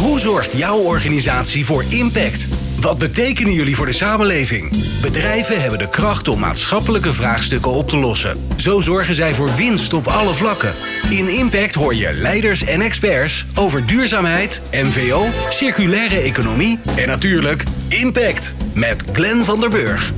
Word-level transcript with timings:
Hoe 0.00 0.20
zorgt 0.20 0.58
jouw 0.58 0.78
organisatie 0.78 1.64
voor 1.64 1.84
impact? 1.88 2.48
Wat 2.80 2.98
betekenen 2.98 3.52
jullie 3.52 3.76
voor 3.76 3.86
de 3.86 3.92
samenleving? 3.92 4.70
Bedrijven 5.00 5.60
hebben 5.60 5.78
de 5.78 5.88
kracht 5.88 6.28
om 6.28 6.38
maatschappelijke 6.38 7.12
vraagstukken 7.12 7.70
op 7.70 7.88
te 7.88 7.96
lossen. 7.96 8.36
Zo 8.56 8.80
zorgen 8.80 9.14
zij 9.14 9.34
voor 9.34 9.54
winst 9.56 9.92
op 9.92 10.06
alle 10.06 10.34
vlakken. 10.34 10.74
In 11.10 11.28
Impact 11.28 11.74
hoor 11.74 11.94
je 11.94 12.12
leiders 12.12 12.64
en 12.64 12.80
experts 12.80 13.46
over 13.54 13.86
duurzaamheid, 13.86 14.62
MVO, 14.72 15.28
circulaire 15.48 16.18
economie 16.18 16.78
en 16.96 17.08
natuurlijk 17.08 17.64
impact 17.88 18.54
met 18.74 19.04
Glenn 19.12 19.44
van 19.44 19.60
der 19.60 19.70
Burg. 19.70 20.12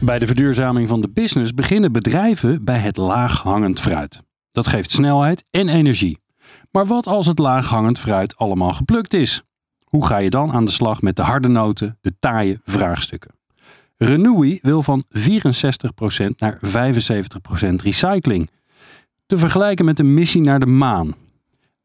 Bij 0.00 0.18
de 0.18 0.26
verduurzaming 0.26 0.88
van 0.88 1.00
de 1.00 1.10
business 1.10 1.54
beginnen 1.54 1.92
bedrijven 1.92 2.64
bij 2.64 2.78
het 2.78 2.96
laaghangend 2.96 3.80
fruit. 3.80 4.20
Dat 4.50 4.66
geeft 4.66 4.92
snelheid 4.92 5.42
en 5.50 5.68
energie. 5.68 6.22
Maar 6.74 6.86
wat 6.86 7.06
als 7.06 7.26
het 7.26 7.38
laaghangend 7.38 7.98
fruit 7.98 8.36
allemaal 8.36 8.72
geplukt 8.72 9.14
is? 9.14 9.42
Hoe 9.84 10.06
ga 10.06 10.16
je 10.16 10.30
dan 10.30 10.52
aan 10.52 10.64
de 10.64 10.70
slag 10.70 11.02
met 11.02 11.16
de 11.16 11.22
harde 11.22 11.48
noten, 11.48 11.98
de 12.00 12.18
taaie 12.18 12.60
vraagstukken? 12.64 13.34
Renewi 13.96 14.58
wil 14.62 14.82
van 14.82 15.04
64% 15.08 15.10
naar 16.36 16.60
75% 16.62 17.74
recycling. 17.76 18.50
Te 19.26 19.38
vergelijken 19.38 19.84
met 19.84 19.98
een 19.98 20.14
missie 20.14 20.40
naar 20.40 20.60
de 20.60 20.66
maan. 20.66 21.14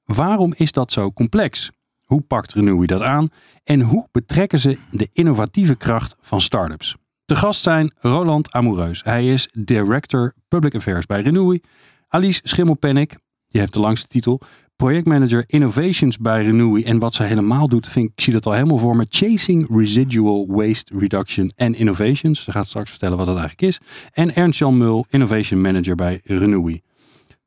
Waarom 0.04 0.54
is 0.55 0.72
dat 0.72 0.92
zo 0.92 1.12
complex? 1.12 1.72
Hoe 2.03 2.22
pakt 2.22 2.53
Renewi 2.53 2.86
dat 2.86 3.02
aan? 3.02 3.30
En 3.64 3.81
hoe 3.81 4.08
betrekken 4.12 4.59
ze 4.59 4.78
de 4.92 5.09
innovatieve 5.14 5.76
kracht 5.76 6.16
van 6.22 6.42
startups? 6.42 6.95
De 7.26 7.36
gast 7.36 7.62
zijn 7.62 7.94
Roland 7.98 8.52
Amoureus. 8.52 9.03
Hij 9.03 9.34
is 9.34 9.50
Director 9.53 10.34
Public 10.48 10.76
Affairs 10.76 11.06
bij 11.06 11.22
Renewi. 11.22 11.62
Alice 12.08 12.42
Schimmelpennik, 12.44 13.17
die 13.48 13.62
heeft 13.62 13.73
de 13.73 13.80
langste 13.80 14.08
titel. 14.08 14.42
Projectmanager 14.80 15.44
Innovations 15.48 16.18
bij 16.18 16.44
Renewi. 16.44 16.84
En 16.84 17.00
wat 17.00 17.14
ze 17.14 17.24
helemaal 17.24 17.68
doet, 17.68 17.88
vind 17.88 18.10
ik, 18.10 18.22
zie 18.22 18.34
dat 18.34 18.45
al 18.45 18.52
helemaal 18.52 18.78
voor 18.78 18.95
me. 18.95 19.06
Chasing 19.09 19.67
Residual 19.72 20.45
Waste 20.48 20.98
Reduction 21.00 21.52
and 21.58 21.76
Innovations. 21.76 22.44
Ze 22.44 22.52
gaat 22.52 22.67
straks 22.67 22.90
vertellen 22.90 23.18
wat 23.18 23.26
dat 23.26 23.38
eigenlijk 23.38 23.68
is. 23.68 23.80
En 24.14 24.36
Ernst-Jan 24.36 24.78
Mul, 24.78 25.06
Innovation 25.09 25.62
Manager 25.62 25.95
bij 25.95 26.22
Renewi. 26.23 26.81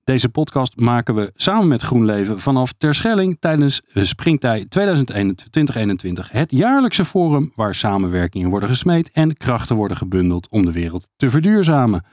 Deze 0.04 0.28
podcast 0.28 0.76
maken 0.76 1.14
we 1.14 1.32
samen 1.34 1.68
met 1.68 1.82
GroenLeven 1.82 2.40
vanaf 2.40 2.72
Terschelling 2.78 3.36
tijdens 3.40 3.82
Springtij 3.94 4.66
2021. 4.68 6.32
Het 6.32 6.50
jaarlijkse 6.50 7.04
forum 7.04 7.52
waar 7.54 7.74
samenwerkingen 7.74 8.50
worden 8.50 8.68
gesmeed 8.68 9.10
en 9.12 9.36
krachten 9.36 9.76
worden 9.76 9.96
gebundeld 9.96 10.48
om 10.48 10.64
de 10.64 10.72
wereld 10.72 11.08
te 11.16 11.30
verduurzamen. 11.30 12.04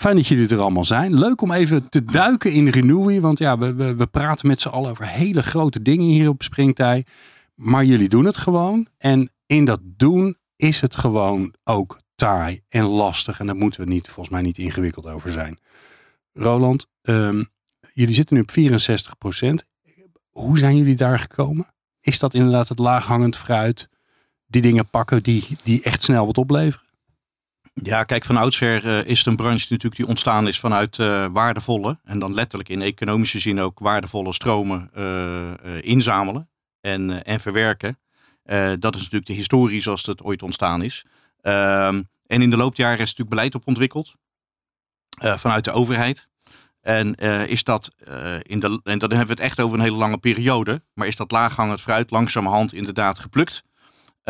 Fijn 0.00 0.16
dat 0.16 0.26
jullie 0.26 0.48
er 0.48 0.60
allemaal 0.60 0.84
zijn. 0.84 1.18
Leuk 1.18 1.40
om 1.40 1.52
even 1.52 1.88
te 1.88 2.04
duiken 2.04 2.52
in 2.52 2.68
Renewy. 2.68 3.20
Want 3.20 3.38
ja, 3.38 3.58
we, 3.58 3.74
we, 3.74 3.94
we 3.94 4.06
praten 4.06 4.46
met 4.46 4.60
z'n 4.60 4.68
allen 4.68 4.90
over 4.90 5.06
hele 5.06 5.42
grote 5.42 5.82
dingen 5.82 6.06
hier 6.06 6.28
op 6.28 6.42
Springtij. 6.42 7.04
Maar 7.54 7.84
jullie 7.84 8.08
doen 8.08 8.24
het 8.24 8.36
gewoon. 8.36 8.86
En 8.98 9.30
in 9.46 9.64
dat 9.64 9.80
doen 9.82 10.36
is 10.56 10.80
het 10.80 10.96
gewoon 10.96 11.54
ook 11.64 12.00
taai 12.14 12.62
en 12.68 12.84
lastig. 12.84 13.40
En 13.40 13.46
daar 13.46 13.56
moeten 13.56 13.80
we 13.80 13.90
niet, 13.90 14.06
volgens 14.06 14.28
mij 14.28 14.42
niet 14.42 14.58
ingewikkeld 14.58 15.06
over 15.06 15.32
zijn. 15.32 15.58
Roland, 16.32 16.86
um, 17.02 17.48
jullie 17.92 18.14
zitten 18.14 18.36
nu 18.36 18.42
op 18.42 18.50
64% 18.50 19.66
Hoe 20.30 20.58
zijn 20.58 20.76
jullie 20.76 20.96
daar 20.96 21.18
gekomen? 21.18 21.66
Is 22.00 22.18
dat 22.18 22.34
inderdaad 22.34 22.68
het 22.68 22.78
laaghangend 22.78 23.36
fruit? 23.36 23.88
Die 24.46 24.62
dingen 24.62 24.88
pakken 24.88 25.22
die, 25.22 25.46
die 25.62 25.82
echt 25.82 26.02
snel 26.02 26.26
wat 26.26 26.38
opleveren? 26.38 26.89
Ja, 27.82 28.04
kijk, 28.04 28.24
van 28.24 28.36
oudsher 28.36 28.84
uh, 28.84 29.04
is 29.04 29.18
het 29.18 29.26
een 29.26 29.36
branche 29.36 29.66
natuurlijk 29.68 29.96
die 29.96 30.06
ontstaan 30.06 30.48
is 30.48 30.60
vanuit 30.60 30.98
uh, 30.98 31.26
waardevolle, 31.32 31.98
en 32.04 32.18
dan 32.18 32.34
letterlijk 32.34 32.68
in 32.68 32.82
economische 32.82 33.38
zin 33.38 33.60
ook 33.60 33.78
waardevolle 33.78 34.32
stromen 34.32 34.90
uh, 34.96 35.82
inzamelen 35.82 36.48
en, 36.80 37.24
en 37.24 37.40
verwerken. 37.40 37.98
dat 38.78 38.94
is 38.94 39.00
natuurlijk 39.00 39.26
de 39.26 39.32
historie 39.32 39.82
zoals 39.82 40.06
het 40.06 40.22
ooit 40.22 40.42
ontstaan 40.42 40.82
is. 40.82 41.04
Ehm, 41.40 42.02
en 42.26 42.42
in 42.42 42.50
de 42.50 42.56
loop 42.56 42.76
der 42.76 42.84
jaren 42.84 43.00
is 43.00 43.08
natuurlijk 43.08 43.30
beleid 43.30 43.54
op 43.54 43.66
ontwikkeld 43.66 44.14
vanuit 45.20 45.64
de 45.64 45.72
overheid. 45.72 46.28
En 46.80 47.14
is 47.48 47.64
dat 47.64 47.90
in 48.42 48.60
de, 48.60 48.80
en 48.84 48.98
dan 48.98 49.10
hebben 49.10 49.36
we 49.36 49.42
het 49.42 49.50
echt 49.50 49.60
over 49.60 49.78
een 49.78 49.84
hele 49.84 49.96
lange 49.96 50.18
periode, 50.18 50.82
maar 50.94 51.06
is 51.06 51.16
dat 51.16 51.30
laaghangend 51.30 51.80
fruit 51.80 52.10
langzamerhand 52.10 52.72
inderdaad 52.72 53.18
geplukt. 53.18 53.62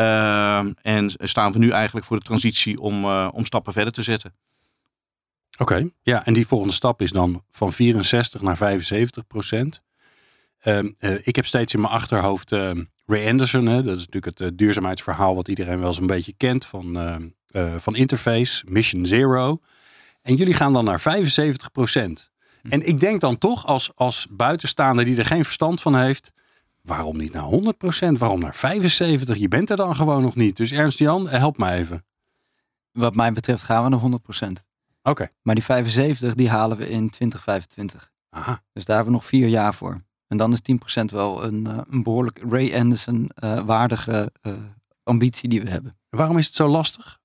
Uh, 0.01 0.57
en 0.81 1.11
staan 1.17 1.51
we 1.51 1.59
nu 1.59 1.69
eigenlijk 1.69 2.05
voor 2.05 2.17
de 2.17 2.23
transitie 2.23 2.79
om, 2.79 3.03
uh, 3.03 3.29
om 3.33 3.45
stappen 3.45 3.73
verder 3.73 3.93
te 3.93 4.03
zetten. 4.03 4.33
Oké, 5.51 5.73
okay. 5.73 5.91
ja, 6.01 6.25
en 6.25 6.33
die 6.33 6.47
volgende 6.47 6.73
stap 6.73 7.01
is 7.01 7.11
dan 7.11 7.43
van 7.51 7.73
64 7.73 8.41
naar 8.41 8.57
75 8.57 9.27
procent. 9.27 9.81
Uh, 10.63 10.79
ik 11.23 11.35
heb 11.35 11.45
steeds 11.45 11.73
in 11.73 11.81
mijn 11.81 11.93
achterhoofd 11.93 12.51
ehm, 12.51 12.83
Ray 13.05 13.29
Anderson, 13.29 13.65
hè, 13.65 13.83
dat 13.83 13.97
is 13.97 14.05
natuurlijk 14.05 14.39
het 14.39 14.57
duurzaamheidsverhaal 14.57 15.35
wat 15.35 15.47
iedereen 15.47 15.79
wel 15.79 15.87
eens 15.87 15.97
een 15.97 16.07
beetje 16.07 16.33
kent 16.37 16.65
van, 16.65 16.97
van 17.77 17.95
Interface, 17.95 18.63
Mission 18.67 19.05
Zero. 19.05 19.61
En 20.21 20.35
jullie 20.35 20.53
gaan 20.53 20.73
dan 20.73 20.85
naar 20.85 20.99
75 20.99 21.71
procent. 21.71 22.31
Hm. 22.61 22.69
En 22.69 22.87
ik 22.87 22.99
denk 22.99 23.21
dan 23.21 23.37
toch 23.37 23.65
als, 23.65 23.91
als 23.95 24.27
buitenstaander 24.29 25.05
die 25.05 25.17
er 25.17 25.25
geen 25.25 25.43
verstand 25.43 25.81
van 25.81 25.95
heeft, 25.95 26.31
Waarom 26.81 27.17
niet 27.17 27.33
naar 27.33 27.49
100%? 28.15 28.17
Waarom 28.17 28.39
naar 28.39 28.55
75%? 28.55 28.59
Je 29.33 29.47
bent 29.47 29.69
er 29.69 29.77
dan 29.77 29.95
gewoon 29.95 30.21
nog 30.21 30.35
niet. 30.35 30.57
Dus 30.57 30.71
Ernst 30.71 30.97
Jan, 30.97 31.29
help 31.29 31.57
me 31.57 31.71
even. 31.71 32.05
Wat 32.91 33.15
mij 33.15 33.31
betreft 33.31 33.63
gaan 33.63 33.83
we 33.83 33.89
naar 33.89 34.19
100%. 34.45 34.47
Oké. 34.47 35.09
Okay. 35.09 35.29
Maar 35.41 35.55
die 35.55 35.63
75 35.63 36.35
die 36.35 36.49
halen 36.49 36.77
we 36.77 36.89
in 36.89 37.09
2025. 37.09 38.11
Aha. 38.29 38.63
Dus 38.73 38.85
daar 38.85 38.95
hebben 38.95 39.13
we 39.13 39.19
nog 39.19 39.29
vier 39.29 39.47
jaar 39.47 39.73
voor. 39.73 40.01
En 40.27 40.37
dan 40.37 40.53
is 40.53 40.59
10% 41.01 41.05
wel 41.05 41.43
een, 41.43 41.65
uh, 41.67 41.77
een 41.89 42.03
behoorlijk 42.03 42.41
Ray 42.49 42.75
Anderson 42.75 43.31
uh, 43.43 43.63
waardige 43.65 44.31
uh, 44.41 44.53
ambitie 45.03 45.49
die 45.49 45.61
we 45.61 45.69
hebben. 45.69 45.97
Waarom 46.09 46.37
is 46.37 46.45
het 46.45 46.55
zo 46.55 46.67
lastig? 46.67 47.19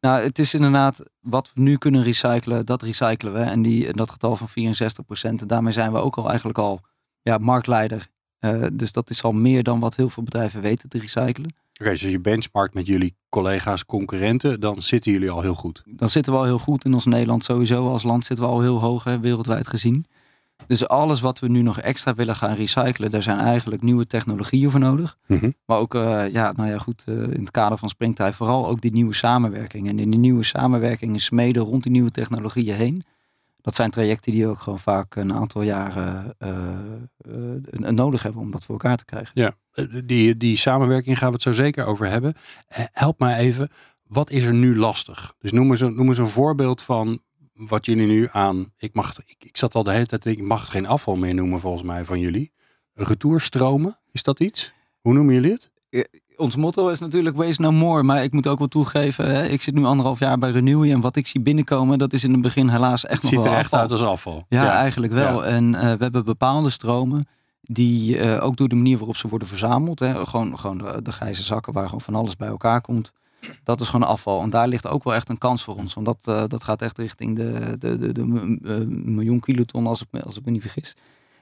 Nou, 0.00 0.22
het 0.22 0.38
is 0.38 0.54
inderdaad 0.54 1.00
wat 1.20 1.50
we 1.54 1.60
nu 1.60 1.76
kunnen 1.76 2.02
recyclen, 2.02 2.66
dat 2.66 2.82
recyclen 2.82 3.32
we. 3.32 3.38
En 3.38 3.62
die, 3.62 3.92
dat 3.92 4.10
getal 4.10 4.36
van 4.36 4.48
64%. 4.48 4.52
En 5.22 5.36
daarmee 5.36 5.72
zijn 5.72 5.92
we 5.92 5.98
ook 5.98 6.16
al 6.16 6.28
eigenlijk 6.28 6.58
al 6.58 6.80
ja, 7.22 7.38
marktleider 7.38 8.08
uh, 8.40 8.66
dus 8.72 8.92
dat 8.92 9.10
is 9.10 9.22
al 9.22 9.32
meer 9.32 9.62
dan 9.62 9.80
wat 9.80 9.96
heel 9.96 10.08
veel 10.08 10.22
bedrijven 10.22 10.60
weten 10.60 10.88
te 10.88 10.98
recyclen. 10.98 11.54
Oké, 11.70 11.80
okay, 11.80 11.92
dus 11.92 12.02
als 12.02 12.12
je 12.12 12.20
benchmarkt 12.20 12.74
met 12.74 12.86
jullie 12.86 13.14
collega's, 13.28 13.86
concurrenten, 13.86 14.60
dan 14.60 14.82
zitten 14.82 15.12
jullie 15.12 15.30
al 15.30 15.40
heel 15.40 15.54
goed. 15.54 15.82
Dan 15.86 16.08
zitten 16.08 16.32
we 16.32 16.38
al 16.38 16.44
heel 16.44 16.58
goed 16.58 16.84
in 16.84 16.94
ons 16.94 17.04
Nederland 17.04 17.44
sowieso. 17.44 17.88
Als 17.88 18.02
land 18.02 18.24
zitten 18.24 18.46
we 18.46 18.52
al 18.52 18.60
heel 18.60 18.80
hoog, 18.80 19.04
hè, 19.04 19.20
wereldwijd 19.20 19.66
gezien. 19.66 20.06
Dus 20.66 20.88
alles 20.88 21.20
wat 21.20 21.38
we 21.38 21.48
nu 21.48 21.62
nog 21.62 21.80
extra 21.80 22.14
willen 22.14 22.36
gaan 22.36 22.54
recyclen, 22.54 23.10
daar 23.10 23.22
zijn 23.22 23.38
eigenlijk 23.38 23.82
nieuwe 23.82 24.06
technologieën 24.06 24.70
voor 24.70 24.80
nodig. 24.80 25.18
Mm 25.26 25.38
-hmm. 25.38 25.54
Maar 25.66 25.78
ook, 25.78 25.94
uh, 25.94 26.30
ja, 26.30 26.52
nou 26.52 26.70
ja, 26.70 26.78
goed, 26.78 27.04
uh, 27.08 27.22
in 27.22 27.40
het 27.40 27.50
kader 27.50 27.78
van 27.78 27.88
Springtij 27.88 28.32
vooral 28.32 28.66
ook 28.66 28.80
die 28.80 28.92
nieuwe 28.92 29.14
samenwerking. 29.14 29.88
En 29.88 29.98
in 29.98 30.10
die 30.10 30.20
nieuwe 30.20 30.44
samenwerking 30.44 31.20
smeden 31.20 31.62
rond 31.62 31.82
die 31.82 31.92
nieuwe 31.92 32.10
technologieën 32.10 32.74
heen 32.74 33.02
dat 33.66 33.74
zijn 33.74 33.90
trajecten 33.90 34.32
die 34.32 34.46
ook 34.46 34.58
gewoon 34.58 34.78
vaak 34.78 35.16
een 35.16 35.32
aantal 35.32 35.62
jaren 35.62 36.36
uh, 36.38 37.90
nodig 37.90 38.22
hebben 38.22 38.42
om 38.42 38.50
dat 38.50 38.64
voor 38.64 38.74
elkaar 38.74 38.96
te 38.96 39.04
krijgen. 39.04 39.32
Ja, 39.34 39.52
die, 40.04 40.36
die 40.36 40.56
samenwerking 40.56 41.18
gaan 41.18 41.28
we 41.28 41.34
het 41.34 41.42
zo 41.42 41.52
zeker 41.52 41.86
over 41.86 42.06
hebben. 42.06 42.34
Help 42.92 43.18
mij 43.18 43.38
even, 43.38 43.68
wat 44.02 44.30
is 44.30 44.44
er 44.44 44.54
nu 44.54 44.76
lastig? 44.76 45.34
Dus 45.38 45.52
noem 45.52 45.70
eens, 45.70 45.80
een, 45.80 45.94
noem 45.94 46.08
eens 46.08 46.18
een 46.18 46.28
voorbeeld 46.28 46.82
van 46.82 47.22
wat 47.52 47.86
jullie 47.86 48.06
nu 48.06 48.28
aan. 48.30 48.72
Ik, 48.76 48.94
mag, 48.94 49.18
ik, 49.26 49.44
ik 49.44 49.56
zat 49.56 49.74
al 49.74 49.82
de 49.82 49.92
hele 49.92 50.06
tijd, 50.06 50.24
ik 50.24 50.42
mag 50.42 50.60
het 50.60 50.70
geen 50.70 50.86
afval 50.86 51.16
meer 51.16 51.34
noemen 51.34 51.60
volgens 51.60 51.82
mij 51.82 52.04
van 52.04 52.20
jullie. 52.20 52.52
Retourstromen, 52.94 53.98
is 54.12 54.22
dat 54.22 54.40
iets? 54.40 54.72
Hoe 55.00 55.12
noemen 55.12 55.34
jullie 55.34 55.52
het? 55.52 55.70
Ons 56.36 56.56
motto 56.56 56.88
is 56.88 56.98
natuurlijk 56.98 57.36
waste 57.36 57.62
no 57.62 57.72
more. 57.72 58.02
Maar 58.02 58.22
ik 58.22 58.32
moet 58.32 58.46
ook 58.46 58.58
wel 58.58 58.68
toegeven, 58.68 59.34
hè, 59.34 59.46
ik 59.46 59.62
zit 59.62 59.74
nu 59.74 59.84
anderhalf 59.84 60.18
jaar 60.18 60.38
bij 60.38 60.50
Renewy. 60.50 60.90
En 60.90 61.00
wat 61.00 61.16
ik 61.16 61.26
zie 61.26 61.40
binnenkomen, 61.40 61.98
dat 61.98 62.12
is 62.12 62.24
in 62.24 62.32
het 62.32 62.42
begin 62.42 62.68
helaas 62.68 63.06
echt 63.06 63.22
het 63.22 63.32
nog 63.32 63.42
ziet 63.42 63.52
er 63.52 63.58
echt 63.58 63.74
uit 63.74 63.90
als 63.90 64.02
afval. 64.02 64.44
Ja, 64.48 64.72
eigenlijk 64.72 65.12
wel. 65.12 65.44
En 65.44 65.64
uh, 65.72 65.80
we 65.80 65.96
hebben 65.98 66.24
bepaalde 66.24 66.70
stromen 66.70 67.26
die 67.60 68.18
uh, 68.18 68.44
ook 68.44 68.56
door 68.56 68.68
de 68.68 68.74
manier 68.74 68.98
waarop 68.98 69.16
ze 69.16 69.28
worden 69.28 69.48
verzameld. 69.48 69.98
Hè, 69.98 70.26
gewoon 70.26 70.58
gewoon 70.58 70.78
de, 70.78 71.02
de 71.02 71.12
grijze 71.12 71.42
zakken 71.42 71.72
waar 71.72 71.84
gewoon 71.84 72.00
van 72.00 72.14
alles 72.14 72.36
bij 72.36 72.48
elkaar 72.48 72.80
komt. 72.80 73.12
Dat 73.64 73.80
is 73.80 73.88
gewoon 73.88 74.08
afval. 74.08 74.42
En 74.42 74.50
daar 74.50 74.68
ligt 74.68 74.88
ook 74.88 75.04
wel 75.04 75.14
echt 75.14 75.28
een 75.28 75.38
kans 75.38 75.62
voor 75.62 75.76
ons. 75.76 75.94
Want 75.94 76.06
dat, 76.06 76.24
uh, 76.28 76.44
dat 76.48 76.64
gaat 76.64 76.82
echt 76.82 76.98
richting 76.98 77.36
de, 77.36 77.76
de, 77.78 77.98
de, 77.98 78.12
de 78.12 78.26
miljoen 78.88 79.40
kiloton, 79.40 79.86
als 79.86 80.00
ik, 80.00 80.06
me, 80.10 80.22
als 80.22 80.36
ik 80.36 80.44
me 80.44 80.50
niet 80.50 80.60
vergis. 80.60 80.96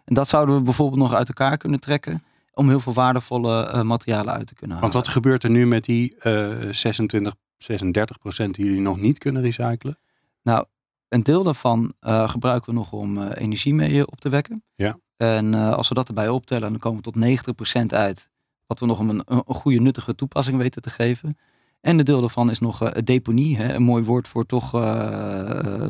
En 0.05 0.15
dat 0.15 0.29
zouden 0.29 0.55
we 0.55 0.63
bijvoorbeeld 0.63 1.01
nog 1.01 1.15
uit 1.15 1.29
elkaar 1.29 1.57
kunnen 1.57 1.81
trekken 1.81 2.23
om 2.55 2.69
heel 2.69 2.81
veel 2.81 2.93
waardevolle 2.93 3.73
uh, 3.75 3.83
materialen 3.83 4.35
uit 4.35 4.47
te 4.47 4.55
kunnen 4.55 4.77
halen. 4.77 4.93
Want 4.93 5.05
wat 5.05 5.13
gebeurt 5.15 5.45
er 5.45 5.51
nu 5.51 5.67
met 5.67 5.85
die 5.85 6.17
uh, 6.23 6.71
26, 6.71 7.35
36 7.57 8.19
procent 8.19 8.55
die 8.55 8.65
jullie 8.65 8.81
nog 8.81 9.01
niet 9.01 9.19
kunnen 9.19 9.43
recyclen? 9.43 9.99
Nou, 10.43 10.65
een 11.09 11.23
deel 11.23 11.43
daarvan 11.43 11.95
uh, 12.01 12.29
gebruiken 12.29 12.73
we 12.73 12.79
nog 12.79 12.93
om 12.93 13.23
energie 13.23 13.75
mee 13.75 14.07
op 14.07 14.21
te 14.21 14.29
wekken. 14.29 14.65
Ja. 14.75 14.99
En 15.17 15.55
als 15.55 15.89
we 15.89 15.95
dat 15.95 16.09
erbij 16.09 16.29
optellen, 16.29 16.71
dan 16.71 16.79
komen 16.79 16.99
we 16.99 17.05
tot 17.05 17.17
90 17.17 17.55
procent 17.55 17.95
uit. 17.95 18.31
Wat 18.67 18.81
we 18.81 18.87
nog 18.87 18.99
een, 18.99 19.09
een, 19.09 19.23
een, 19.27 19.55
goede 19.55 19.81
nuttige 19.81 20.15
toepassing 20.15 20.59
weten 20.59 20.83
te 20.83 20.91
geven. 20.91 21.39
En 21.81 21.99
een 21.99 22.05
deel 22.05 22.21
daarvan 22.21 22.51
is 22.51 22.59
nog 22.59 22.93
deponie. 22.93 23.57
Hè? 23.57 23.75
Een 23.75 23.83
mooi 23.83 24.05
woord 24.05 24.29
voor 24.29 24.47
toch, 24.47 24.71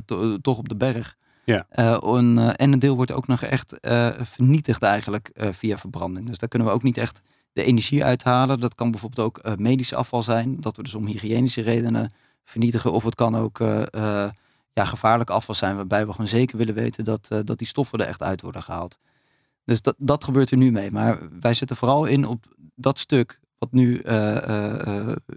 to, 0.04 0.38
toch 0.38 0.58
op 0.58 0.68
de 0.68 0.76
berg. 0.76 1.16
Ja. 1.44 1.66
Eh, 1.68 2.16
en, 2.16 2.38
eh, 2.38 2.52
en 2.56 2.72
een 2.72 2.78
deel 2.78 2.96
wordt 2.96 3.12
ook 3.12 3.26
nog 3.26 3.42
echt 3.42 3.80
eh, 3.80 4.08
vernietigd 4.20 4.82
eigenlijk 4.82 5.30
via 5.34 5.78
verbranding. 5.78 6.26
Dus 6.26 6.38
daar 6.38 6.48
kunnen 6.48 6.68
we 6.68 6.74
ook 6.74 6.82
niet 6.82 6.96
echt 6.96 7.20
de 7.52 7.64
energie 7.64 8.04
uithalen. 8.04 8.60
Dat 8.60 8.74
kan 8.74 8.90
bijvoorbeeld 8.90 9.26
ook 9.26 9.58
medisch 9.58 9.94
afval 9.94 10.22
zijn. 10.22 10.60
Dat 10.60 10.76
we 10.76 10.82
dus 10.82 10.94
om 10.94 11.06
hygiënische 11.06 11.60
redenen 11.60 12.12
vernietigen. 12.44 12.92
Of 12.92 13.04
het 13.04 13.14
kan 13.14 13.36
ook 13.36 13.58
ja, 14.72 14.84
gevaarlijk 14.84 15.30
afval 15.30 15.54
zijn. 15.54 15.76
Waarbij 15.76 16.06
we 16.06 16.10
gewoon 16.10 16.26
zeker 16.26 16.56
willen 16.56 16.74
weten 16.74 17.04
dat, 17.04 17.28
dat 17.44 17.58
die 17.58 17.66
stoffen 17.66 17.98
er 17.98 18.06
echt 18.06 18.22
uit 18.22 18.40
worden 18.40 18.62
gehaald. 18.62 18.98
Dus 19.64 19.82
dat, 19.82 19.94
dat 19.98 20.24
gebeurt 20.24 20.50
er 20.50 20.56
nu 20.56 20.72
mee. 20.72 20.90
Maar 20.90 21.18
wij 21.40 21.54
zetten 21.54 21.76
vooral 21.76 22.04
in 22.04 22.26
op 22.26 22.44
dat 22.74 22.98
stuk 22.98 23.40
wat 23.58 23.72
nu 23.72 23.98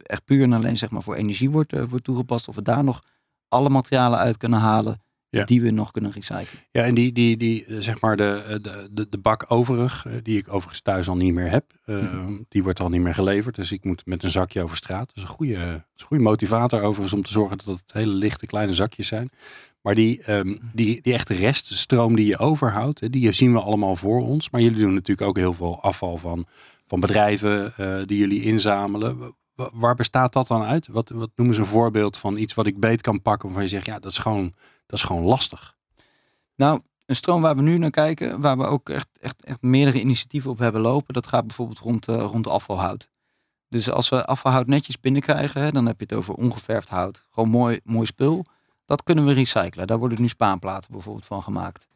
echt 0.03 0.25
puur 0.25 0.43
en 0.43 0.53
alleen 0.53 0.77
zeg 0.77 0.89
maar, 0.89 1.03
voor 1.03 1.15
energie 1.15 1.49
wordt, 1.49 1.87
wordt 1.89 2.03
toegepast. 2.03 2.47
Of 2.47 2.55
we 2.55 2.61
daar 2.61 2.83
nog 2.83 3.03
alle 3.47 3.69
materialen 3.69 4.19
uit 4.19 4.37
kunnen 4.37 4.59
halen 4.59 5.01
Ja. 5.29 5.43
die 5.43 5.61
we 5.61 5.69
nog 5.71 5.91
kunnen 5.91 6.11
recyclen. 6.11 6.61
Ja, 6.71 6.83
en 6.83 6.95
die, 6.95 7.11
die, 7.11 7.37
die 7.37 7.65
eh, 7.65 7.77
zeg 7.79 8.01
maar 8.01 8.15
de, 8.17 8.59
de, 8.61 8.87
de, 8.91 9.07
de 9.09 9.17
bak 9.17 9.45
overig, 9.47 10.05
eh, 10.05 10.13
die 10.23 10.37
ik 10.37 10.47
overigens 10.53 10.81
thuis 10.81 11.07
al 11.07 11.15
niet 11.17 11.33
meer 11.33 11.49
heb, 11.49 11.65
eh, 11.85 11.95
Mhm. 11.95 12.41
die 12.49 12.63
wordt 12.63 12.79
al 12.79 12.89
niet 12.89 13.01
meer 13.01 13.13
geleverd. 13.13 13.55
Dus 13.55 13.71
ik 13.71 13.83
moet 13.83 14.05
met 14.05 14.23
een 14.23 14.29
zakje 14.29 14.63
over 14.63 14.77
straat. 14.77 15.07
Dat 15.07 15.15
is 15.15 15.21
een 15.21 15.27
goede, 15.27 15.53
is 15.95 16.01
een 16.01 16.07
goede 16.07 16.23
motivator 16.23 16.81
overigens 16.81 17.13
om 17.13 17.23
te 17.23 17.31
zorgen 17.31 17.57
dat 17.57 17.65
het 17.79 17.93
hele 17.93 18.13
lichte 18.13 18.45
kleine 18.45 18.73
zakjes 18.73 19.07
zijn. 19.07 19.29
Maar 19.81 19.95
die, 19.95 20.21
ehm, 20.23 20.55
die, 20.73 21.01
die 21.01 21.13
echte 21.13 21.33
reststroom 21.33 22.15
die 22.15 22.25
je 22.27 22.37
overhoudt, 22.37 23.11
die 23.11 23.31
zien 23.31 23.53
we 23.53 23.59
allemaal 23.59 23.95
voor 23.95 24.21
ons. 24.21 24.49
Maar 24.49 24.61
jullie 24.61 24.79
doen 24.79 24.93
natuurlijk 24.93 25.27
ook 25.27 25.37
heel 25.37 25.53
veel 25.53 25.81
afval 25.81 26.17
van, 26.17 26.45
van 26.87 26.99
bedrijven 26.99 27.73
eh, 27.77 27.95
die 28.05 28.17
jullie 28.17 28.43
inzamelen. 28.43 29.17
Wa- 29.55 29.69
Waar 29.73 29.95
bestaat 29.95 30.33
dat 30.33 30.47
dan 30.47 30.63
uit? 30.63 30.87
Wat, 30.87 31.09
wat 31.09 31.29
noemen 31.35 31.55
ze 31.55 31.61
een 31.61 31.67
voorbeeld 31.67 32.17
van 32.17 32.37
iets 32.37 32.53
wat 32.53 32.67
ik 32.67 32.79
beet 32.79 33.01
kan 33.01 33.21
pakken 33.21 33.45
waarvan 33.47 33.63
je 33.63 33.69
zegt, 33.69 33.85
ja, 33.85 33.99
dat 33.99 34.11
is 34.11 34.17
gewoon, 34.17 34.53
dat 34.87 34.99
is 34.99 35.05
gewoon 35.05 35.23
lastig. 35.23 35.75
Nou, 36.55 36.81
een 37.05 37.15
stroom 37.15 37.41
waar 37.41 37.55
we 37.55 37.61
nu 37.61 37.77
naar 37.77 37.89
kijken, 37.89 38.41
waar 38.41 38.57
we 38.57 38.65
ook 38.65 38.89
echt, 38.89 39.07
echt, 39.21 39.43
echt 39.43 39.61
meerdere 39.61 39.99
initiatieven 39.99 40.51
op 40.51 40.57
hebben 40.57 40.81
lopen, 40.81 41.13
dat 41.13 41.27
gaat 41.27 41.47
bijvoorbeeld 41.47 41.79
rond, 41.79 42.07
eh, 42.07 42.15
rond 42.15 42.47
afvalhout. 42.47 43.09
Dus 43.69 43.91
als 43.91 44.09
we 44.09 44.25
afvalhout 44.25 44.67
netjes 44.67 44.99
binnenkrijgen, 44.99 45.61
hè, 45.61 45.71
dan 45.71 45.85
heb 45.85 45.99
je 45.99 46.05
het 46.07 46.17
over 46.17 46.33
ongeverfd 46.33 46.89
hout. 46.89 47.25
Gewoon 47.31 47.49
mooi, 47.49 47.79
mooi 47.83 48.05
spul. 48.05 48.45
Dat 48.85 49.03
kunnen 49.03 49.25
we 49.25 49.33
recyclen. 49.33 49.87
Daar 49.87 49.97
worden 49.99 50.21
nu 50.21 50.27
spaanplaten 50.27 50.91
bijvoorbeeld 50.91 51.25
van 51.25 51.43
gemaakt. 51.43 51.87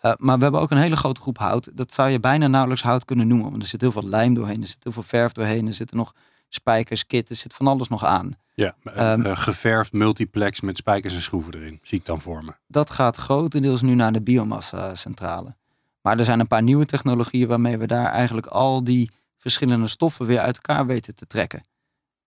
Eh, 0.00 0.12
maar 0.16 0.36
we 0.36 0.42
hebben 0.42 0.60
ook 0.60 0.70
een 0.70 0.78
hele 0.78 0.96
grote 0.96 1.20
groep 1.20 1.38
hout. 1.38 1.70
Dat 1.74 1.92
zou 1.92 2.10
je 2.10 2.20
bijna 2.20 2.46
nauwelijks 2.46 2.82
hout 2.82 3.04
kunnen 3.04 3.28
noemen. 3.28 3.50
Want 3.50 3.62
er 3.62 3.68
zit 3.68 3.80
heel 3.80 3.92
veel 3.92 4.04
lijm 4.04 4.34
doorheen, 4.34 4.60
er 4.60 4.66
zit 4.66 4.82
heel 4.82 4.92
veel 4.92 5.02
verf 5.02 5.32
doorheen, 5.32 5.66
er 5.66 5.72
zitten 5.72 5.96
nog 5.96 6.14
spijkers, 6.48 7.06
kit, 7.06 7.30
er 7.30 7.36
zit 7.36 7.54
van 7.54 7.66
alles 7.66 7.88
nog 7.88 8.04
aan. 8.04 8.32
Ja, 8.54 8.76
eh, 8.82 9.36
geverfd 9.36 9.92
multiplex 9.92 10.60
met 10.60 10.76
spijkers 10.76 11.14
en 11.14 11.22
schroeven 11.22 11.54
erin. 11.54 11.78
Zie 11.82 11.98
ik 11.98 12.06
dan 12.06 12.20
voor 12.20 12.44
me. 12.44 12.52
dat 12.66 12.90
gaat 12.90 13.16
grotendeels 13.16 13.82
nu 13.82 13.94
naar 13.94 14.12
de 14.12 14.22
biomassa-centrale. 14.22 15.56
Maar 16.00 16.18
er 16.18 16.24
zijn 16.24 16.40
een 16.40 16.46
paar 16.46 16.62
nieuwe 16.62 16.84
technologieën 16.84 17.48
waarmee 17.48 17.78
we 17.78 17.86
daar 17.86 18.06
eigenlijk 18.06 18.46
al 18.46 18.84
die 18.84 19.10
verschillende 19.36 19.86
stoffen 19.86 20.26
weer 20.26 20.40
uit 20.40 20.56
elkaar 20.56 20.86
weten 20.86 21.14
te 21.14 21.26
trekken. 21.26 21.62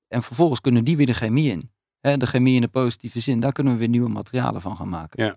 En 0.08 0.24
vervolgens 0.24 0.62
kunnen 0.62 0.84
die 0.84 0.98
weer 0.98 1.06
de 1.06 1.14
chemie 1.14 1.52
in. 1.52 1.72
De 2.20 2.28
chemie 2.28 2.56
in 2.56 2.62
de 2.62 2.68
positieve 2.68 3.20
zin, 3.20 3.40
daar 3.40 3.52
kunnen 3.52 3.74
we 3.74 3.80
weer 3.80 3.90
nieuwe 3.90 4.10
materialen 4.10 4.62
van 4.62 4.76
gaan 4.76 4.90
maken. 4.90 5.24
Ja. 5.24 5.36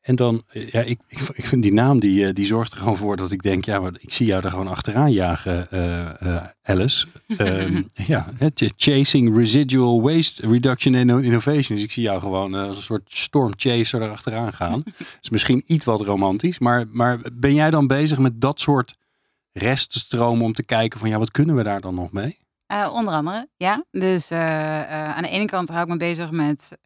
En 0.00 0.16
dan, 0.16 0.42
eh, 0.48 0.68
ja, 0.68 0.80
ik, 0.80 0.98
ik, 1.08 1.44
vind 1.46 1.62
die 1.62 1.72
naam, 1.72 2.00
die, 2.00 2.26
eh, 2.26 2.34
die 2.34 2.46
zorgt 2.46 2.72
er 2.72 2.78
gewoon 2.78 2.96
voor 2.96 3.16
dat 3.16 3.30
ik 3.30 3.42
denk, 3.42 3.64
ja, 3.64 3.80
maar 3.80 3.92
ik 3.98 4.12
zie 4.12 4.26
jou 4.26 4.44
er 4.44 4.50
gewoon 4.50 4.68
achteraan 4.68 5.12
jagen, 5.12 5.70
eh, 5.70 6.22
eh, 6.36 6.44
Alice. 6.62 7.06
Ehm, 7.36 7.82
ja, 7.92 8.32
chasing 8.76 9.36
residual 9.36 10.02
waste 10.02 10.46
reduction 10.46 10.94
and 10.94 11.24
innovation. 11.24 11.76
Dus 11.76 11.84
ik 11.84 11.92
zie 11.92 12.02
jou 12.02 12.20
gewoon 12.20 12.56
eh, 12.56 12.62
als 12.62 12.76
een 12.76 12.82
soort 12.82 13.14
storm 13.14 13.52
chaser 13.56 14.02
erachteraan 14.02 14.52
gaan. 14.52 14.82
is 15.22 15.30
misschien 15.30 15.62
iets 15.66 15.84
wat 15.84 16.00
romantisch, 16.00 16.58
maar, 16.58 16.84
maar 16.90 17.18
ben 17.32 17.54
jij 17.54 17.70
dan 17.70 17.86
bezig 17.86 18.18
met 18.18 18.40
dat 18.40 18.60
soort 18.60 18.96
reststromen 19.52 20.44
om 20.44 20.52
te 20.52 20.62
kijken 20.62 20.98
van, 20.98 21.08
ja, 21.08 21.18
wat 21.18 21.30
kunnen 21.30 21.56
we 21.56 21.62
daar 21.62 21.80
dan 21.80 21.94
nog 21.94 22.12
mee? 22.12 22.38
Eh, 22.68 22.90
onder 22.92 23.14
andere, 23.14 23.48
ja. 23.56 23.84
Dus 23.90 24.30
eh, 24.30 24.80
eh, 24.80 25.16
aan 25.16 25.22
de 25.22 25.28
ene 25.28 25.46
kant 25.46 25.68
hou 25.68 25.82
ik 25.82 25.88
me 25.88 25.96
bezig 25.96 26.30
met 26.30 26.78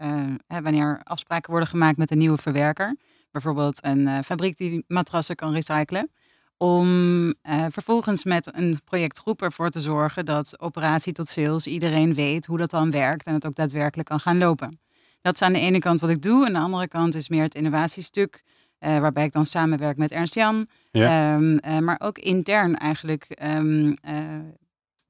wanneer 0.46 1.00
afspraken 1.04 1.50
worden 1.50 1.68
gemaakt 1.68 1.96
met 1.96 2.10
een 2.10 2.18
nieuwe 2.18 2.38
verwerker. 2.38 2.96
Bijvoorbeeld 3.30 3.84
een 3.84 4.24
fabriek 4.24 4.56
die 4.56 4.84
matrassen 4.86 5.36
kan 5.36 5.52
recyclen. 5.52 6.10
Om 6.56 7.34
vervolgens 7.68 8.24
met 8.24 8.56
een 8.56 8.80
projectgroep 8.84 9.42
ervoor 9.42 9.70
te 9.70 9.80
zorgen 9.80 10.24
dat 10.24 10.60
operatie 10.60 11.12
tot 11.12 11.28
sales 11.28 11.66
iedereen 11.66 12.14
weet 12.14 12.46
hoe 12.46 12.58
dat 12.58 12.70
dan 12.70 12.90
werkt 12.90 13.26
en 13.26 13.34
het 13.34 13.46
ook 13.46 13.54
daadwerkelijk 13.54 14.08
kan 14.08 14.20
gaan 14.20 14.38
lopen. 14.38 14.80
Dat 15.20 15.34
is 15.34 15.42
aan 15.42 15.52
de 15.52 15.60
ene 15.60 15.78
kant 15.78 16.00
wat 16.00 16.10
ik 16.10 16.22
doe. 16.22 16.46
Aan 16.46 16.52
de 16.52 16.58
andere 16.58 16.88
kant 16.88 17.14
is 17.14 17.28
meer 17.28 17.42
het 17.42 17.54
innovatiestuk. 17.54 18.42
waarbij 18.78 19.24
ik 19.24 19.32
dan 19.32 19.46
samenwerk 19.46 19.96
met 19.96 20.12
Ernst 20.12 20.34
Jan. 20.34 20.66
Ja. 20.92 21.34
Ehm, 21.34 21.56
eh, 21.56 21.78
maar 21.78 22.00
ook 22.02 22.18
intern 22.18 22.76
eigenlijk 22.78 23.24
ehm, 23.24 23.92
eh, 24.02 24.16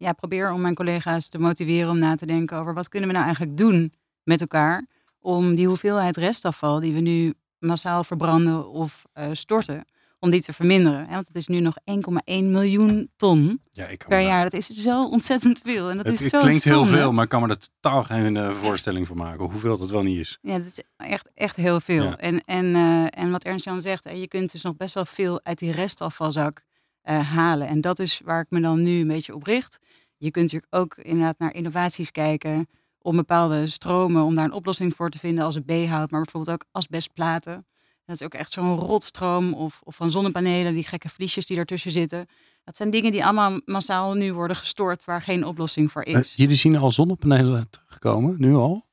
ja, 0.02 0.12
probeer 0.12 0.52
om 0.52 0.60
mijn 0.60 0.74
collega's 0.74 1.28
te 1.28 1.38
motiveren 1.38 1.90
om 1.90 1.98
na 1.98 2.14
te 2.14 2.26
denken 2.26 2.56
over 2.56 2.74
wat 2.74 2.88
kunnen 2.88 3.08
we 3.08 3.14
nou 3.14 3.26
eigenlijk 3.26 3.56
doen 3.56 3.92
met 4.22 4.40
elkaar 4.40 4.86
om 5.20 5.54
die 5.54 5.66
hoeveelheid 5.66 6.16
restafval 6.16 6.80
die 6.80 6.92
we 6.92 7.00
nu 7.00 7.34
massaal 7.58 8.04
verbranden 8.04 8.68
of 8.68 9.02
eh, 9.12 9.28
storten, 9.32 9.84
om 10.18 10.30
die 10.30 10.42
te 10.42 10.52
verminderen. 10.52 11.06
Hè, 11.06 11.14
Want 11.14 11.26
het 11.26 11.36
is 11.36 11.46
nu 11.46 11.60
nog 11.60 11.74
1,1 11.84 11.94
miljoen 12.24 13.10
ton 13.16 13.60
Ja, 13.72 13.88
ik 13.88 13.98
kan 13.98 14.08
per 14.08 14.18
me 14.18 14.24
jaar. 14.24 14.42
Dat 14.42 14.52
is 14.52 14.66
zo 14.66 15.02
ontzettend 15.02 15.60
veel. 15.64 15.90
En 15.90 15.96
dat 15.96 16.06
Het, 16.06 16.14
is 16.14 16.20
het 16.20 16.30
zo 16.30 16.38
klinkt 16.38 16.64
heel 16.64 16.86
veel, 16.86 17.12
maar 17.12 17.24
ik 17.24 17.30
kan 17.30 17.42
me 17.42 17.48
er 17.48 17.58
totaal 17.58 18.02
geen 18.02 18.36
eh, 18.36 18.50
voorstelling 18.50 19.06
van 19.06 19.16
maken 19.16 19.44
hoeveel 19.44 19.78
dat 19.78 19.90
wel 19.90 20.02
niet 20.02 20.18
is. 20.18 20.38
Ja, 20.42 20.58
dat 20.58 20.66
is 20.66 20.82
echt, 20.96 21.30
echt 21.34 21.56
heel 21.56 21.80
veel. 21.80 22.04
Ja. 22.04 22.16
En, 22.16 22.44
en, 22.44 22.74
eh, 22.74 23.22
en 23.22 23.30
wat 23.30 23.44
Ernst 23.44 23.64
Jan 23.64 23.80
zegt, 23.80 24.08
je 24.14 24.28
kunt 24.28 24.52
dus 24.52 24.62
nog 24.62 24.76
best 24.76 24.94
wel 24.94 25.04
veel 25.04 25.40
uit 25.44 25.58
die 25.58 25.72
restafvalzak 25.72 26.62
eh, 27.02 27.30
halen. 27.32 27.66
En 27.68 27.80
dat 27.80 27.98
is 27.98 28.20
waar 28.24 28.40
ik 28.40 28.50
me 28.50 28.60
dan 28.60 28.82
nu 28.82 29.00
een 29.00 29.08
beetje 29.08 29.34
op 29.34 29.42
richt. 29.44 29.78
Je 30.16 30.30
kunt 30.30 30.52
natuurlijk 30.52 30.74
ook 30.74 30.96
inderdaad 30.96 31.38
naar 31.38 31.54
innovaties 31.54 32.10
kijken 32.10 32.68
om 32.98 33.16
bepaalde 33.16 33.66
stromen, 33.66 34.22
om 34.22 34.34
daar 34.34 34.44
een 34.44 34.52
oplossing 34.52 34.96
voor 34.96 35.10
te 35.10 35.18
vinden 35.18 35.44
als 35.44 35.54
het 35.54 35.66
B-hout, 35.66 36.10
maar 36.10 36.22
bijvoorbeeld 36.22 36.56
ook 36.56 36.68
asbestplaten. 36.72 37.66
Dat 38.04 38.20
is 38.20 38.22
ook 38.22 38.34
echt 38.34 38.50
zo'n 38.50 38.76
rotstroom 38.78 39.54
of, 39.54 39.80
of 39.84 39.96
van 39.96 40.10
zonnepanelen, 40.10 40.74
die 40.74 40.84
gekke 40.84 41.08
vliesjes 41.08 41.46
die 41.46 41.58
ertussen 41.58 41.90
zitten. 41.90 42.26
Dat 42.64 42.76
zijn 42.76 42.90
dingen 42.90 43.12
die 43.12 43.24
allemaal 43.24 43.60
massaal 43.64 44.14
nu 44.14 44.32
worden 44.32 44.56
gestort 44.56 45.04
waar 45.04 45.22
geen 45.22 45.46
oplossing 45.46 45.92
voor 45.92 46.02
Eh, 46.02 46.18
is. 46.18 46.34
jullie 46.34 46.56
zien 46.56 46.76
al 46.76 46.90
zonnepanelen 46.90 47.70
terugkomen, 47.70 48.34
nu 48.38 48.54
al? 48.54 48.86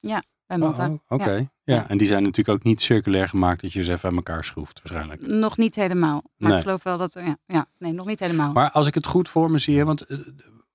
Bij 0.49 0.57
Malta. 0.57 0.87
Oh, 0.87 0.97
Oké, 1.07 1.31
Ja. 1.31 1.37
ja. 1.63 1.75
Ja. 1.75 1.89
En 1.89 1.97
die 1.97 2.07
zijn 2.07 2.23
natuurlijk 2.23 2.57
ook 2.57 2.63
niet 2.63 2.81
circulair 2.81 3.27
gemaakt 3.29 3.61
dat 3.61 3.73
je 3.73 3.83
ze 3.83 3.91
even 3.91 4.09
aan 4.09 4.15
elkaar 4.15 4.43
schroeft 4.43 4.79
waarschijnlijk. 4.83 5.27
Nog 5.27 5.57
niet 5.57 5.75
helemaal. 5.75 6.23
Maar 6.37 6.49
Nee. 6.49 6.57
ik 6.57 6.63
geloof 6.63 6.83
wel 6.83 6.97
dat. 6.97 7.13
Ja, 7.13 7.37
ja, 7.47 7.65
nee, 7.77 7.93
nog 7.93 8.05
niet 8.05 8.19
helemaal. 8.19 8.51
Maar 8.53 8.71
als 8.71 8.87
ik 8.87 8.93
het 8.93 9.05
goed 9.05 9.29
voor 9.29 9.51
me 9.51 9.57
zie, 9.57 9.85
want 9.85 10.01
eh, 10.01 10.17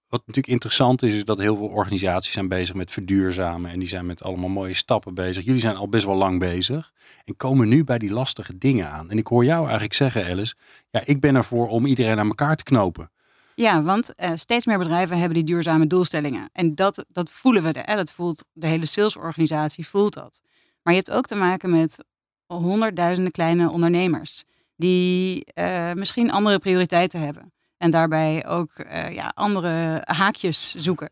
wat 0.09 0.21
natuurlijk 0.27 0.49
interessant 0.55 1.03
is, 1.03 1.15
is 1.15 1.25
dat 1.25 1.39
heel 1.39 1.57
veel 1.57 1.67
organisaties 1.67 2.33
zijn 2.33 2.49
bezig 2.49 2.75
met 2.75 2.91
verduurzamen 2.91 3.71
en 3.71 3.79
die 3.79 3.89
zijn 3.89 4.07
met 4.07 4.23
allemaal 4.23 4.49
mooie 4.49 4.75
stappen 4.75 5.15
bezig. 5.15 5.45
Jullie 5.45 5.61
zijn 5.61 5.77
al 5.77 5.89
best 5.89 6.07
wel 6.07 6.17
lang 6.17 6.39
bezig 6.39 6.93
en 7.25 7.37
komen 7.37 7.69
nu 7.69 7.85
bij 7.85 7.99
die 7.99 8.13
lastige 8.13 8.59
dingen 8.59 8.91
aan. 8.91 9.11
En 9.11 9.19
ik 9.19 9.27
hoor 9.27 9.45
jou 9.45 9.63
eigenlijk 9.63 9.95
zeggen, 9.95 10.27
Alice, 10.27 10.55
ja, 10.91 11.03
ik 11.05 11.21
ben 11.21 11.35
ervoor 11.35 11.69
om 11.69 11.87
iedereen 11.87 12.19
aan 12.19 12.29
elkaar 12.29 12.57
te 12.57 12.65
knopen. 12.65 13.11
Ja, 13.55 13.83
want 13.83 14.15
eh, 14.15 14.31
steeds 14.35 14.67
meer 14.67 14.79
bedrijven 14.79 15.19
hebben 15.19 15.35
die 15.35 15.45
duurzame 15.45 15.87
doelstellingen. 15.87 16.49
En 16.53 16.75
dat, 16.75 17.05
dat 17.09 17.31
voelen 17.31 17.63
we. 17.63 17.75
Hè? 17.83 17.97
Dat 17.97 18.13
voelt 18.13 18.45
de 18.53 18.67
hele 18.67 18.87
salesorganisatie 18.87 19.89
voelt 19.89 20.15
dat. 20.15 20.41
Maar 20.83 20.95
je 20.95 20.99
hebt 21.05 21.17
ook 21.17 21.27
te 21.27 21.35
maken 21.35 21.71
met 21.71 22.05
honderdduizenden 22.47 23.33
kleine 23.33 23.71
ondernemers 23.71 24.45
die 24.77 25.45
eh, 25.45 25.93
misschien 25.93 26.31
andere 26.31 26.59
prioriteiten 26.59 27.21
hebben. 27.21 27.53
En 27.77 27.91
daarbij 27.91 28.47
ook 28.47 28.73
eh, 28.73 29.15
ja, 29.15 29.33
andere 29.35 30.03
haakjes 30.05 30.75
zoeken. 30.75 31.11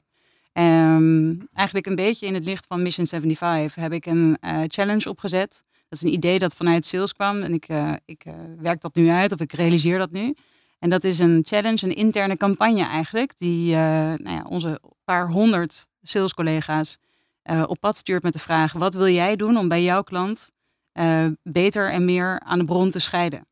Ehm, 0.52 1.34
eigenlijk 1.52 1.87
een 1.87 1.94
beetje 1.94 2.26
in 2.26 2.34
het 2.34 2.44
licht 2.44 2.66
van 2.66 2.82
Mission 2.82 3.06
75 3.06 3.82
heb 3.82 3.92
ik 3.92 4.06
een 4.06 4.38
challenge 4.66 5.08
opgezet. 5.08 5.62
Dat 5.88 6.02
is 6.02 6.02
een 6.02 6.12
idee 6.12 6.38
dat 6.38 6.54
vanuit 6.54 6.84
sales 6.84 7.12
kwam. 7.12 7.42
En 7.42 7.52
ik, 7.52 7.66
ik 8.04 8.25
werk 8.58 8.80
dat 8.80 8.94
nu 8.94 9.08
uit 9.08 9.32
of 9.32 9.40
ik 9.40 9.52
realiseer 9.52 9.99
dat 9.99 10.11
nu. 10.11 10.34
En 10.82 10.88
dat 10.88 11.04
is 11.04 11.18
een 11.18 11.42
challenge, 11.44 11.86
een 11.86 11.94
interne 11.94 12.36
campagne 12.36 12.84
eigenlijk. 12.84 13.32
Die 13.38 13.74
eh, 13.74 13.80
nou 14.16 14.30
ja, 14.30 14.44
onze 14.48 14.80
paar 15.04 15.30
honderd 15.30 15.86
salescollega's 16.00 16.98
eh, 17.42 17.64
op 17.66 17.80
pad 17.80 17.96
stuurt 17.96 18.22
met 18.22 18.32
de 18.32 18.38
vraag: 18.38 18.72
wat 18.72 18.94
wil 18.94 19.08
jij 19.08 19.36
doen 19.36 19.56
om 19.56 19.68
bij 19.68 19.82
jouw 19.82 20.02
klant 20.02 20.50
eh, 20.92 21.26
beter 21.42 21.90
en 21.90 22.04
meer 22.04 22.40
aan 22.40 22.58
de 22.58 22.64
bron 22.64 22.90
te 22.90 22.98
scheiden? 22.98 23.46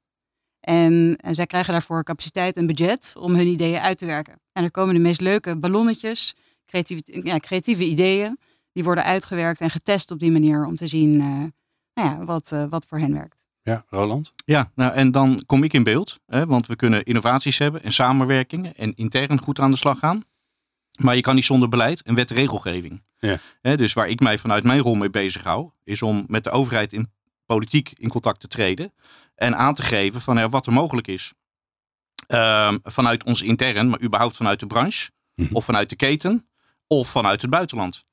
En, 0.60 1.16
en 1.16 1.34
zij 1.34 1.46
krijgen 1.46 1.72
daarvoor 1.72 2.04
capaciteit 2.04 2.56
en 2.56 2.66
budget 2.66 3.14
om 3.18 3.34
hun 3.34 3.46
ideeën 3.46 3.80
uit 3.80 3.98
te 3.98 4.06
werken. 4.06 4.40
En 4.52 4.64
er 4.64 4.70
komen 4.70 4.94
de 4.94 5.00
meest 5.00 5.20
leuke 5.20 5.56
ballonnetjes, 5.56 6.34
creatieve, 6.66 7.20
ja, 7.24 7.38
creatieve 7.38 7.84
ideeën. 7.84 8.38
Die 8.72 8.84
worden 8.84 9.04
uitgewerkt 9.04 9.60
en 9.60 9.70
getest 9.70 10.10
op 10.10 10.18
die 10.18 10.32
manier 10.32 10.64
om 10.64 10.76
te 10.76 10.86
zien 10.86 11.16
nou 11.16 12.08
ja, 12.08 12.24
wat, 12.24 12.54
wat 12.68 12.86
voor 12.88 12.98
hen 12.98 13.12
werkt. 13.12 13.39
Ja, 13.62 13.84
Roland? 13.88 14.32
Ja, 14.44 14.70
nou, 14.74 14.92
en 14.92 15.10
dan 15.10 15.42
kom 15.46 15.64
ik 15.64 15.72
in 15.72 15.82
beeld. 15.82 16.20
Hè, 16.26 16.46
want 16.46 16.66
we 16.66 16.76
kunnen 16.76 17.04
innovaties 17.04 17.58
hebben 17.58 17.82
en 17.82 17.92
samenwerkingen 17.92 18.76
en 18.76 18.94
intern 18.94 19.40
goed 19.40 19.60
aan 19.60 19.70
de 19.70 19.76
slag 19.76 19.98
gaan. 19.98 20.24
Maar 20.96 21.16
je 21.16 21.20
kan 21.20 21.34
niet 21.34 21.44
zonder 21.44 21.68
beleid 21.68 22.02
en 22.02 22.14
wet 22.14 22.30
regelgeving. 22.30 23.02
Ja. 23.18 23.38
Hè, 23.60 23.76
dus 23.76 23.92
waar 23.92 24.08
ik 24.08 24.20
mij 24.20 24.38
vanuit 24.38 24.64
mijn 24.64 24.80
rol 24.80 24.94
mee 24.94 25.10
bezig 25.10 25.42
hou, 25.42 25.70
is 25.84 26.02
om 26.02 26.24
met 26.28 26.44
de 26.44 26.50
overheid 26.50 26.92
in 26.92 27.10
politiek 27.46 27.92
in 27.96 28.08
contact 28.08 28.40
te 28.40 28.48
treden. 28.48 28.92
En 29.34 29.56
aan 29.56 29.74
te 29.74 29.82
geven 29.82 30.20
van 30.20 30.36
ja, 30.36 30.48
wat 30.48 30.66
er 30.66 30.72
mogelijk 30.72 31.06
is. 31.06 31.32
Ehm, 32.26 32.78
vanuit 32.82 33.24
ons 33.24 33.42
intern, 33.42 33.88
maar 33.88 34.02
überhaupt 34.02 34.36
vanuit 34.36 34.60
de 34.60 34.66
branche. 34.66 35.10
Mhm. 35.34 35.54
Of 35.54 35.64
vanuit 35.64 35.88
de 35.88 35.96
keten. 35.96 36.48
Of 36.86 37.08
vanuit 37.08 37.42
het 37.42 37.50
buitenland. 37.50 38.04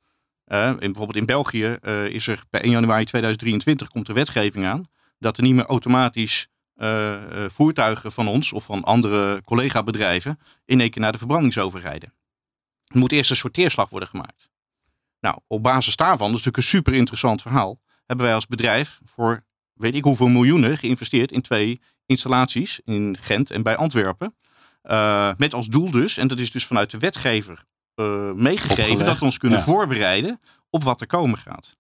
In, 0.48 0.78
bijvoorbeeld 0.80 1.16
in 1.16 1.26
België 1.26 1.78
eh, 1.82 2.06
is 2.06 2.28
er 2.28 2.44
per 2.50 2.62
1 2.62 2.72
januari 2.72 3.06
2023 3.06 3.88
komt 3.88 4.08
er 4.08 4.14
wetgeving 4.14 4.66
aan. 4.66 4.86
Dat 5.20 5.38
er 5.38 5.44
niet 5.44 5.56
meer 5.56 5.66
automatisch 5.66 6.48
eh, 6.78 7.44
eh, 7.46 7.52
voertuigen 7.52 8.12
van 8.12 8.28
ons 8.28 8.54
of 8.54 8.64
van 8.64 8.84
andere 8.84 9.42
collega-bedrijven 9.44 10.40
in 10.66 10.80
één 10.80 10.90
keer 10.90 11.02
naar 11.02 11.12
de 11.12 11.18
verbrandingsoverrijden. 11.18 12.14
Er 12.86 12.98
moet 12.98 13.12
eerst 13.12 13.30
een 13.30 13.36
sorteerslag 13.36 13.90
worden 13.90 14.10
gemaakt. 14.10 14.50
Nou, 15.20 15.40
op 15.48 15.64
basis 15.64 15.96
daarvan, 15.96 16.28
dat 16.32 16.40
is 16.40 16.46
natuurlijk 16.46 16.58
een 16.58 16.78
super 16.78 16.94
interessant 16.94 17.42
verhaal, 17.42 17.80
hebben 18.06 18.26
wij 18.26 18.36
als 18.36 18.48
bedrijf 18.48 19.00
voor 19.04 19.46
weet 19.74 19.96
ik 19.96 20.04
hoeveel 20.04 20.28
miljoenen 20.28 20.78
geïnvesteerd 20.78 21.32
in 21.32 21.42
twee 21.42 21.82
installaties 22.06 22.80
in 22.84 23.18
Gent 23.22 23.52
en 23.52 23.64
bij 23.64 23.76
Antwerpen. 23.76 24.36
Eh, 24.82 25.32
met 25.38 25.54
als 25.54 25.68
doel 25.68 25.92
dus, 25.92 26.18
en 26.18 26.28
dat 26.28 26.40
is 26.40 26.52
dus 26.52 26.66
vanuit 26.66 26.92
de 26.92 26.98
wetgever 26.98 27.66
meegegeven, 28.36 28.84
Opgelegd, 28.84 29.06
dat 29.06 29.20
we 29.20 29.26
ons 29.26 29.38
kunnen 29.38 29.58
ja. 29.60 29.64
voorbereiden 29.64 30.40
op 30.70 30.84
wat 30.84 31.02
er 31.02 31.08
komen 31.08 31.38
gaat. 31.38 31.78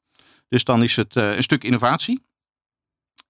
Dus 0.47 0.63
dan 0.63 0.83
is 0.83 0.95
het 0.95 1.15
een 1.15 1.43
stuk 1.43 1.63
innovatie 1.63 2.25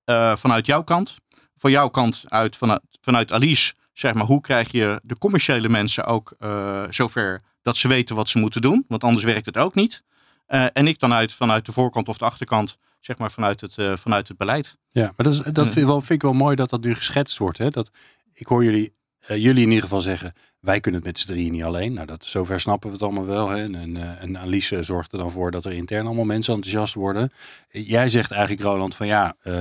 eh, 0.08 0.36
vanuit 0.36 0.66
jouw 0.66 0.84
kant. 0.84 1.16
Van 1.58 1.72
jouw 1.72 1.90
kant 1.90 2.24
uit, 2.26 2.58
vanuit, 2.58 2.82
vanuit 3.02 3.32
Alice, 3.32 3.74
zeg 3.94 4.14
maar, 4.14 4.26
hoe 4.26 4.42
krijg 4.42 4.72
je 4.72 5.00
de 5.04 5.18
commerciële 5.18 5.70
mensen 5.70 6.06
ook 6.06 6.34
eh, 6.40 6.84
zover 6.90 7.42
dat 7.62 7.78
ze 7.78 7.88
weten 7.88 8.16
wat 8.16 8.28
ze 8.28 8.38
moeten 8.38 8.62
doen? 8.62 8.86
Want 8.88 9.04
anders 9.04 9.24
werkt 9.24 9.46
het 9.46 9.58
ook 9.58 9.76
niet. 9.76 10.04
Eh, 10.46 10.66
en 10.74 10.88
ik 10.88 11.00
dan 11.00 11.14
uit, 11.14 11.34
vanuit 11.34 11.66
de 11.66 11.72
voorkant 11.72 12.10
of 12.10 12.18
de 12.18 12.26
achterkant, 12.26 12.78
zeg 13.00 13.18
maar, 13.18 13.32
vanuit 13.32 13.62
het, 13.62 13.76
vanuit 14.00 14.28
het 14.28 14.38
beleid. 14.38 14.78
Ja, 14.92 15.04
maar 15.04 15.26
dat, 15.26 15.34
is, 15.34 15.40
dat 15.40 15.66
vind, 15.66 15.78
ik 15.78 15.86
wel, 15.86 16.00
vind 16.00 16.12
ik 16.12 16.22
wel 16.22 16.34
mooi 16.34 16.56
dat 16.56 16.70
dat 16.70 16.84
nu 16.84 16.96
geschetst 16.96 17.38
wordt. 17.38 17.58
Hè? 17.58 17.70
Dat, 17.70 17.92
ik 18.34 18.48
hoor 18.48 18.64
jullie, 18.64 18.94
eh, 19.28 19.38
jullie 19.38 19.64
in 19.64 19.70
ieder 19.70 19.84
geval 19.84 20.02
zeggen, 20.02 20.34
wij 20.60 20.80
kunnen 20.80 21.02
het 21.02 21.10
met 21.10 21.20
z'n 21.20 21.28
drieën 21.28 21.52
niet 21.52 21.64
alleen. 21.64 21.94
Nou, 21.94 22.08
dat, 22.08 22.26
zover 22.26 22.60
snappen 22.60 22.90
we 22.90 22.96
het 22.96 23.04
allemaal 23.04 23.26
wel. 23.26 23.50
Hè? 23.50 23.64
En, 23.64 23.98
eh, 23.98 24.22
en 24.22 24.38
Alice 24.40 24.84
zorgt 24.84 25.12
er 25.12 25.20
dan 25.20 25.32
voor 25.32 25.52
dat 25.52 25.66
er 25.66 25.74
intern 25.74 26.06
allemaal 26.06 26.26
mensen 26.26 26.54
enthousiast 26.54 26.94
worden. 26.94 27.32
Eh, 27.70 27.90
Jij 27.90 28.10
zegt 28.10 28.32
eigenlijk, 28.32 28.62
Roland, 28.62 28.96
van 28.96 29.08
ja, 29.08 29.36
eh, 29.42 29.54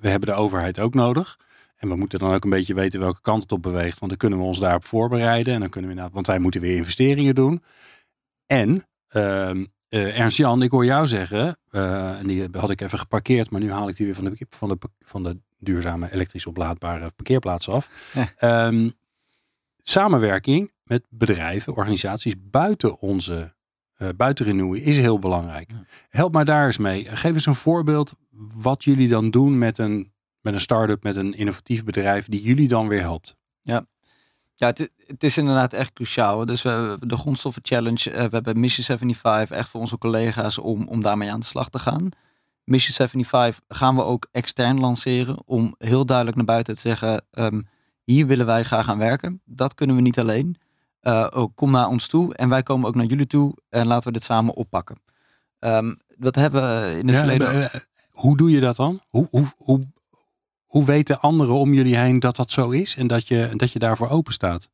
we 0.00 0.08
hebben 0.08 0.28
de 0.28 0.34
overheid 0.34 0.80
ook 0.80 0.94
nodig. 0.94 1.38
En 1.76 1.88
we 1.88 1.96
moeten 1.96 2.18
dan 2.18 2.34
ook 2.34 2.44
een 2.44 2.50
beetje 2.50 2.74
weten 2.74 3.00
welke 3.00 3.20
kant 3.20 3.42
het 3.42 3.52
op 3.52 3.62
beweegt. 3.62 3.98
Want 3.98 4.10
dan 4.10 4.20
kunnen 4.20 4.38
we 4.38 4.44
ons 4.44 4.58
daarop 4.60 4.84
voorbereiden. 4.84 5.54
En 5.54 5.60
dan 5.60 5.68
kunnen 5.68 5.90
we 5.90 5.96
inderdaad, 5.96 6.14
want 6.14 6.26
wij 6.26 6.38
moeten 6.38 6.60
weer 6.60 6.76
investeringen 6.76 7.34
doen. 7.34 7.62
En 8.46 8.86
ehm, 9.08 9.64
eh, 9.90 10.18
Ernst-Jan, 10.18 10.62
ik 10.62 10.70
hoor 10.70 10.84
jou 10.84 11.06
zeggen, 11.06 11.58
eh, 11.70 12.18
en 12.18 12.26
die 12.26 12.48
had 12.52 12.70
ik 12.70 12.80
even 12.80 12.98
geparkeerd, 12.98 13.50
maar 13.50 13.60
nu 13.60 13.72
haal 13.72 13.88
ik 13.88 13.96
die 13.96 14.06
weer 14.06 14.14
van 14.14 14.24
de, 14.24 14.46
van 14.48 14.68
de, 14.68 14.78
van 15.00 15.22
de 15.22 15.36
duurzame 15.58 16.12
elektrisch 16.12 16.46
oplaadbare 16.46 17.10
parkeerplaats 17.16 17.68
af. 17.68 17.90
Ja. 18.12 18.28
Ehm, 18.66 18.90
samenwerking 19.82 20.72
met 20.82 21.06
bedrijven, 21.08 21.76
organisaties 21.76 22.34
buiten 22.38 22.98
onze, 23.00 23.54
eh 23.94 24.08
buiten 24.16 24.44
Renewy 24.46 24.78
is 24.78 24.96
heel 24.98 25.18
belangrijk. 25.18 25.70
Ja. 25.70 25.84
Help 26.08 26.32
mij 26.32 26.44
daar 26.44 26.66
eens 26.66 26.78
mee. 26.78 27.04
Geef 27.04 27.32
eens 27.34 27.46
een 27.46 27.54
voorbeeld 27.54 28.12
wat 28.54 28.84
jullie 28.84 29.08
dan 29.08 29.30
doen 29.30 29.58
met 29.58 29.78
een, 29.78 30.12
met 30.40 30.54
een 30.54 30.60
start-up, 30.60 31.02
met 31.02 31.16
een 31.16 31.34
innovatief 31.34 31.84
bedrijf 31.84 32.26
die 32.28 32.42
jullie 32.42 32.68
dan 32.68 32.88
weer 32.88 33.00
helpt. 33.00 33.36
Ja, 34.54 34.66
het, 34.66 34.78
i- 34.78 34.88
het 35.06 35.24
is 35.24 35.36
inderdaad 35.38 35.72
echt 35.72 35.92
cruciaal. 35.92 36.46
Dus 36.46 36.62
we 36.62 36.68
hebben 36.68 37.08
de 37.08 37.16
grondstoffen 37.16 37.62
challenge, 37.64 38.10
eh, 38.10 38.24
we 38.24 38.28
hebben 38.30 38.60
Mission 38.60 38.84
75 38.84 39.56
echt 39.56 39.68
voor 39.68 39.80
onze 39.80 39.98
collega's 39.98 40.58
om, 40.58 40.88
om 40.88 41.00
daarmee 41.00 41.32
aan 41.32 41.40
de 41.40 41.46
slag 41.46 41.68
te 41.68 41.78
gaan. 41.78 42.08
Mission 42.64 42.94
75 42.94 43.64
gaan 43.68 43.96
we 43.96 44.02
ook 44.02 44.28
extern 44.32 44.80
lanceren 44.80 45.46
om 45.46 45.74
heel 45.78 46.06
duidelijk 46.06 46.36
naar 46.36 46.46
buiten 46.46 46.74
te 46.74 46.80
zeggen, 46.80 47.24
ehm, 47.30 47.60
hier 48.10 48.26
willen 48.26 48.46
wij 48.46 48.62
graag 48.64 48.88
aan 48.88 48.98
werken. 48.98 49.40
Dat 49.44 49.74
kunnen 49.74 49.96
we 49.96 50.02
niet 50.02 50.18
alleen. 50.18 50.56
Eh, 51.00 51.26
ook 51.30 51.52
kom 51.54 51.70
naar 51.70 51.88
ons 51.88 52.06
toe 52.06 52.34
en 52.34 52.48
wij 52.48 52.62
komen 52.62 52.88
ook 52.88 52.94
naar 52.94 53.04
jullie 53.06 53.26
toe 53.26 53.54
en 53.68 53.86
laten 53.86 54.06
we 54.06 54.12
dit 54.12 54.22
samen 54.22 54.54
oppakken. 54.54 54.96
Ehm, 55.58 55.94
dat 56.16 56.34
hebben 56.34 56.62
we 56.62 56.90
in 56.98 57.06
het 57.06 57.14
Ja, 57.14 57.18
verleden... 57.20 57.72
eh, 57.72 57.80
hoe 58.10 58.36
doe 58.36 58.50
je 58.50 58.60
dat 58.60 58.76
dan? 58.76 59.00
Hoe, 59.08 59.26
hoe, 59.30 59.44
hoe, 59.56 59.80
hoe 60.64 60.84
weten 60.84 61.20
anderen 61.20 61.54
om 61.54 61.74
jullie 61.74 61.96
heen 61.96 62.20
dat 62.20 62.36
dat 62.36 62.50
zo 62.50 62.70
is 62.70 62.96
en 62.96 63.06
dat 63.06 63.28
je, 63.28 63.50
dat 63.56 63.72
je 63.72 63.78
daarvoor 63.78 64.08
open 64.08 64.32
staat? 64.32 64.68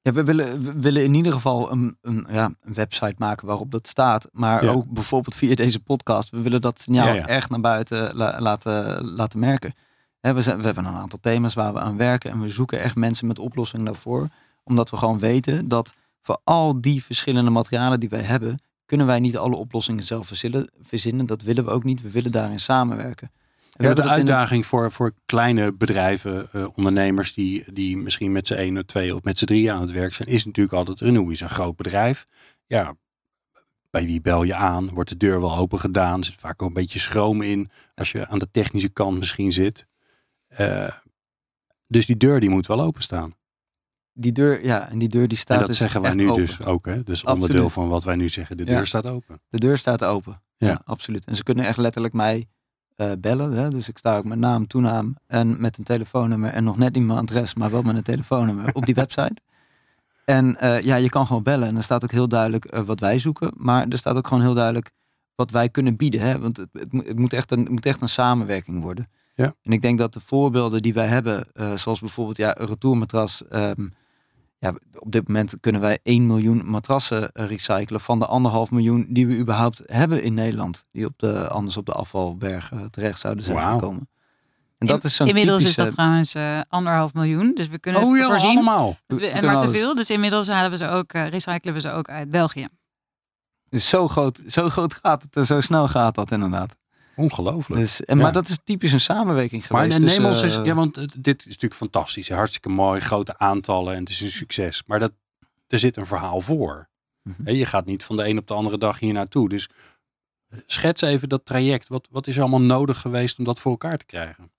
Ja, 0.00 0.12
we 0.12 0.24
willen, 0.24 0.62
we 0.62 0.72
willen 0.80 1.02
in 1.04 1.14
ieder 1.14 1.32
geval 1.32 1.70
een, 1.72 1.98
een, 2.02 2.26
ja, 2.30 2.44
een 2.62 2.74
website 2.74 3.14
maken 3.18 3.46
waarop 3.46 3.70
dat 3.70 3.86
staat. 3.86 4.28
Maar 4.32 4.64
Ja. 4.64 4.70
ook 4.70 4.86
bijvoorbeeld 4.88 5.34
via 5.34 5.54
deze 5.54 5.80
podcast. 5.80 6.30
We 6.30 6.40
willen 6.42 6.60
dat 6.60 6.80
signaal 6.80 7.06
Ja, 7.06 7.12
ja. 7.12 7.26
echt 7.26 7.50
naar 7.50 7.60
buiten 7.60 8.14
la- 8.16 8.40
laten, 8.40 9.04
laten 9.04 9.38
merken. 9.38 9.74
We, 10.20 10.42
zijn, 10.42 10.58
we 10.58 10.64
hebben 10.64 10.84
een 10.84 10.94
aantal 10.94 11.18
thema's 11.22 11.54
waar 11.54 11.72
we 11.72 11.78
aan 11.80 11.96
werken. 11.96 12.30
En 12.30 12.40
we 12.40 12.48
zoeken 12.48 12.80
echt 12.80 12.96
mensen 12.96 13.26
met 13.26 13.38
oplossingen 13.38 13.84
daarvoor. 13.84 14.28
Omdat 14.64 14.90
we 14.90 14.96
gewoon 14.96 15.18
weten 15.18 15.68
dat 15.68 15.94
voor 16.22 16.40
al 16.44 16.80
die 16.80 17.04
verschillende 17.04 17.50
materialen 17.50 18.00
die 18.00 18.08
wij 18.08 18.22
hebben... 18.22 18.58
kunnen 18.86 19.06
wij 19.06 19.20
niet 19.20 19.36
alle 19.36 19.56
oplossingen 19.56 20.02
zelf 20.04 20.26
verzinnen. 20.26 20.70
verzinnen. 20.82 21.26
Dat 21.26 21.42
willen 21.42 21.64
we 21.64 21.70
ook 21.70 21.84
niet. 21.84 22.02
We 22.02 22.10
willen 22.10 22.32
daarin 22.32 22.60
samenwerken. 22.60 23.30
En 23.72 23.82
we 23.84 23.88
Ja, 23.88 23.94
de 23.94 24.02
het- 24.02 24.10
uitdaging 24.10 24.66
voor, 24.66 24.92
voor 24.92 25.12
kleine 25.26 25.72
bedrijven, 25.72 26.48
eh, 26.52 26.66
ondernemers 26.74 27.34
die, 27.34 27.72
die 27.72 27.96
misschien 27.96 28.32
met 28.32 28.46
z'n 28.46 28.54
één 28.54 28.76
of 28.76 28.82
twee 28.82 29.14
of 29.14 29.22
met 29.22 29.38
z'n 29.38 29.44
drie 29.44 29.72
aan 29.72 29.80
het 29.80 29.90
werk 29.90 30.14
zijn, 30.14 30.28
is 30.28 30.44
natuurlijk 30.44 30.76
altijd 30.76 31.00
Renew 31.00 31.30
is 31.30 31.40
een 31.40 31.50
groot 31.50 31.76
bedrijf. 31.76 32.26
Ja, 32.66 32.94
bij 33.90 34.04
wie 34.06 34.20
bel 34.20 34.42
je 34.42 34.54
aan? 34.54 34.90
Wordt 34.94 35.10
de 35.10 35.16
deur 35.16 35.40
wel 35.40 35.56
open 35.56 35.78
gedaan? 35.78 36.18
Er 36.18 36.24
zit 36.24 36.34
vaak 36.38 36.62
ook 36.62 36.68
een 36.68 36.74
beetje 36.74 36.98
schroom 36.98 37.42
in 37.42 37.70
als 37.94 38.12
je 38.12 38.28
aan 38.28 38.38
de 38.38 38.50
technische 38.50 38.88
kant 38.88 39.18
misschien 39.18 39.52
zit. 39.52 39.86
Eh, 40.48 40.88
dus 41.86 42.06
die 42.06 42.16
deur 42.16 42.40
die 42.40 42.50
moet 42.50 42.66
wel 42.66 42.80
openstaan. 42.80 43.36
Die 44.12 44.32
deur, 44.32 44.64
ja, 44.64 44.88
en 44.88 44.98
die 44.98 45.08
deur 45.08 45.28
die 45.28 45.38
staat 45.38 45.54
en 45.54 45.58
dat 45.58 45.68
dus 45.68 45.78
zeggen 45.78 46.00
wij 46.00 46.14
nu 46.14 46.30
open. 46.30 46.46
dus 46.46 46.64
ook. 46.64 46.86
Hè? 46.86 47.02
Dus 47.02 47.24
Absoluut. 47.24 47.42
onderdeel 47.42 47.70
van 47.70 47.88
wat 47.88 48.04
wij 48.04 48.16
nu 48.16 48.28
zeggen. 48.28 48.56
De 48.56 48.64
deur 48.64 48.76
Ja. 48.78 48.84
staat 48.84 49.06
open. 49.06 49.40
De 49.48 49.58
deur 49.58 49.78
staat 49.78 50.04
open. 50.04 50.42
Ja, 50.56 50.68
Ja. 50.68 50.80
absoluut. 50.84 51.24
En 51.24 51.36
ze 51.36 51.42
kunnen 51.42 51.64
echt 51.64 51.76
letterlijk 51.78 52.14
mij 52.14 52.48
eh, 52.96 53.12
bellen. 53.18 53.52
Hè? 53.52 53.70
Dus 53.70 53.88
ik 53.88 53.98
sta 53.98 54.16
ook 54.16 54.24
met 54.24 54.38
naam, 54.38 54.66
toenaam 54.66 55.16
en 55.26 55.60
met 55.60 55.78
een 55.78 55.84
telefoonnummer. 55.84 56.50
En 56.50 56.64
nog 56.64 56.76
net 56.76 56.94
niet 56.94 57.04
mijn 57.04 57.18
adres, 57.18 57.54
maar 57.54 57.70
wel 57.70 57.82
met 57.82 57.96
een 57.96 58.02
telefoonnummer 58.02 58.74
op 58.74 58.86
die 58.86 58.94
website. 59.04 59.36
En 60.24 60.56
eh, 60.56 60.80
ja, 60.80 60.96
je 60.96 61.08
kan 61.08 61.26
gewoon 61.26 61.42
bellen. 61.42 61.68
En 61.68 61.76
er 61.76 61.82
staat 61.82 62.04
ook 62.04 62.10
heel 62.10 62.28
duidelijk 62.28 62.76
wat 62.86 63.00
wij 63.00 63.18
zoeken. 63.18 63.52
Maar 63.56 63.86
er 63.88 63.98
staat 63.98 64.16
ook 64.16 64.26
gewoon 64.26 64.42
heel 64.42 64.54
duidelijk 64.54 64.90
wat 65.34 65.50
wij 65.50 65.68
kunnen 65.68 65.96
bieden. 65.96 66.20
Hè? 66.20 66.38
Want 66.38 66.56
het, 66.56 66.68
het, 66.72 67.18
moet 67.18 67.32
echt 67.32 67.50
een, 67.50 67.58
het 67.60 67.68
moet 67.70 67.86
echt 67.86 68.02
een 68.02 68.08
samenwerking 68.08 68.82
worden. 68.82 69.08
Ja. 69.44 69.54
En 69.62 69.72
ik 69.72 69.82
denk 69.82 69.98
dat 69.98 70.12
de 70.12 70.20
voorbeelden 70.20 70.82
die 70.82 70.94
wij 70.94 71.06
hebben, 71.06 71.46
eh, 71.52 71.72
zoals 71.76 72.00
bijvoorbeeld 72.00 72.36
ja, 72.36 72.58
een 72.60 72.66
retourmatras. 72.66 73.46
ehm, 73.48 73.88
ja, 74.58 74.72
op 74.98 75.12
dit 75.12 75.28
moment 75.28 75.60
kunnen 75.60 75.80
wij 75.80 75.98
1 76.02 76.26
miljoen 76.26 76.70
matrassen 76.70 77.32
eh, 77.32 77.46
recyclen 77.46 78.00
van 78.00 78.18
de 78.18 78.26
anderhalf 78.26 78.70
miljoen 78.70 79.06
die 79.08 79.26
we 79.26 79.36
überhaupt 79.36 79.82
hebben 79.86 80.22
in 80.22 80.34
Nederland. 80.34 80.84
Die 80.92 81.04
op 81.06 81.12
de, 81.16 81.48
anders 81.48 81.76
op 81.76 81.86
de 81.86 81.92
afvalberg 81.92 82.72
eh, 82.72 82.84
terecht 82.84 83.20
zouden 83.20 83.44
zijn 83.44 83.70
gekomen. 83.72 84.08
En 84.78 84.86
dat 84.86 85.04
is 85.04 85.14
zo'n 85.14 85.26
Inmiddels 85.26 85.58
typische, 85.58 85.80
is 85.82 85.86
dat 85.88 85.94
trouwens 85.96 86.34
eh, 86.34 86.60
anderhalf 86.68 87.14
miljoen. 87.14 87.54
Dus 87.54 87.68
we 87.68 87.78
kunnen 87.78 88.02
Oh 88.02 88.10
het 88.12 88.20
ja, 88.20 88.28
voorzien. 88.28 88.50
allemaal. 88.50 88.96
we- 89.06 89.16
we 89.16 89.26
En 89.26 89.44
maar 89.44 89.64
te 89.66 89.70
veel. 89.72 89.94
Dus 89.94 90.10
inmiddels 90.10 90.48
halen 90.48 90.70
we 90.70 90.76
ze 90.76 90.88
ook, 90.88 91.12
recyclen 91.12 91.74
we 91.74 91.80
ze 91.80 91.90
ook 91.90 92.08
uit 92.08 92.30
België. 92.30 92.68
Dus 93.68 93.88
zo 93.88 94.08
groot, 94.08 94.40
zo 94.46 94.68
groot 94.68 94.94
gaat 94.94 95.22
het 95.22 95.36
en 95.36 95.46
zo 95.46 95.60
snel 95.60 95.88
gaat 95.88 96.14
dat 96.14 96.30
inderdaad. 96.30 96.76
Ongelooflijk. 97.18 97.80
Dus, 97.80 98.04
en, 98.04 98.16
Ja. 98.16 98.22
Maar 98.22 98.32
dat 98.32 98.48
is 98.48 98.58
typisch 98.64 98.92
een 98.92 99.00
samenwerking 99.00 99.68
Maar 99.68 99.90
geweest. 99.90 100.16
neem 100.16 100.24
ons 100.24 100.42
eens, 100.42 100.56
eh, 100.56 100.64
ja, 100.64 100.74
want 100.74 101.22
dit 101.22 101.38
is 101.38 101.46
natuurlijk 101.46 101.74
fantastisch. 101.74 102.28
Hartstikke 102.28 102.68
mooi, 102.68 103.00
grote 103.00 103.38
aantallen 103.38 103.94
en 103.94 104.00
het 104.00 104.08
is 104.08 104.20
een 104.20 104.30
succes. 104.30 104.82
Maar 104.86 104.98
dat, 104.98 105.12
er 105.66 105.78
zit 105.78 105.96
een 105.96 106.06
verhaal 106.06 106.40
voor. 106.40 106.88
Mhm. 107.22 107.50
Je 107.50 107.66
gaat 107.66 107.86
niet 107.86 108.04
van 108.04 108.16
de 108.16 108.28
een 108.28 108.38
op 108.38 108.46
de 108.46 108.54
andere 108.54 108.78
dag 108.78 108.98
hier 108.98 109.12
naartoe. 109.12 109.48
Dus 109.48 109.68
eh, 110.48 110.58
schets 110.66 111.02
even 111.02 111.28
dat 111.28 111.46
traject. 111.46 111.88
Wat, 111.88 112.08
wat 112.10 112.26
is 112.26 112.34
er 112.34 112.40
allemaal 112.40 112.60
nodig 112.60 113.00
geweest 113.00 113.38
om 113.38 113.44
dat 113.44 113.60
voor 113.60 113.70
elkaar 113.70 113.98
te 113.98 114.04
krijgen? 114.04 114.50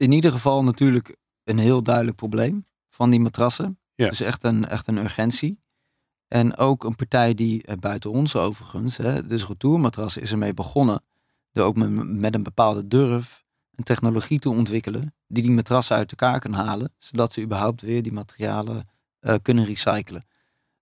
in 0.00 0.12
ieder 0.12 0.32
geval 0.32 0.64
natuurlijk 0.64 1.16
een 1.44 1.58
heel 1.58 1.82
duidelijk 1.82 2.16
probleem 2.16 2.66
van 2.90 3.10
die 3.10 3.20
matrassen. 3.20 3.78
Ja. 3.94 4.08
Dus 4.08 4.20
echt 4.20 4.44
een, 4.44 4.68
echt 4.68 4.86
een 4.86 4.96
urgentie. 4.96 5.60
En 6.32 6.56
ook 6.56 6.84
een 6.84 6.94
partij 6.94 7.34
die 7.34 7.62
eh, 7.62 7.76
buiten 7.76 8.10
ons 8.10 8.36
overigens, 8.36 8.96
hè, 8.96 9.26
dus 9.26 9.46
Retourmatrassen 9.46 10.22
is 10.22 10.30
ermee 10.30 10.54
begonnen. 10.54 11.02
Door 11.52 11.66
ook 11.66 11.76
met, 11.76 12.34
een 12.34 12.42
bepaalde 12.42 12.88
durf 12.88 13.44
een 13.74 13.84
technologie 13.84 14.38
te 14.38 14.48
ontwikkelen 14.48 15.14
die 15.26 15.42
die 15.42 15.52
matrassen 15.52 15.96
uit 15.96 16.10
elkaar 16.10 16.40
kan 16.40 16.52
halen. 16.52 16.92
Zodat 16.98 17.32
ze 17.32 17.42
überhaupt 17.42 17.80
weer 17.80 18.02
die 18.02 18.12
materialen 18.12 18.88
eh, 19.20 19.34
kunnen 19.42 19.64
recyclen. 19.64 20.26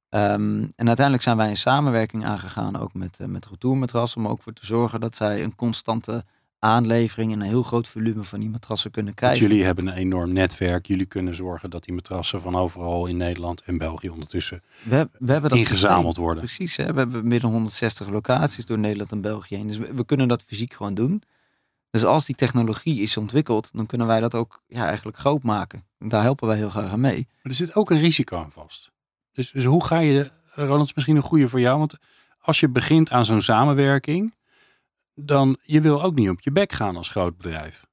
Ehm, 0.08 0.66
en 0.74 0.86
uiteindelijk 0.86 1.22
zijn 1.22 1.36
wij 1.36 1.48
een 1.48 1.56
samenwerking 1.56 2.24
aangegaan 2.24 2.76
ook 2.76 2.94
met, 2.94 3.18
uh, 3.20 3.26
met 3.26 3.46
Retourmatrassen. 3.46 4.20
Om 4.24 4.28
ook 4.28 4.42
voor 4.42 4.52
te 4.52 4.66
zorgen 4.66 5.00
dat 5.00 5.14
zij 5.14 5.44
een 5.44 5.54
constante 5.54 6.24
aanlevering 6.58 7.32
en 7.32 7.40
een 7.40 7.46
heel 7.46 7.62
groot 7.62 7.88
volume 7.88 8.24
van 8.24 8.40
die 8.40 8.48
matrassen 8.48 8.90
kunnen 8.90 9.14
Want 9.14 9.24
krijgen. 9.26 9.48
jullie 9.48 9.64
hebben 9.64 9.86
een 9.86 9.94
enorm 9.94 10.32
netwerk. 10.32 10.86
Jullie 10.86 11.06
kunnen 11.06 11.34
zorgen 11.34 11.70
dat 11.70 11.84
die 11.84 11.94
matrassen 11.94 12.40
van 12.40 12.56
overal 12.56 13.06
in 13.06 13.16
Nederland 13.16 13.62
en 13.62 13.78
België 13.78 14.08
ondertussen 14.08 14.62
We, 14.84 14.94
heb- 14.94 15.10
we 15.18 15.32
hebben 15.32 15.50
dat 15.50 15.58
ingezameld 15.58 16.04
systeem. 16.04 16.24
worden. 16.24 16.44
Precies, 16.44 16.76
hè? 16.76 16.92
we 16.92 16.98
hebben 16.98 17.28
meer 17.28 17.40
dan 17.40 17.50
160 17.52 18.08
locaties 18.08 18.66
door 18.66 18.78
Nederland 18.78 19.12
en 19.12 19.20
België 19.20 19.56
heen. 19.56 19.66
Dus 19.66 19.76
we, 19.78 19.94
we 19.94 20.04
kunnen 20.04 20.28
dat 20.28 20.42
fysiek 20.46 20.72
gewoon 20.72 20.94
doen. 20.94 21.22
Dus 21.90 22.04
als 22.04 22.26
die 22.26 22.34
technologie 22.36 23.00
is 23.02 23.16
ontwikkeld, 23.16 23.70
dan 23.72 23.86
kunnen 23.86 24.06
wij 24.06 24.20
dat 24.20 24.34
ook 24.34 24.62
ja, 24.66 24.86
eigenlijk 24.86 25.16
groot 25.18 25.42
maken. 25.42 25.84
En 25.98 26.08
daar 26.08 26.22
helpen 26.22 26.46
wij 26.48 26.56
heel 26.56 26.70
graag 26.70 26.90
aan 26.90 27.00
mee. 27.00 27.26
Maar 27.28 27.52
er 27.52 27.54
zit 27.54 27.74
ook 27.74 27.90
een 27.90 28.00
risico 28.00 28.36
aan 28.36 28.52
vast. 28.52 28.90
Dus, 29.32 29.50
dus 29.50 29.64
hoe 29.64 29.84
ga 29.84 29.98
je, 29.98 30.30
Roland, 30.54 30.88
is 30.88 30.94
misschien 30.94 31.16
een 31.16 31.22
goede 31.22 31.48
voor 31.48 31.60
jou. 31.60 31.78
Want 31.78 31.94
als 32.40 32.60
je 32.60 32.68
begint 32.68 33.10
aan 33.10 33.24
zo'n 33.24 33.42
samenwerking, 33.42 34.34
dan 35.20 35.58
je 35.62 35.80
wil 35.80 36.02
ook 36.02 36.14
niet 36.14 36.28
op 36.28 36.40
je 36.40 36.50
bek 36.50 36.72
gaan 36.72 36.96
als 36.96 37.08
groot 37.08 37.36
bedrijf. 37.36 37.86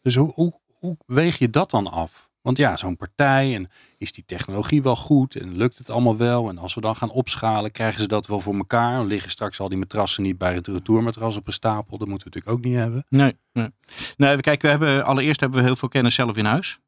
Dus 0.00 0.14
hoe, 0.14 0.32
hoe, 0.32 0.60
hoe 0.78 0.96
weeg 1.06 1.38
je 1.38 1.50
dat 1.50 1.70
dan 1.70 1.86
af? 1.86 2.30
Want 2.42 2.56
ja, 2.56 2.76
zo'n 2.76 2.96
partij 2.96 3.54
en 3.54 3.70
is 3.98 4.12
die 4.12 4.24
technologie 4.26 4.82
wel 4.82 4.96
goed 4.96 5.36
en 5.36 5.56
lukt 5.56 5.78
het 5.78 5.90
allemaal 5.90 6.16
wel? 6.16 6.48
En 6.48 6.58
als 6.58 6.74
we 6.74 6.80
dan 6.80 6.96
gaan 6.96 7.10
opschalen, 7.10 7.72
krijgen 7.72 8.00
ze 8.00 8.08
dat 8.08 8.26
wel 8.26 8.40
voor 8.40 8.54
elkaar? 8.54 8.96
Dan 8.96 9.06
liggen 9.06 9.30
straks 9.30 9.60
al 9.60 9.68
die 9.68 9.78
matrassen 9.78 10.22
niet 10.22 10.38
bij 10.38 10.54
het 10.54 10.66
retourmatras 10.66 11.36
op 11.36 11.46
een 11.46 11.52
stapel. 11.52 11.98
Dat 11.98 12.08
moeten 12.08 12.28
we 12.28 12.34
natuurlijk 12.34 12.48
ook 12.48 12.64
niet 12.64 12.80
hebben. 12.80 13.04
Nee, 13.08 13.36
nee. 13.52 13.68
nee 14.16 14.40
kijk, 14.40 14.62
we 14.62 14.68
hebben, 14.68 15.04
allereerst 15.04 15.40
hebben 15.40 15.58
we 15.58 15.64
heel 15.64 15.76
veel 15.76 15.88
kennis 15.88 16.14
zelf 16.14 16.36
in 16.36 16.44
huis. 16.44 16.78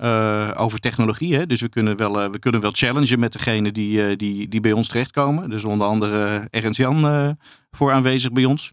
Uh, 0.00 0.52
over 0.56 0.78
technologie. 0.78 1.36
Hè? 1.36 1.46
Dus 1.46 1.60
we 1.60 1.68
kunnen, 1.68 1.96
wel, 1.96 2.24
uh, 2.24 2.30
we 2.30 2.38
kunnen 2.38 2.60
wel 2.60 2.70
challengen 2.70 3.18
met 3.18 3.32
degene 3.32 3.72
die, 3.72 4.10
uh, 4.10 4.16
die, 4.16 4.48
die 4.48 4.60
bij 4.60 4.72
ons 4.72 4.88
terechtkomen. 4.88 5.50
Dus 5.50 5.64
onder 5.64 5.86
andere 5.86 6.48
Ernst 6.50 6.78
Jan 6.78 7.36
voor 7.70 7.92
aanwezig 7.92 8.32
bij 8.32 8.44
ons. 8.44 8.72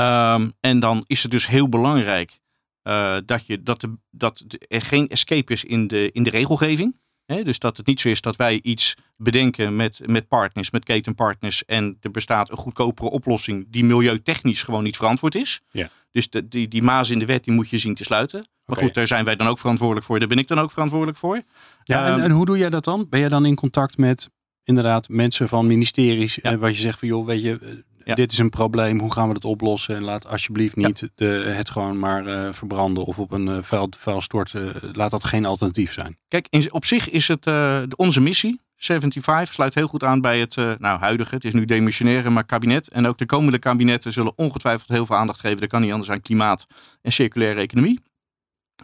Um, 0.00 0.52
en 0.60 0.80
dan 0.80 1.04
is 1.06 1.22
het 1.22 1.30
dus 1.30 1.46
heel 1.46 1.68
belangrijk 1.68 2.38
uh, 2.82 3.16
dat, 3.26 3.46
je, 3.46 3.62
dat, 3.62 3.80
de, 3.80 3.98
dat 4.10 4.44
er 4.68 4.82
geen 4.82 5.08
escape 5.08 5.52
is 5.52 5.64
in 5.64 5.86
de, 5.86 6.12
in 6.12 6.22
de 6.22 6.30
regelgeving. 6.30 6.96
Dus 7.26 7.58
dat 7.58 7.76
het 7.76 7.86
niet 7.86 8.00
zo 8.00 8.08
is 8.08 8.20
dat 8.20 8.36
wij 8.36 8.60
iets 8.62 8.94
bedenken 9.16 9.76
met, 9.76 10.00
met 10.04 10.28
partners, 10.28 10.70
met 10.70 10.84
ketenpartners. 10.84 11.64
En 11.64 11.96
er 12.00 12.10
bestaat 12.10 12.50
een 12.50 12.56
goedkopere 12.56 13.10
oplossing 13.10 13.66
die 13.68 13.84
milieutechnisch 13.84 14.62
gewoon 14.62 14.82
niet 14.82 14.96
verantwoord 14.96 15.34
is. 15.34 15.60
Ja. 15.70 15.88
Dus 16.10 16.30
de, 16.30 16.48
die, 16.48 16.68
die 16.68 16.82
maas 16.82 17.10
in 17.10 17.18
de 17.18 17.24
wet 17.24 17.44
die 17.44 17.54
moet 17.54 17.70
je 17.70 17.78
zien 17.78 17.94
te 17.94 18.04
sluiten. 18.04 18.46
Maar 18.64 18.76
goed, 18.76 18.94
daar 18.94 19.06
zijn 19.06 19.24
wij 19.24 19.36
dan 19.36 19.46
ook 19.46 19.58
verantwoordelijk 19.58 20.06
voor. 20.06 20.18
Daar 20.18 20.28
ben 20.28 20.38
ik 20.38 20.48
dan 20.48 20.58
ook 20.58 20.70
verantwoordelijk 20.70 21.18
voor. 21.18 21.42
Ja, 21.84 22.06
en, 22.06 22.12
Ehm, 22.12 22.20
en 22.20 22.30
hoe 22.30 22.46
doe 22.46 22.58
jij 22.58 22.70
dat 22.70 22.84
dan? 22.84 23.06
Ben 23.08 23.20
je 23.20 23.28
dan 23.28 23.46
in 23.46 23.54
contact 23.54 23.96
met 23.96 24.30
inderdaad 24.64 25.08
mensen 25.08 25.48
van 25.48 25.66
ministeries? 25.66 26.34
Ja. 26.34 26.42
En 26.42 26.58
wat 26.58 26.74
je 26.74 26.80
zegt 26.80 26.98
van 26.98 27.08
joh, 27.08 27.26
weet 27.26 27.42
je, 27.42 27.58
eh, 27.62 27.68
Ja. 28.06 28.14
dit 28.14 28.32
is 28.32 28.38
een 28.38 28.50
probleem. 28.50 28.98
Hoe 29.00 29.12
gaan 29.12 29.28
we 29.28 29.34
dat 29.34 29.44
oplossen? 29.44 29.96
En 29.96 30.02
laat 30.02 30.26
alsjeblieft 30.26 30.76
niet 30.76 31.08
de, 31.14 31.26
het 31.56 31.70
gewoon 31.70 31.98
maar 31.98 32.26
eh, 32.26 32.52
verbranden 32.52 33.04
of 33.04 33.18
op 33.18 33.32
een 33.32 33.48
eh, 33.48 33.58
vuil, 33.62 33.88
vuil 33.98 34.20
storten. 34.20 34.74
laat 34.92 35.10
dat 35.10 35.24
geen 35.24 35.46
alternatief 35.46 35.92
zijn. 35.92 36.18
Kijk, 36.28 36.46
in, 36.50 36.72
op 36.72 36.84
zich 36.84 37.10
is 37.10 37.28
het 37.28 37.46
eh, 37.46 37.82
onze 37.96 38.20
missie. 38.20 38.60
75 38.76 39.54
sluit 39.54 39.74
heel 39.74 39.86
goed 39.86 40.04
aan 40.04 40.20
bij 40.20 40.40
het 40.40 40.56
eh, 40.56 40.72
nou, 40.78 40.98
huidige, 41.00 41.34
het 41.34 41.44
is 41.44 41.52
nu 41.52 41.64
demissionaire, 41.64 42.30
maar 42.30 42.44
kabinet. 42.44 42.88
En 42.88 43.06
ook 43.06 43.18
de 43.18 43.26
komende 43.26 43.58
kabinetten 43.58 44.12
zullen 44.12 44.32
ongetwijfeld 44.36 44.88
heel 44.88 45.06
veel 45.06 45.16
aandacht 45.16 45.40
geven. 45.40 45.60
Dat 45.60 45.68
kan 45.68 45.80
niet 45.80 45.92
anders 45.92 46.10
aan 46.10 46.20
klimaat 46.20 46.66
en 47.02 47.12
circulaire 47.12 47.60
economie. 47.60 48.00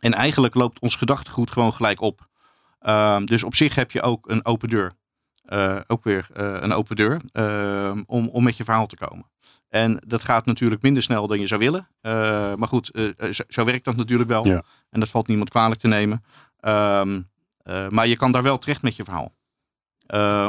En 0.00 0.14
eigenlijk 0.14 0.54
loopt 0.54 0.80
ons 0.80 0.96
gedachtegoed 0.96 1.50
gewoon 1.50 1.72
gelijk 1.72 2.00
op. 2.00 2.28
Ehm, 2.78 3.24
dus 3.24 3.42
op 3.42 3.54
zich 3.54 3.74
heb 3.74 3.90
je 3.90 4.02
ook 4.02 4.28
een 4.28 4.44
open 4.44 4.68
deur. 4.68 4.92
Eh, 5.42 5.80
ook 5.86 6.04
weer 6.04 6.26
eh, 6.32 6.56
een 6.60 6.72
open 6.72 6.96
deur 6.96 7.20
ehm, 7.32 8.02
om, 8.06 8.28
om 8.28 8.44
met 8.44 8.56
je 8.56 8.64
verhaal 8.64 8.86
te 8.86 8.96
komen. 8.96 9.30
En 9.68 10.02
dat 10.06 10.24
gaat 10.24 10.46
natuurlijk 10.46 10.82
minder 10.82 11.02
snel 11.02 11.26
dan 11.26 11.40
je 11.40 11.46
zou 11.46 11.60
willen. 11.60 11.88
Eh, 12.00 12.12
maar 12.54 12.68
goed, 12.68 12.90
zo, 13.30 13.42
zo 13.48 13.64
werkt 13.64 13.84
dat 13.84 13.96
natuurlijk 13.96 14.28
wel. 14.28 14.46
Ja. 14.46 14.62
En 14.90 15.00
dat 15.00 15.08
valt 15.08 15.26
niemand 15.26 15.50
kwalijk 15.50 15.80
te 15.80 15.88
nemen. 15.88 16.24
Ehm, 16.60 17.20
eh, 17.62 17.88
maar 17.88 18.06
je 18.06 18.16
kan 18.16 18.32
daar 18.32 18.42
wel 18.42 18.58
terecht 18.58 18.82
met 18.82 18.96
je 18.96 19.04
verhaal. 19.04 19.32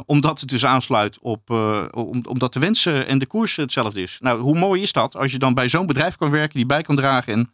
Omdat 0.05 0.39
het 0.39 0.49
dus 0.49 0.65
aansluit 0.65 1.19
op, 1.19 1.49
om, 1.91 2.25
omdat 2.25 2.53
de 2.53 2.59
wensen 2.59 3.07
en 3.07 3.19
de 3.19 3.25
koers 3.25 3.55
hetzelfde 3.55 4.01
is. 4.01 4.17
Nou, 4.19 4.39
hoe 4.39 4.57
mooi 4.57 4.81
is 4.81 4.91
dat 4.91 5.15
als 5.15 5.31
je 5.31 5.39
dan 5.39 5.53
bij 5.53 5.69
zo'n 5.69 5.85
bedrijf 5.85 6.15
kan 6.15 6.31
werken 6.31 6.55
die 6.55 6.65
bij 6.65 6.81
kan 6.81 6.95
dragen. 6.95 7.33
En 7.33 7.53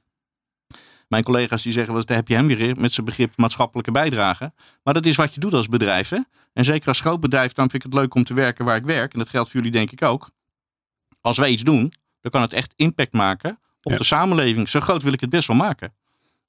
mijn 1.09 1.23
collega's 1.23 1.63
die 1.63 1.71
zeggen 1.71 1.87
wel 1.91 1.97
eens, 1.97 2.05
daar 2.09 2.17
heb 2.17 2.27
je 2.27 2.35
hem 2.35 2.47
weer 2.47 2.75
met 2.79 2.91
zijn 2.93 3.05
begrip 3.05 3.33
maatschappelijke 3.37 3.91
bijdrage. 3.91 4.53
Maar 4.83 4.93
dat 4.93 5.05
is 5.05 5.15
wat 5.15 5.33
je 5.33 5.39
doet 5.39 5.53
als 5.53 5.67
bedrijf. 5.67 6.09
Hè? 6.09 6.19
En 6.53 6.63
zeker 6.63 6.87
als 6.87 6.99
groot 6.99 7.19
bedrijf, 7.19 7.53
dan 7.53 7.69
vind 7.69 7.83
ik 7.83 7.91
het 7.91 7.99
leuk 8.01 8.15
om 8.15 8.23
te 8.23 8.33
werken 8.33 8.65
waar 8.65 8.75
ik 8.75 8.85
werk. 8.85 9.13
En 9.13 9.19
dat 9.19 9.29
geldt 9.29 9.49
voor 9.49 9.57
jullie 9.59 9.75
denk 9.77 9.91
ik 9.91 10.03
ook. 10.03 10.29
Als 11.21 11.37
wij 11.37 11.49
iets 11.49 11.63
doen, 11.63 11.93
dan 12.21 12.31
kan 12.31 12.41
het 12.41 12.53
echt 12.53 12.73
impact 12.75 13.13
maken 13.13 13.59
op 13.81 13.91
Ja. 13.91 13.97
de 13.97 14.03
samenleving. 14.03 14.69
Zo 14.69 14.79
groot 14.79 15.03
wil 15.03 15.13
ik 15.13 15.19
het 15.19 15.29
best 15.29 15.47
wel 15.47 15.57
maken. 15.57 15.93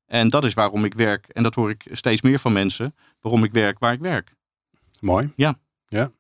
En 0.07 0.29
dat 0.29 0.45
is 0.45 0.55
waarom 0.55 0.85
ik 0.85 0.95
werk. 0.95 1.29
En 1.29 1.43
dat 1.43 1.55
hoor 1.55 1.71
ik 1.71 1.87
steeds 1.93 2.23
meer 2.23 2.39
van 2.39 2.53
mensen. 2.53 2.95
Waarom 3.21 3.45
ik 3.45 3.53
werk 3.53 3.79
waar 3.79 3.93
ik 3.93 4.01
werk. 4.01 4.35
Mooi. 5.01 5.33
Ja. 5.37 5.59
ja. 5.87 6.11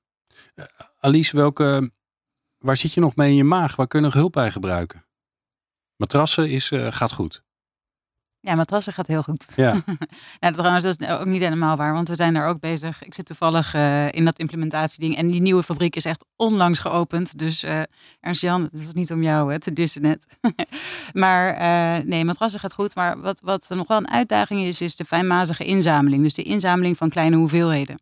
Eh, 0.54 0.64
Alice, 1.00 1.36
welke, 1.36 1.90
waar 2.58 2.76
zit 2.76 2.92
je 2.94 3.00
nog 3.00 3.16
mee 3.16 3.30
in 3.30 3.36
je 3.36 3.44
maag? 3.44 3.76
Waar 3.76 3.86
kun 3.86 3.98
je 3.98 4.04
nog 4.04 4.14
hulp 4.14 4.32
bij 4.32 4.50
gebruiken? 4.50 5.04
Matrassen 5.96 6.50
is, 6.50 6.70
eh, 6.70 6.86
gaat 6.90 7.12
goed. 7.12 7.42
Ja, 8.42 8.54
matrassen 8.54 8.92
gaat 8.92 9.06
heel 9.06 9.22
goed. 9.22 9.52
Ja. 9.56 9.82
Nou, 10.40 10.54
trouwens, 10.54 10.84
dat 10.84 11.00
is 11.00 11.08
ook 11.08 11.26
niet 11.26 11.40
helemaal 11.40 11.76
waar, 11.76 11.92
want 11.92 12.08
we 12.08 12.14
zijn 12.14 12.34
daar 12.34 12.48
ook 12.48 12.60
bezig. 12.60 13.02
Ik 13.02 13.14
zit 13.14 13.26
toevallig 13.26 13.74
eh, 13.74 14.12
in 14.12 14.24
dat 14.24 14.38
implementatieding 14.38 15.16
en 15.16 15.26
die 15.26 15.40
nieuwe 15.40 15.62
fabriek 15.62 15.96
is 15.96 16.04
echt 16.04 16.24
onlangs 16.36 16.78
geopend. 16.78 17.38
Dus 17.38 17.62
eh 17.62 17.82
Ernst 18.20 18.40
Jan, 18.40 18.68
dat 18.72 18.80
is 18.80 18.92
niet 18.92 19.12
om 19.12 19.22
jou 19.22 19.52
hè, 19.52 19.58
te 19.58 19.72
dissen 19.72 20.02
net. 20.02 20.38
maar 21.12 21.54
eh, 21.54 22.04
nee, 22.04 22.24
matrassen 22.24 22.60
gaat 22.60 22.72
goed. 22.72 22.94
Maar 22.94 23.20
wat, 23.20 23.40
wat 23.40 23.68
nog 23.68 23.88
wel 23.88 23.96
een 23.96 24.10
uitdaging 24.10 24.60
is, 24.60 24.80
is 24.80 24.96
de 24.96 25.04
fijnmazige 25.04 25.64
inzameling. 25.64 26.22
Dus 26.22 26.34
de 26.34 26.42
inzameling 26.42 26.96
van 26.96 27.08
kleine 27.08 27.36
hoeveelheden. 27.36 28.00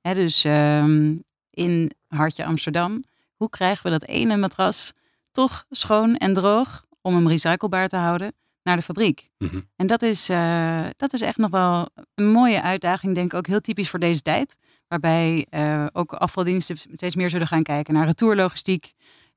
Hè, 0.00 0.14
dus 0.14 0.44
ehm, 0.44 1.16
in 1.50 1.92
Hartje 2.08 2.44
Amsterdam, 2.44 3.04
hoe 3.36 3.48
krijgen 3.48 3.84
we 3.84 3.90
dat 3.90 4.08
ene 4.08 4.36
matras 4.36 4.92
toch 5.32 5.64
schoon 5.70 6.16
en 6.16 6.34
droog 6.34 6.84
om 7.02 7.14
hem 7.14 7.28
recyclebaar 7.28 7.88
te 7.88 7.96
houden 7.96 8.32
naar 8.62 8.76
de 8.76 8.82
fabriek? 8.82 9.30
Mhm. 9.38 9.60
En 9.76 9.86
dat 9.86 10.02
is, 10.02 10.28
eh, 10.28 10.86
dat 10.96 11.12
is 11.12 11.20
echt 11.20 11.36
nog 11.36 11.50
wel 11.50 11.88
een 12.14 12.30
mooie 12.30 12.62
uitdaging, 12.62 13.14
denk 13.14 13.32
ik 13.32 13.38
ook 13.38 13.46
heel 13.46 13.60
typisch 13.60 13.90
voor 13.90 13.98
deze 13.98 14.22
tijd. 14.22 14.56
Waarbij 14.88 15.46
eh, 15.50 15.86
ook 15.92 16.12
afvaldiensten 16.12 16.76
steeds 16.76 17.14
meer 17.14 17.30
zullen 17.30 17.46
gaan 17.46 17.62
kijken 17.62 17.94
naar 17.94 18.06
retourlogistiek. 18.06 18.92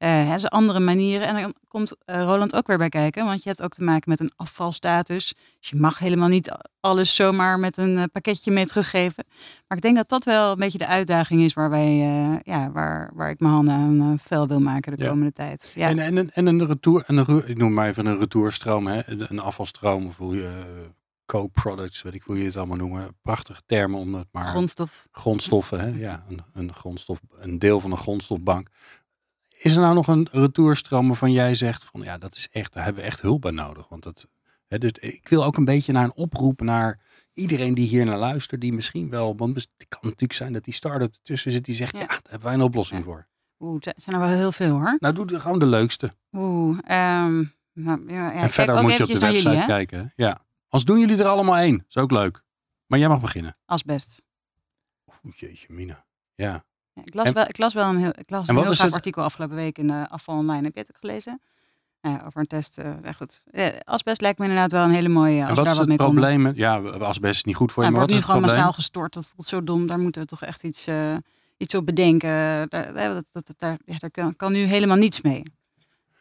Hè, 0.08 0.34
dus 0.34 0.50
andere 0.50 0.80
manieren. 0.80 1.28
En 1.28 1.42
dan 1.42 1.54
komt 1.68 1.96
eh, 2.06 2.22
Roland 2.24 2.56
ook 2.56 2.68
weer 2.68 2.78
bij 2.78 2.89
kijken, 2.89 3.26
want 3.26 3.44
je 3.44 3.50
hebt 3.50 3.62
ook 3.62 3.74
te 3.74 3.84
maken 3.84 4.10
met 4.10 4.20
een 4.20 4.32
afvalstatus. 4.36 5.34
Dus 5.60 5.70
je 5.70 5.76
mag 5.76 6.00
helemaal 6.00 6.28
niet 6.28 6.56
alles 6.80 7.16
zomaar 7.16 7.60
met 7.60 7.78
een 7.78 7.98
eh, 7.98 8.04
pakketje 8.12 8.52
mee 8.52 8.66
teruggeven. 8.66 9.26
Maar 9.68 9.78
ik 9.78 9.84
denk 9.84 9.96
dat 9.96 10.10
dat 10.10 10.24
wel 10.24 10.52
een 10.52 10.58
beetje 10.58 10.78
de 10.78 10.88
uitdaging 10.88 11.42
is 11.42 11.54
waar, 11.54 11.70
wij, 11.70 11.88
eh, 12.02 12.39
ja, 12.44 12.72
waar, 12.72 13.12
waar 13.13 13.30
ik 13.30 13.39
mijn 13.39 13.54
handen 13.54 13.74
aan 13.74 14.20
vuil 14.24 14.48
wil 14.48 14.60
maken 14.60 14.98
de 14.98 15.04
Ja. 15.04 15.10
komende 15.10 15.32
tijd. 15.34 15.72
Ja. 15.76 15.88
En, 15.88 16.00
en, 16.00 16.16
een- 16.18 16.32
en 16.32 16.46
een 16.46 16.66
retour, 16.68 17.04
en 17.08 17.18
een, 17.18 17.48
ik 17.48 17.58
noem 17.58 17.74
maar 17.74 17.88
even 17.88 18.06
een 18.06 18.20
retourstroom, 18.20 18.88
hè? 18.88 19.02
een 19.30 19.39
afvalstroom 19.39 20.06
of 20.06 20.18
hoe 20.18 20.36
je 20.36 20.63
co-products, 21.26 22.02
weet 22.02 22.13
ik 22.13 22.24
hoe 22.24 22.38
je 22.38 22.46
het 22.46 22.58
allemaal 22.58 22.78
noemen. 22.78 23.16
Prachtige 23.22 23.62
termen 23.66 24.00
om 24.00 24.13
het 24.13 24.28
maar 24.32 24.48
Grondstof. 24.48 25.08
grondstoffen, 25.12 25.80
hè? 25.80 25.88
ja, 25.88 26.24
een, 26.30 26.42
een 26.54 26.74
grondstof, 26.74 27.20
een 27.39 27.60
deel 27.60 27.80
van 27.80 27.92
een 27.92 27.98
grondstofbank. 27.98 28.68
Is 29.63 29.76
er 29.76 29.82
nou 29.82 29.93
nog 29.93 30.08
een 30.08 30.28
retourstroom 30.32 31.08
waarvan 31.08 31.32
jij 31.32 31.56
zegt 31.56 31.84
van 31.84 32.02
ja, 32.02 32.17
dat 32.17 32.36
is 32.36 32.47
echt, 32.52 32.73
daar 32.73 32.84
hebben 32.84 33.02
we 33.02 33.08
echt 33.10 33.21
hulp 33.21 33.41
bij 33.41 33.52
nodig? 33.52 33.88
Want 33.89 34.04
dat, 34.04 34.28
hè, 34.67 34.78
dus 34.78 34.91
ik 34.91 35.28
wil 35.30 35.43
ook 35.43 35.58
een 35.58 35.65
beetje 35.65 35.91
naar 35.91 36.04
een 36.04 36.13
oproep 36.15 36.62
naar 36.62 36.99
iedereen 37.34 37.73
die 37.73 37.88
hier 37.88 38.06
naar 38.06 38.17
luistert, 38.17 38.62
die 38.62 38.73
misschien 38.73 39.10
wel, 39.10 39.36
want 39.38 39.56
het 39.56 39.69
kan 39.88 39.99
natuurlijk 40.04 40.34
zijn 40.34 40.54
dat 40.54 40.63
die 40.63 40.73
start-up 40.73 41.13
ertussen 41.13 41.52
zit 41.52 41.65
die 41.65 41.76
zegt 41.76 41.93
ja, 41.93 41.99
Ja. 41.99 42.06
daar 42.08 42.19
hebben 42.30 42.43
wij 42.47 42.54
een 42.54 42.62
oplossing 42.62 42.99
Ja. 42.99 43.06
voor. 43.06 43.28
Oeh, 43.60 43.78
het 43.84 44.02
zijn 44.02 44.15
er 44.15 44.21
wel 44.21 44.32
heel 44.38 44.52
veel 44.52 44.69
hoor. 44.71 44.97
Nou, 44.99 45.13
doe 45.26 45.39
gewoon 45.39 45.60
de 45.60 45.65
leukste. 45.65 46.13
Oeh, 46.32 46.78
ehm, 46.84 47.43
nou, 47.73 48.13
ja, 48.13 48.32
en 48.34 48.49
verder 48.49 48.82
moet 48.82 48.93
je 48.93 49.04
op 49.04 49.10
de 49.10 49.19
website 49.19 49.49
jullie, 49.49 49.65
kijken. 49.65 49.99
hè? 49.99 50.23
Ja. 50.26 50.39
Als 50.67 50.84
doen 50.86 50.99
jullie 50.99 51.17
er 51.17 51.26
allemaal 51.28 51.58
één. 51.58 51.86
is 51.89 51.97
ook 51.97 52.12
leuk. 52.12 52.43
Maar 52.88 52.99
jij 52.99 53.08
mag 53.08 53.21
beginnen. 53.21 53.56
Asbest. 53.65 54.21
Oeh, 55.26 55.36
jeetje, 55.36 55.67
Mina. 55.69 56.06
Ja. 56.36 56.65
Ja, 56.93 57.01
ik, 57.06 57.13
las 57.13 57.25
En- 57.25 57.34
wel, 57.34 57.43
ik 57.47 57.58
las 57.58 57.73
wel 57.73 57.89
een 57.89 57.97
heel, 57.97 58.10
ik 58.17 58.29
las 58.29 58.47
En 58.47 58.49
een 58.49 58.56
wat 58.56 58.63
heel 58.63 58.73
gaaf 58.86 58.93
artikel 58.93 59.23
afgelopen 59.23 59.56
week 59.56 59.77
in 59.77 59.88
de 59.88 60.10
Afval 60.10 60.38
Online. 60.38 60.63
Heb 60.63 60.73
je 60.73 60.79
het 60.79 60.89
ook 60.89 60.97
gelezen? 60.99 61.41
Nou 62.01 62.15
ja, 62.17 62.25
over 62.25 62.39
een 62.39 62.47
test. 62.47 62.77
eh 62.77 62.91
ja, 63.03 63.12
goed. 63.12 63.43
Ja, 63.51 63.73
asbest 63.84 64.21
lijkt 64.21 64.39
me 64.39 64.45
inderdaad 64.45 64.71
wel 64.71 64.84
een 64.84 64.91
hele 64.91 65.10
mooie. 65.10 65.39
Als 65.39 65.49
En 65.49 65.56
wat 65.56 65.56
daar 65.56 65.65
is 65.65 65.71
wat 65.71 65.79
het 65.79 65.88
mee 65.88 65.97
konden. 65.97 66.15
probleem? 66.15 66.41
Met, 66.41 66.56
ja, 66.56 66.75
asbest 66.99 67.36
is 67.36 67.43
niet 67.43 67.56
goed 67.56 67.71
voor 67.71 67.84
je, 67.84 67.89
Nou, 67.89 67.99
maar 68.01 68.08
wat 68.08 68.10
is 68.10 68.15
wordt 68.15 68.15
het 68.15 68.19
nu 68.19 68.21
gewoon 68.25 68.41
probleem? 68.41 68.56
massaal 68.56 68.73
gestort. 68.73 69.13
Dat 69.13 69.27
voelt 69.27 69.47
zo 69.47 69.63
dom. 69.63 69.88
Daar 69.88 69.99
moeten 69.99 70.21
we 70.21 70.27
toch 70.27 70.41
echt 70.41 70.63
iets, 70.63 70.88
eh, 70.88 71.15
iets 71.58 71.75
op 71.75 71.86
bedenken. 71.86 72.29
Daar, 72.69 72.93
dat, 72.93 73.25
dat, 73.32 73.53
daar, 73.58 73.77
ja, 73.86 73.97
daar 73.97 74.12
kan, 74.12 74.36
kan 74.36 74.51
nu 74.51 74.63
helemaal 74.63 74.97
niets 74.97 75.21
mee. 75.21 75.43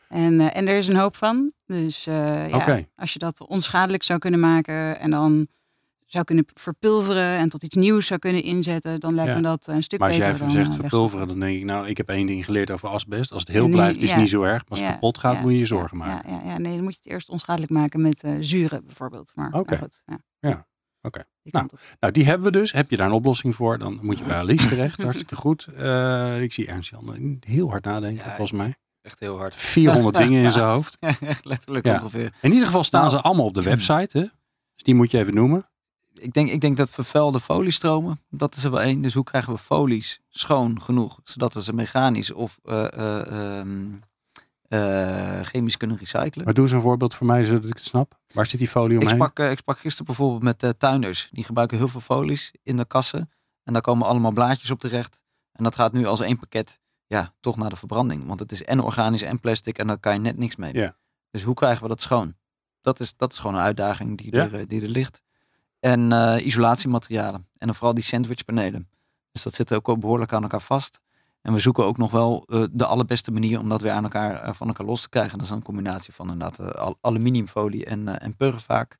En, 0.08 0.40
eh, 0.40 0.56
en 0.56 0.66
er 0.68 0.76
is 0.76 0.88
een 0.88 0.96
hoop 0.96 1.16
van. 1.16 1.52
Dus 1.66 2.04
ja, 2.04 2.80
als 2.96 3.12
je 3.12 3.18
dat 3.18 3.46
onschadelijk 3.46 4.02
zou 4.02 4.18
kunnen 4.18 4.40
maken 4.40 4.98
en 4.98 5.10
dan 5.10 5.46
zou 6.12 6.24
kunnen 6.24 6.44
verpulveren 6.54 7.38
en 7.38 7.48
tot 7.48 7.62
iets 7.62 7.76
nieuws 7.76 8.06
zou 8.06 8.20
kunnen 8.20 8.42
inzetten, 8.42 9.00
dan 9.00 9.14
lijkt 9.14 9.30
Ja. 9.30 9.36
me 9.36 9.42
dat 9.42 9.66
een 9.66 9.82
stuk 9.82 9.98
Maar 9.98 10.08
als 10.08 10.16
beter 10.18 10.30
jij 10.32 10.40
dan 10.40 10.50
zegt 10.50 10.68
eh, 10.68 10.74
verpulveren, 10.80 11.28
dan 11.28 11.40
denk 11.40 11.58
ik, 11.58 11.64
nou, 11.64 11.86
ik 11.86 11.96
heb 11.96 12.08
één 12.08 12.26
ding 12.26 12.44
geleerd 12.44 12.70
over 12.70 12.88
asbest. 12.88 13.32
Als 13.32 13.42
het 13.42 13.50
heel 13.52 13.66
nu- 13.66 13.72
blijft, 13.72 13.96
is 13.96 14.02
het 14.02 14.10
ja. 14.10 14.16
niet 14.16 14.28
zo 14.28 14.42
erg. 14.42 14.52
Maar 14.62 14.64
als 14.68 14.78
het 14.78 14.88
Ja, 14.88 14.94
kapot 14.94 15.18
gaat, 15.18 15.34
ja, 15.34 15.40
moet 15.40 15.52
je 15.52 15.58
je 15.58 15.66
zorgen 15.66 15.96
maken. 15.96 16.30
Ja, 16.30 16.40
ja, 16.44 16.58
nee, 16.58 16.74
dan 16.74 16.82
moet 16.82 16.92
je 16.92 16.98
het 17.02 17.12
eerst 17.12 17.28
onschadelijk 17.28 17.72
maken 17.72 18.00
met 18.02 18.22
eh, 18.22 18.36
zuren 18.40 18.84
bijvoorbeeld. 18.86 19.30
Maar 19.34 19.52
Oké. 19.52 19.70
nou 19.74 19.82
goed, 19.82 20.00
ja. 20.06 20.18
Ja, 20.50 20.66
oké. 21.02 21.24
Die 21.42 21.52
Nou. 21.52 21.66
Nou, 22.00 22.12
die 22.12 22.24
hebben 22.24 22.52
we 22.52 22.58
dus. 22.58 22.72
Heb 22.72 22.90
je 22.90 22.96
daar 22.96 23.06
een 23.06 23.12
oplossing 23.12 23.54
voor, 23.54 23.78
dan 23.78 23.98
moet 24.02 24.18
je 24.18 24.24
bij 24.24 24.36
Alice 24.42 24.68
terecht. 24.68 25.02
Hartstikke 25.02 25.34
goed. 25.36 25.66
Eh, 25.76 26.42
ik 26.42 26.52
zie 26.52 26.66
Ernst 26.66 26.90
Jan 26.90 27.36
heel 27.40 27.70
hard 27.70 27.84
nadenken, 27.84 28.24
Ja, 28.24 28.36
volgens 28.36 28.58
mij. 28.58 28.74
echt 29.02 29.20
heel 29.20 29.38
hard. 29.38 29.56
400 29.56 30.16
dingen 30.24 30.42
in 30.44 30.50
zijn 30.50 30.66
hoofd. 30.66 30.96
echt 31.20 31.44
letterlijk 31.44 31.86
Ja. 31.86 31.94
ongeveer. 31.94 32.32
In 32.40 32.50
ieder 32.52 32.66
geval 32.66 32.84
staan 32.84 33.00
Nou, 33.04 33.12
ze 33.16 33.20
allemaal 33.22 33.46
op 33.46 33.54
de 33.54 33.62
website. 33.62 34.18
Hè? 34.18 34.24
Dus 34.74 34.82
die 34.82 34.94
moet 34.94 35.10
je 35.10 35.18
even 35.18 35.34
noemen. 35.34 35.66
Ik 36.14 36.32
denk, 36.32 36.48
ik 36.50 36.60
denk 36.60 36.76
dat 36.76 36.90
vervuilde 36.90 37.40
foliestromen, 37.40 38.20
dat 38.30 38.54
is 38.56 38.64
er 38.64 38.70
wel 38.70 38.80
één. 38.80 39.00
Dus 39.00 39.14
hoe 39.14 39.24
krijgen 39.24 39.52
we 39.52 39.58
folies 39.58 40.20
schoon 40.28 40.80
genoeg, 40.80 41.20
zodat 41.24 41.54
we 41.54 41.62
ze 41.62 41.72
mechanisch 41.72 42.30
of 42.32 42.58
eh, 42.64 42.92
eh, 42.92 43.58
ehm, 43.58 43.90
eh, 44.68 45.40
chemisch 45.40 45.76
kunnen 45.76 45.96
recyclen? 45.96 46.44
Maar 46.44 46.54
doe 46.54 46.64
eens 46.64 46.72
een 46.72 46.80
voorbeeld 46.80 47.14
voor 47.14 47.26
mij, 47.26 47.44
zodat 47.44 47.64
ik 47.64 47.74
het 47.74 47.84
snap. 47.84 48.18
Waar 48.32 48.46
zit 48.46 48.58
die 48.58 48.68
folie 48.68 48.96
Ik 48.96 49.02
omheen? 49.02 49.14
sprak, 49.16 49.38
eh, 49.38 49.50
ik 49.50 49.58
sprak 49.58 49.78
gisteren 49.78 50.06
bijvoorbeeld 50.06 50.42
met 50.60 50.74
tuinders. 50.80 51.28
Die 51.32 51.44
gebruiken 51.44 51.76
heel 51.76 51.88
veel 51.88 52.00
folies 52.00 52.52
in 52.62 52.76
de 52.76 52.84
kassen. 52.86 53.30
En 53.64 53.72
daar 53.72 53.82
komen 53.82 54.06
allemaal 54.06 54.32
blaadjes 54.32 54.70
op 54.70 54.80
terecht. 54.80 55.22
En 55.52 55.64
dat 55.64 55.74
gaat 55.74 55.92
nu 55.92 56.06
als 56.06 56.20
één 56.20 56.38
pakket 56.38 56.78
ja, 57.06 57.34
toch 57.40 57.56
naar 57.56 57.70
de 57.70 57.76
verbranding. 57.76 58.26
Want 58.26 58.40
het 58.40 58.52
is 58.52 58.62
en 58.64 58.80
organisch 58.80 59.22
en 59.22 59.40
plastic 59.40 59.78
en 59.78 59.86
daar 59.86 59.98
kan 59.98 60.12
je 60.12 60.18
net 60.20 60.36
niks 60.38 60.56
mee. 60.56 60.72
Ja. 60.74 60.96
Dus 61.30 61.42
hoe 61.42 61.54
krijgen 61.54 61.82
we 61.82 61.88
dat 61.88 62.00
schoon? 62.00 62.34
Dat 62.80 63.00
is, 63.00 63.16
dat 63.16 63.32
is 63.32 63.38
gewoon 63.38 63.56
een 63.56 63.62
uitdaging 63.62 64.18
die, 64.18 64.34
Ja. 64.34 64.50
er, 64.50 64.68
die 64.68 64.82
er 64.82 64.88
ligt. 64.88 65.22
En 65.82 66.12
eh, 66.12 66.46
isolatiematerialen. 66.46 67.46
En 67.58 67.66
dan 67.66 67.74
vooral 67.74 67.94
die 67.94 68.04
sandwichpanelen. 68.04 68.88
Dus 69.32 69.42
dat 69.42 69.54
zit 69.54 69.74
ook 69.74 69.86
wel 69.86 69.98
behoorlijk 69.98 70.32
aan 70.32 70.42
elkaar 70.42 70.60
vast. 70.62 71.00
En 71.42 71.52
we 71.52 71.58
zoeken 71.58 71.84
ook 71.84 71.96
nog 71.98 72.10
wel 72.10 72.44
eh, 72.46 72.64
de 72.72 72.86
allerbeste 72.86 73.30
manier 73.32 73.58
om 73.60 73.68
dat 73.68 73.80
weer 73.80 73.92
aan 73.92 74.02
elkaar, 74.02 74.34
eh, 74.42 74.54
van 74.54 74.66
elkaar 74.66 74.86
los 74.86 75.02
te 75.02 75.08
krijgen. 75.08 75.38
Dat 75.38 75.46
is 75.46 75.52
een 75.52 75.62
combinatie 75.62 76.12
van 76.12 76.30
inderdaad 76.30 76.76
al- 76.76 76.98
aluminiumfolie 77.00 77.84
en, 77.84 78.20
en 78.20 78.34
vaak. 78.60 78.96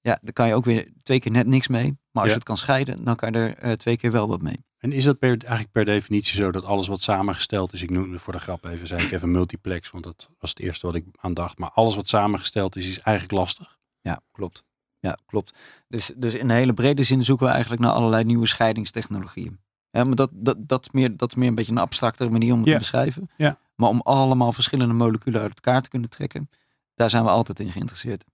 Ja, 0.00 0.18
daar 0.22 0.32
kan 0.32 0.48
je 0.48 0.54
ook 0.54 0.64
weer 0.64 0.88
twee 1.02 1.20
keer 1.20 1.30
net 1.32 1.46
niks 1.46 1.68
mee. 1.68 1.84
Maar 1.86 2.22
als 2.22 2.24
Ja. 2.24 2.28
je 2.28 2.34
het 2.34 2.44
kan 2.44 2.56
scheiden, 2.56 3.04
dan 3.04 3.16
kan 3.16 3.32
je 3.32 3.38
er 3.54 3.76
twee 3.78 3.96
keer 3.96 4.12
wel 4.12 4.28
wat 4.28 4.42
mee. 4.42 4.64
En 4.78 4.92
is 4.92 5.04
dat 5.04 5.18
per, 5.18 5.28
eigenlijk 5.38 5.72
per 5.72 5.84
definitie 5.84 6.40
zo 6.40 6.50
dat 6.50 6.64
alles 6.64 6.88
wat 6.88 7.02
samengesteld 7.02 7.72
is, 7.72 7.82
ik 7.82 7.90
noemde 7.90 8.18
voor 8.18 8.32
de 8.32 8.38
grap 8.38 8.64
even, 8.64 8.86
zei 8.86 9.02
ik 9.04 9.12
even 9.12 9.30
multiplex, 9.30 9.90
want 9.90 10.04
dat 10.04 10.28
was 10.38 10.50
het 10.50 10.58
eerste 10.58 10.86
wat 10.86 10.94
ik 10.94 11.04
aan 11.16 11.34
dacht. 11.34 11.58
Maar 11.58 11.70
alles 11.70 11.94
wat 11.94 12.08
samengesteld 12.08 12.76
is, 12.76 12.86
is 12.88 12.98
eigenlijk 13.00 13.38
lastig. 13.38 13.78
Ja, 14.00 14.20
klopt. 14.32 14.64
Ja, 15.00 15.16
klopt. 15.26 15.58
Dus, 15.88 16.10
dus 16.16 16.34
in 16.34 16.40
een 16.50 16.56
hele 16.56 16.72
brede 16.74 17.02
zin 17.02 17.24
zoeken 17.24 17.46
we 17.46 17.52
eigenlijk 17.52 17.82
naar 17.82 17.92
allerlei 17.92 18.24
nieuwe 18.24 18.46
scheidingstechnologieën. 18.46 19.58
Ja, 19.90 20.04
maar 20.04 20.14
dat, 20.16 20.30
dat, 20.32 20.56
dat, 20.68 20.80
is 20.82 20.90
meer, 20.90 21.16
dat 21.16 21.28
is 21.28 21.34
meer 21.34 21.48
een 21.48 21.54
beetje 21.54 21.72
een 21.72 21.78
abstractere 21.78 22.30
manier 22.30 22.52
om 22.52 22.58
het 22.58 22.66
Ja. 22.66 22.72
te 22.72 22.78
beschrijven. 22.78 23.30
Ja. 23.36 23.58
Maar 23.74 23.88
om 23.88 24.00
allemaal 24.00 24.52
verschillende 24.52 24.94
moleculen 24.94 25.40
uit 25.40 25.54
elkaar 25.54 25.82
te 25.82 25.88
kunnen 25.88 26.10
trekken, 26.10 26.50
daar 26.94 27.10
zijn 27.10 27.24
we 27.24 27.30
altijd 27.30 27.60
in 27.60 27.70
geïnteresseerd. 27.70 28.24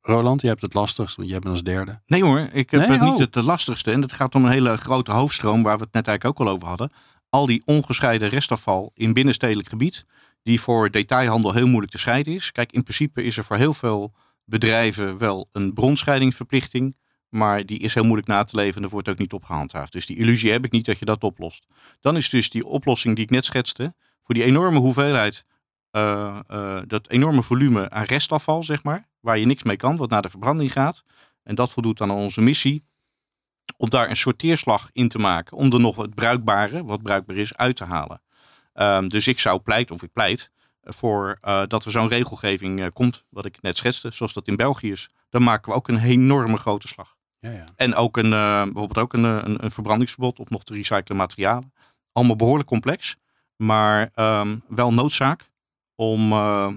Roland, 0.00 0.40
je 0.42 0.48
hebt 0.48 0.62
het 0.62 0.74
lastigst, 0.74 1.16
want 1.16 1.28
jij 1.28 1.38
bent 1.38 1.50
als 1.52 1.62
derde. 1.62 2.00
Nee 2.06 2.24
hoor, 2.24 2.38
ik 2.52 2.70
heb 2.70 2.80
Nee? 2.80 2.90
het 2.90 3.00
niet 3.00 3.12
Oh. 3.12 3.18
het 3.18 3.34
lastigste. 3.34 3.92
En 3.92 4.02
het 4.02 4.12
gaat 4.12 4.34
om 4.34 4.44
een 4.44 4.50
hele 4.50 4.76
grote 4.76 5.10
hoofdstroom 5.12 5.62
waar 5.62 5.78
we 5.78 5.84
het 5.84 5.92
net 5.92 6.06
eigenlijk 6.06 6.40
ook 6.40 6.46
al 6.46 6.52
over 6.54 6.68
hadden. 6.68 6.92
Al 7.28 7.46
die 7.46 7.62
ongescheiden 7.64 8.28
restafval 8.28 8.90
in 8.94 9.12
binnenstedelijk 9.12 9.68
gebied, 9.68 10.04
die 10.42 10.60
voor 10.60 10.90
detailhandel 10.90 11.52
heel 11.52 11.66
moeilijk 11.66 11.92
te 11.92 11.98
scheiden 11.98 12.32
is. 12.34 12.52
Kijk, 12.52 12.72
in 12.72 12.82
principe 12.82 13.22
is 13.22 13.36
er 13.36 13.44
voor 13.44 13.56
heel 13.56 13.74
veel 13.74 14.12
bedrijven 14.46 15.18
wel 15.18 15.48
een 15.52 15.72
bronscheidingsverplichting. 15.72 16.96
Maar 17.28 17.66
die 17.66 17.78
is 17.78 17.94
heel 17.94 18.04
moeilijk 18.04 18.28
na 18.28 18.42
te 18.42 18.56
leven 18.56 18.76
en 18.76 18.82
er 18.82 18.90
wordt 18.90 19.08
ook 19.08 19.18
niet 19.18 19.32
op 19.32 19.44
gehandhaafd. 19.44 19.92
Dus 19.92 20.06
die 20.06 20.16
illusie 20.16 20.52
heb 20.52 20.64
ik 20.64 20.72
niet 20.72 20.84
dat 20.84 20.98
je 20.98 21.04
dat 21.04 21.24
oplost. 21.24 21.66
Dan 22.00 22.16
is 22.16 22.30
dus 22.30 22.50
die 22.50 22.66
oplossing 22.66 23.14
die 23.14 23.24
ik 23.24 23.30
net 23.30 23.44
schetste, 23.44 23.94
voor 24.22 24.34
die 24.34 24.44
enorme 24.44 24.78
hoeveelheid, 24.78 25.44
eh, 25.90 26.38
eh, 26.46 26.82
dat 26.86 27.08
enorme 27.08 27.42
volume 27.42 27.90
aan 27.90 28.04
restafval, 28.04 28.62
zeg 28.62 28.82
maar, 28.82 29.08
waar 29.20 29.38
je 29.38 29.46
niks 29.46 29.62
mee 29.62 29.76
kan, 29.76 29.96
wat 29.96 30.10
naar 30.10 30.22
de 30.22 30.30
verbranding 30.30 30.72
gaat. 30.72 31.02
En 31.42 31.54
dat 31.54 31.72
voldoet 31.72 32.00
aan 32.00 32.10
onze 32.10 32.40
missie 32.40 32.84
om 33.76 33.90
daar 33.90 34.10
een 34.10 34.16
sorteerslag 34.16 34.90
in 34.92 35.08
te 35.08 35.18
maken, 35.18 35.56
om 35.56 35.72
er 35.72 35.80
nog 35.80 35.96
het 35.96 36.14
bruikbare, 36.14 36.84
wat 36.84 37.02
bruikbaar 37.02 37.36
is, 37.36 37.56
uit 37.56 37.76
te 37.76 37.84
halen. 37.84 38.22
Ehm, 38.72 39.08
dus 39.08 39.26
ik 39.26 39.38
zou 39.38 39.60
pleiten, 39.60 39.94
of 39.94 40.02
ik 40.02 40.12
pleit, 40.12 40.50
voor 40.86 41.38
eh, 41.40 41.62
dat 41.66 41.84
er 41.84 41.90
zo'n 41.90 42.08
regelgeving 42.08 42.80
eh, 42.80 42.86
komt, 42.92 43.24
wat 43.28 43.44
ik 43.44 43.62
net 43.62 43.76
schetste, 43.76 44.10
zoals 44.12 44.32
dat 44.32 44.46
in 44.46 44.56
België 44.56 44.90
is. 44.90 45.08
Dan 45.30 45.42
maken 45.42 45.70
we 45.72 45.76
ook 45.76 45.88
een 45.88 46.02
enorme 46.02 46.56
grote 46.56 46.88
slag. 46.88 47.16
Ja, 47.38 47.50
ja. 47.50 47.64
En 47.76 47.94
ook 47.94 48.16
een, 48.16 48.32
eh, 48.32 48.62
bijvoorbeeld 48.62 48.98
ook 48.98 49.12
een, 49.12 49.24
een, 49.24 49.64
een 49.64 49.70
verbrandingsverbod 49.70 50.38
op 50.38 50.50
nog 50.50 50.64
te 50.64 50.74
recyclen 50.74 51.16
materialen. 51.16 51.72
Allemaal 52.12 52.36
behoorlijk 52.36 52.68
complex, 52.68 53.16
maar 53.56 54.10
ehm, 54.14 54.56
wel 54.68 54.92
noodzaak 54.92 55.50
om 55.94 56.32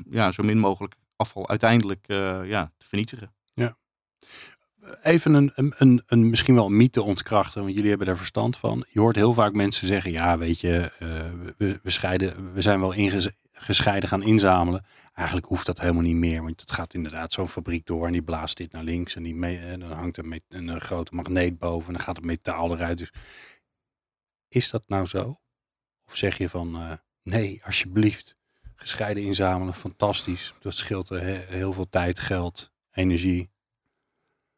ja, 0.09 0.31
zo 0.31 0.43
min 0.43 0.59
mogelijk 0.59 0.95
afval 1.15 1.49
uiteindelijk 1.49 2.05
ja, 2.45 2.71
te 2.77 2.85
vernietigen. 2.85 3.33
Even 5.03 5.33
een, 5.33 5.51
een, 5.55 5.73
een, 5.77 6.03
een 6.05 6.29
misschien 6.29 6.55
wel 6.55 6.65
een 6.65 6.77
mythe 6.77 7.01
ontkrachten, 7.01 7.61
want 7.61 7.73
jullie 7.73 7.89
hebben 7.89 8.07
daar 8.07 8.17
verstand 8.17 8.57
van. 8.57 8.85
Je 8.89 8.99
hoort 8.99 9.15
heel 9.15 9.33
vaak 9.33 9.53
mensen 9.53 9.87
zeggen, 9.87 10.11
ja 10.11 10.37
weet 10.37 10.59
je, 10.59 10.91
we, 11.57 11.79
we, 11.83 11.89
scheiden, 11.89 12.53
we 12.53 12.61
zijn 12.61 12.79
wel 12.79 12.91
inges- 12.91 13.29
gescheiden 13.59 14.09
gaan 14.09 14.23
inzamelen. 14.23 14.85
Eigenlijk 15.13 15.47
hoeft 15.47 15.65
dat 15.65 15.79
helemaal 15.79 16.01
niet 16.03 16.15
meer, 16.15 16.43
want 16.43 16.61
het 16.61 16.71
gaat 16.71 16.93
inderdaad 16.93 17.33
zo'n 17.33 17.47
fabriek 17.47 17.85
door 17.85 18.05
en 18.05 18.11
die 18.11 18.21
blaast 18.21 18.57
dit 18.57 18.71
naar 18.71 18.83
links 18.83 19.15
en 19.15 19.23
die 19.23 19.35
me- 19.35 19.57
en 19.57 19.79
dan 19.79 19.91
hangt 19.91 20.17
er 20.17 20.25
met 20.25 20.41
een, 20.49 20.67
een 20.67 20.81
grote 20.81 21.15
magneet 21.15 21.59
boven 21.59 21.87
en 21.87 21.93
dan 21.93 22.03
gaat 22.03 22.15
het 22.15 22.25
metaal 22.25 22.71
eruit. 22.73 22.97
Dus 22.97 23.11
is 24.47 24.69
dat 24.69 24.87
nou 24.87 25.05
zo? 25.05 25.35
Of 26.05 26.15
zeg 26.15 26.37
je 26.37 26.49
van, 26.49 26.75
eh, 26.75 26.91
nee, 27.23 27.61
alsjeblieft, 27.65 28.35
gescheiden 28.75 29.23
inzamelen, 29.23 29.73
fantastisch. 29.73 30.53
Dat 30.59 30.73
scheelt 30.73 31.11
eh, 31.11 31.19
he- 31.21 31.45
heel 31.47 31.73
veel 31.73 31.89
tijd, 31.89 32.19
geld, 32.19 32.71
energie. 32.91 33.49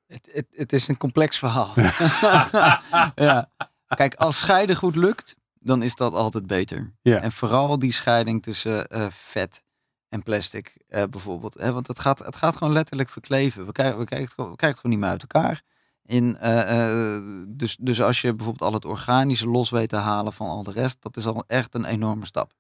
Het, 0.06 0.30
het, 0.32 0.48
het 0.52 0.74
is 0.74 0.88
een 0.88 0.98
complex 0.98 1.38
verhaal. 1.40 1.74
ja. 3.28 3.52
Kijk, 3.88 4.16
als 4.16 4.40
scheiden 4.40 4.76
goed 4.76 4.96
lukt, 4.96 5.36
dan 5.64 5.82
is 5.82 5.96
dat 5.96 6.14
altijd 6.14 6.48
beter. 6.48 6.94
Ja. 7.02 7.18
En 7.20 7.32
vooral 7.32 7.80
die 7.80 7.92
scheiding 7.92 8.44
tussen 8.44 8.88
eh, 8.88 9.08
vet 9.10 9.64
en 10.10 10.24
plastic 10.24 10.84
eh, 10.88 11.04
bijvoorbeeld. 11.10 11.54
Hè? 11.54 11.74
Want 11.74 11.88
het 11.88 12.00
gaat, 12.00 12.20
het 12.20 12.36
gaat 12.36 12.56
gewoon 12.58 12.74
letterlijk 12.74 13.10
verkleven. 13.10 13.66
We 13.66 13.72
krijgen, 13.72 13.98
we, 13.98 14.06
krijgen 14.06 14.28
het, 14.28 14.36
gewoon- 14.36 14.52
we 14.52 14.58
krijgen 14.58 14.80
het 14.82 14.88
gewoon 14.88 14.92
niet 15.00 15.00
meer 15.00 15.20
uit 15.20 15.34
elkaar. 15.34 15.62
In, 16.06 16.38
eh, 16.38 17.20
dus, 17.48 17.78
dus 17.78 18.02
als 18.02 18.22
je 18.22 18.36
bijvoorbeeld 18.36 18.70
al 18.70 18.74
het 18.76 18.86
organische 18.86 19.48
los 19.48 19.70
weet 19.70 19.90
te 19.90 19.96
halen 19.96 20.34
van 20.34 20.48
al 20.48 20.64
de 20.64 20.72
rest, 20.72 20.98
dat 21.02 21.18
is 21.18 21.26
al 21.26 21.44
echt 21.48 21.76
een 21.76 21.86
enorme 21.86 22.26
stap. 22.26 22.52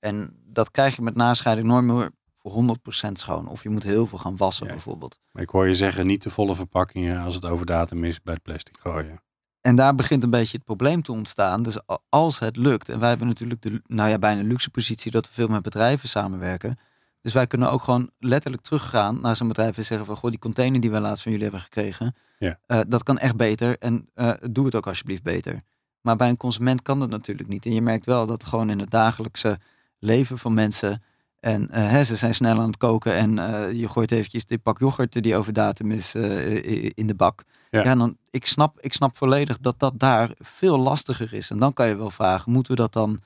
En 0.00 0.36
dat 0.44 0.70
krijg 0.70 0.96
je 0.96 1.02
met 1.02 1.14
nascheiding 1.14 1.66
nooit 1.68 1.84
meer 1.84 2.10
voor 2.38 2.52
100% 2.52 3.12
schoon. 3.12 3.48
Of 3.48 3.62
je 3.62 3.68
moet 3.70 3.82
heel 3.82 4.06
veel 4.06 4.18
gaan 4.18 4.36
wassen 4.36 4.66
Ja. 4.66 4.72
bijvoorbeeld. 4.72 5.18
Maar 5.32 5.42
ik 5.42 5.50
hoor 5.50 5.68
je 5.68 5.74
zeggen, 5.74 6.06
niet 6.06 6.22
de 6.22 6.30
volle 6.30 6.54
verpakkingen 6.54 7.22
als 7.22 7.34
het 7.34 7.44
over 7.44 7.66
datum 7.66 8.04
is 8.04 8.22
bij 8.22 8.34
het 8.34 8.42
plastic 8.42 8.78
gooien. 8.80 9.22
En 9.62 9.76
daar 9.76 9.94
begint 9.94 10.22
een 10.24 10.30
beetje 10.30 10.56
het 10.56 10.66
probleem 10.66 11.02
te 11.02 11.12
ontstaan. 11.12 11.62
Dus 11.62 11.76
als 12.08 12.38
het 12.38 12.56
lukt, 12.56 12.88
en 12.88 12.98
wij 12.98 13.08
hebben 13.08 13.26
natuurlijk 13.26 13.62
de 13.62 13.82
nou 13.86 14.08
ja, 14.08 14.18
bijna 14.18 14.42
luxe 14.42 14.70
positie 14.70 15.10
dat 15.10 15.26
we 15.26 15.32
veel 15.32 15.48
met 15.48 15.62
bedrijven 15.62 16.08
samenwerken. 16.08 16.78
Dus 17.20 17.32
wij 17.32 17.46
kunnen 17.46 17.70
ook 17.70 17.82
gewoon 17.82 18.10
letterlijk 18.18 18.62
teruggaan 18.62 19.20
naar 19.20 19.36
zo'n 19.36 19.48
bedrijf 19.48 19.76
en 19.76 19.84
zeggen 19.84 20.06
van 20.06 20.16
goh, 20.16 20.30
die 20.30 20.38
container 20.38 20.80
die 20.80 20.90
wij 20.90 21.00
laatst 21.00 21.22
van 21.22 21.32
jullie 21.32 21.46
hebben 21.46 21.64
gekregen, 21.64 22.14
Ja. 22.38 22.58
eh, 22.66 22.80
dat 22.88 23.02
kan 23.02 23.18
echt 23.18 23.36
beter 23.36 23.78
en 23.78 24.08
eh, 24.14 24.32
doe 24.50 24.64
het 24.64 24.74
ook 24.74 24.86
alsjeblieft 24.86 25.22
beter. 25.22 25.62
Maar 26.00 26.16
bij 26.16 26.28
een 26.28 26.36
consument 26.36 26.82
kan 26.82 27.00
dat 27.00 27.10
natuurlijk 27.10 27.48
niet. 27.48 27.66
En 27.66 27.72
je 27.74 27.82
merkt 27.82 28.06
wel 28.06 28.26
dat 28.26 28.44
gewoon 28.44 28.70
in 28.70 28.78
het 28.78 28.90
dagelijkse 28.90 29.58
leven 29.98 30.38
van 30.38 30.54
mensen 30.54 31.02
en 31.42 31.70
eh, 31.70 31.88
hè, 31.88 32.04
ze 32.04 32.16
zijn 32.16 32.34
snel 32.34 32.58
aan 32.60 32.66
het 32.66 32.76
koken 32.76 33.14
en 33.14 33.38
eh, 33.38 33.72
je 33.72 33.88
gooit 33.88 34.10
eventjes 34.12 34.46
dit 34.46 34.62
pak 34.62 34.78
yoghurt 34.78 35.22
die 35.22 35.36
over 35.36 35.52
datum 35.52 35.90
is 35.90 36.14
eh, 36.14 36.84
in 36.94 37.06
de 37.06 37.14
bak. 37.14 37.44
Ja. 37.70 37.84
Ja, 37.84 37.94
dan, 37.94 38.16
ik, 38.30 38.46
snap, 38.46 38.80
ik 38.80 38.92
snap 38.92 39.16
volledig 39.16 39.58
dat 39.58 39.78
dat 39.78 39.98
daar 39.98 40.30
veel 40.38 40.78
lastiger 40.78 41.32
is. 41.34 41.50
En 41.50 41.58
dan 41.58 41.72
kan 41.72 41.88
je 41.88 41.96
wel 41.96 42.10
vragen, 42.10 42.52
moeten 42.52 42.74
we 42.74 42.80
dat 42.80 42.92
dan 42.92 43.20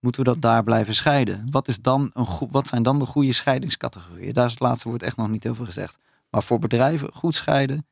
moeten 0.00 0.24
we 0.24 0.30
dat 0.30 0.40
daar 0.40 0.62
blijven 0.62 0.94
scheiden? 0.94 1.46
Wat, 1.50 1.68
is 1.68 1.80
dan 1.80 2.10
een 2.14 2.26
wat 2.50 2.66
zijn 2.66 2.82
dan 2.82 2.98
de 2.98 3.04
goede 3.04 3.32
scheidingscategorieën? 3.32 4.32
Daar 4.32 4.44
is 4.46 4.50
het 4.50 4.60
laatste 4.60 4.88
woord 4.88 5.02
echt 5.02 5.16
nog 5.16 5.28
niet 5.28 5.48
over 5.48 5.64
gezegd. 5.64 5.98
Maar 6.30 6.42
voor 6.42 6.58
bedrijven, 6.58 7.12
goed 7.12 7.34
scheiden 7.34 7.86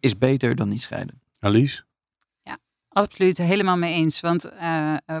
is 0.00 0.18
beter 0.18 0.54
dan 0.54 0.68
niet 0.68 0.82
scheiden. 0.82 1.20
Alice? 1.38 1.82
Absoluut, 2.88 3.38
helemaal 3.38 3.76
mee 3.76 3.94
eens. 3.94 4.20
Want 4.20 4.42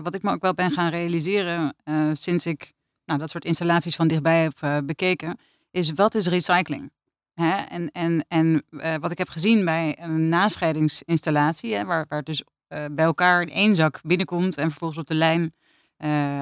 wat 0.02 0.14
ik 0.14 0.22
me 0.22 0.30
ook 0.30 0.42
wel 0.42 0.54
ben 0.54 0.70
gaan 0.70 0.90
realiseren 0.90 1.74
eh, 1.84 2.10
sinds 2.12 2.46
ik 2.46 2.72
nou, 3.12 3.24
dat 3.24 3.32
soort 3.32 3.44
installaties 3.44 3.96
van 3.96 4.08
dichtbij 4.08 4.42
heb 4.42 4.52
eh, 4.60 4.78
bekeken, 4.84 5.38
is 5.70 5.92
wat 5.92 6.14
is 6.14 6.26
recycling? 6.26 6.92
Hè? 7.34 7.50
En, 7.50 7.90
en, 7.90 8.24
en 8.28 8.64
eh, 8.70 8.94
wat 8.96 9.10
ik 9.10 9.18
heb 9.18 9.28
gezien 9.28 9.64
bij 9.64 9.98
een 10.00 10.28
nascheidingsinstallatie, 10.28 11.74
hè, 11.74 11.84
waar, 11.84 12.06
waar 12.08 12.22
dus 12.22 12.44
eh, 12.68 12.84
bij 12.92 13.04
elkaar 13.04 13.42
in 13.42 13.50
één 13.50 13.74
zak 13.74 14.00
binnenkomt 14.02 14.56
en 14.56 14.70
vervolgens 14.70 15.00
op 15.00 15.06
de 15.06 15.14
lijn 15.14 15.54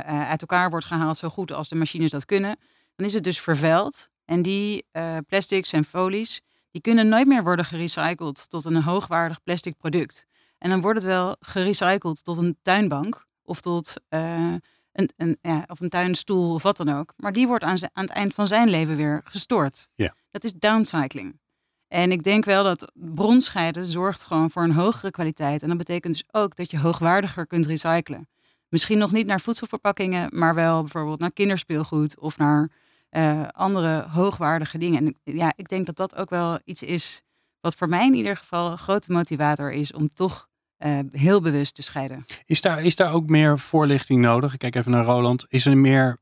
uit 0.05 0.41
elkaar 0.41 0.71
wordt 0.71 0.87
gehaald, 0.87 1.17
zo 1.17 1.29
goed 1.29 1.53
als 1.53 1.69
de 1.69 1.75
machines 1.75 2.11
dat 2.11 2.25
kunnen, 2.25 2.59
dan 2.97 3.07
is 3.07 3.15
het 3.15 3.25
dus 3.25 3.41
vervuild. 3.41 4.09
En 4.25 4.43
die 4.43 4.87
plastics 5.27 5.73
en 5.73 5.85
folies, 5.85 6.41
die 6.71 6.81
kunnen 6.81 7.09
nooit 7.09 7.27
meer 7.27 7.43
worden 7.43 7.65
gerecycled 7.65 8.51
tot 8.51 8.65
een 8.65 8.83
hoogwaardig 8.83 9.43
plastic 9.43 9.77
product. 9.77 10.27
En 10.59 10.71
dan 10.71 10.81
wordt 10.81 10.99
het 10.99 11.09
wel 11.09 11.37
gerecycled 11.41 12.25
tot 12.25 12.39
een 12.39 12.59
tuinbank 12.63 13.27
of 13.43 13.61
tot 13.61 13.95
een, 14.93 15.11
een, 15.17 15.39
ja, 15.43 15.65
of 15.67 15.81
een 15.81 15.89
tuinstoel 15.89 16.55
of 16.55 16.63
wat 16.63 16.77
dan 16.77 16.89
ook. 16.89 17.13
Maar 17.17 17.33
die 17.33 17.47
wordt 17.47 17.65
aan, 17.65 17.79
aan 17.93 18.05
het 18.05 18.11
eind 18.11 18.35
van 18.35 18.47
zijn 18.47 18.69
leven 18.69 18.97
weer 18.97 19.21
gestoord. 19.25 19.89
Ja. 19.95 20.15
Dat 20.31 20.45
is 20.45 20.53
downcycling. 20.53 21.39
En 21.89 22.13
ik 22.13 22.23
denk 22.23 22.45
wel 22.45 22.65
dat 22.65 22.93
bronscheiden 22.95 23.87
zorgt 23.87 24.23
gewoon 24.23 24.51
voor 24.51 24.63
een 24.63 24.73
hogere 24.73 25.11
kwaliteit. 25.11 25.63
En 25.63 25.69
dat 25.69 25.79
betekent 25.79 26.13
dus 26.13 26.25
ook 26.31 26.57
dat 26.57 26.71
je 26.71 26.79
hoogwaardiger 26.79 27.47
kunt 27.47 27.67
recyclen. 27.67 28.29
Misschien 28.69 28.99
nog 28.99 29.13
niet 29.13 29.27
naar 29.27 29.41
voedselverpakkingen, 29.41 30.39
maar 30.39 30.55
wel 30.55 30.81
bijvoorbeeld 30.81 31.21
naar 31.21 31.33
kinderspeelgoed 31.33 32.19
of 32.19 32.39
naar 32.39 32.71
eh, 33.09 33.49
andere 33.49 34.07
hoogwaardige 34.09 34.79
dingen. 34.79 35.15
En 35.25 35.35
ja, 35.35 35.53
ik 35.57 35.69
denk 35.69 35.87
dat 35.87 35.97
dat 35.97 36.17
ook 36.17 36.31
wel 36.31 36.59
iets 36.65 36.83
is 36.83 37.23
wat 37.61 37.75
voor 37.75 37.89
mij 37.89 38.07
in 38.07 38.15
ieder 38.15 38.37
geval 38.37 38.71
een 38.71 38.79
grote 38.79 39.13
motivator 39.13 39.73
is 39.73 39.93
om 39.93 40.09
toch 40.09 40.49
uh, 40.81 40.99
heel 41.13 41.41
bewust 41.41 41.75
te 41.75 41.83
scheiden. 41.83 42.25
Is 42.45 42.61
daar, 42.61 42.85
is 42.85 42.97
daar 42.97 43.13
ook 43.13 43.29
meer 43.29 43.59
voorlichting 43.59 44.21
nodig? 44.21 44.53
Ik 44.53 44.59
kijk 44.59 44.75
even 44.75 44.91
naar 44.91 45.05
Roland. 45.05 45.47
Is 45.49 45.67
er 45.67 45.79
meer, 45.79 46.19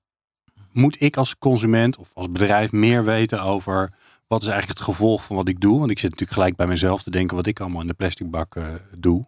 moet 0.72 1.00
ik 1.00 1.16
als 1.16 1.38
consument 1.38 1.96
of 1.96 2.10
als 2.14 2.30
bedrijf 2.30 2.72
meer 2.72 3.04
weten 3.04 3.42
over 3.42 3.94
wat 4.26 4.42
is 4.42 4.48
eigenlijk 4.48 4.78
het 4.78 4.88
gevolg 4.88 5.24
van 5.24 5.36
wat 5.36 5.48
ik 5.48 5.60
doe? 5.60 5.78
Want 5.78 5.90
ik 5.90 5.98
zit 5.98 6.10
natuurlijk 6.10 6.38
gelijk 6.38 6.56
bij 6.56 6.66
mezelf 6.66 7.02
te 7.02 7.10
denken 7.10 7.36
wat 7.36 7.46
ik 7.46 7.60
allemaal 7.60 7.80
in 7.80 7.86
de 7.86 7.94
plastic 7.94 8.30
bak 8.30 8.54
uh, 8.54 8.74
doe. 8.96 9.26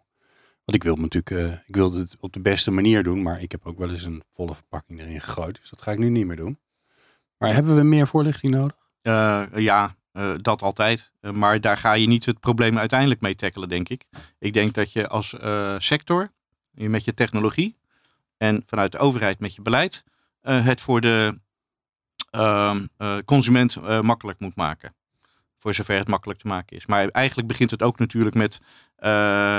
Want 0.65 0.75
ik 0.75 0.83
wil 0.83 0.97
natuurlijk, 0.97 1.31
uh, 1.31 1.53
ik 1.67 1.75
wil 1.75 1.93
het 1.93 2.17
op 2.21 2.33
de 2.33 2.41
beste 2.41 2.71
manier 2.71 3.03
doen, 3.03 3.23
maar 3.23 3.43
ik 3.43 3.51
heb 3.51 3.67
ook 3.67 3.79
wel 3.79 3.91
eens 3.91 4.05
een 4.05 4.23
volle 4.31 4.55
verpakking 4.55 5.01
erin 5.01 5.21
gegooid. 5.21 5.59
Dus 5.61 5.71
dat 5.71 5.83
ga 5.83 5.93
ik 5.93 5.99
nu 5.99 6.09
niet 6.09 6.27
meer 6.27 6.37
doen. 6.37 6.59
Maar 7.37 7.55
hebben 7.55 7.77
we 7.77 7.83
meer 7.83 8.07
voorlichting 8.07 8.53
nodig? 8.53 8.77
Uh, 9.03 9.47
ja, 9.55 9.97
uh, 10.13 10.33
dat 10.37 10.63
altijd. 10.63 11.13
Uh, 11.21 11.31
maar 11.31 11.61
daar 11.61 11.77
ga 11.77 11.93
je 11.93 12.07
niet 12.07 12.27
het 12.27 12.41
probleem 12.41 12.79
uiteindelijk 12.79 13.21
mee 13.21 13.35
tackelen, 13.35 13.69
denk 13.69 13.89
ik. 13.89 14.05
Ik 14.39 14.53
denk 14.53 14.75
dat 14.75 14.93
je 14.93 15.09
als 15.09 15.37
sector, 15.79 16.33
met 16.71 17.05
je 17.05 17.15
technologie 17.15 17.79
en 18.37 18.63
vanuit 18.67 18.93
de 18.93 18.99
overheid 18.99 19.39
met 19.39 19.55
je 19.55 19.63
beleid, 19.63 20.05
het 20.41 20.81
voor 20.81 21.01
de 21.01 21.39
ehm, 22.31 22.87
consument 23.25 24.03
makkelijk 24.03 24.41
moet 24.41 24.57
maken. 24.57 24.95
Voor 25.59 25.75
zover 25.75 25.99
het 25.99 26.09
makkelijk 26.09 26.41
te 26.41 26.47
maken 26.47 26.77
is. 26.77 26.87
Maar 26.87 27.09
eigenlijk 27.09 27.49
begint 27.49 27.71
het 27.71 27.83
ook 27.83 27.99
natuurlijk 27.99 28.37
met 28.37 28.59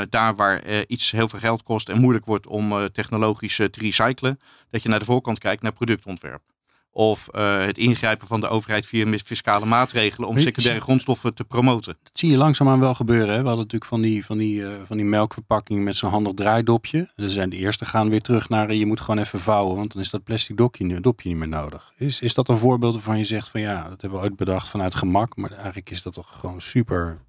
daar 0.09 0.35
waar 0.35 0.85
iets 0.85 1.11
heel 1.11 1.27
veel 1.27 1.39
geld 1.39 1.63
kost 1.63 1.89
en 1.89 1.99
moeilijk 1.99 2.25
wordt 2.25 2.47
om 2.47 2.89
technologisch 2.91 3.55
te 3.55 3.69
recyclen. 3.71 4.39
Dat 4.69 4.83
je 4.83 4.89
naar 4.89 4.99
de 4.99 5.05
voorkant 5.05 5.39
kijkt 5.39 5.61
naar 5.61 5.73
productontwerp. 5.73 6.50
Of 6.93 7.27
uh, 7.31 7.65
het 7.65 7.77
ingrijpen 7.77 8.27
van 8.27 8.41
de 8.41 8.47
overheid 8.47 8.85
via 8.85 9.17
fiscale 9.17 9.65
maatregelen 9.65 10.29
om 10.29 10.39
secundaire 10.39 10.81
grondstoffen 10.81 11.33
te 11.33 11.43
promoten. 11.43 11.97
Dat 12.03 12.19
zie 12.19 12.31
je 12.31 12.37
langzaamaan 12.37 12.79
wel 12.79 12.95
gebeuren. 12.95 13.27
Hè? 13.27 13.41
We 13.41 13.47
hadden 13.47 13.57
natuurlijk 13.57 13.85
van 13.85 14.01
die, 14.01 14.25
van 14.25 14.37
die, 14.37 14.61
uh, 14.61 14.73
van 14.85 14.97
die 14.97 15.05
melkverpakking 15.05 15.83
met 15.83 15.95
zo'n 15.95 16.09
handig 16.09 16.33
draaidopje. 16.33 16.97
En 16.97 17.13
dan 17.15 17.29
zijn 17.29 17.49
de 17.49 17.55
eerste 17.55 17.85
gaan 17.85 18.09
weer 18.09 18.21
terug 18.21 18.49
naar 18.49 18.69
uh, 18.71 18.77
je 18.77 18.85
moet 18.85 18.99
gewoon 18.99 19.19
even 19.19 19.39
vouwen, 19.39 19.75
want 19.75 19.93
dan 19.93 20.01
is 20.01 20.09
dat 20.09 20.23
plastic 20.23 20.57
dopje, 20.57 21.01
dopje 21.01 21.29
niet 21.29 21.37
meer 21.37 21.47
nodig. 21.47 21.93
Is, 21.97 22.19
is 22.19 22.33
dat 22.33 22.49
een 22.49 22.57
voorbeeld 22.57 22.93
waarvan 22.93 23.17
je 23.17 23.23
zegt 23.23 23.49
van 23.49 23.61
ja, 23.61 23.89
dat 23.89 24.01
hebben 24.01 24.19
we 24.19 24.25
ooit 24.25 24.35
bedacht 24.35 24.69
vanuit 24.69 24.95
gemak, 24.95 25.35
maar 25.35 25.51
eigenlijk 25.51 25.89
is 25.89 26.01
dat 26.01 26.13
toch 26.13 26.39
gewoon 26.39 26.61
super 26.61 27.25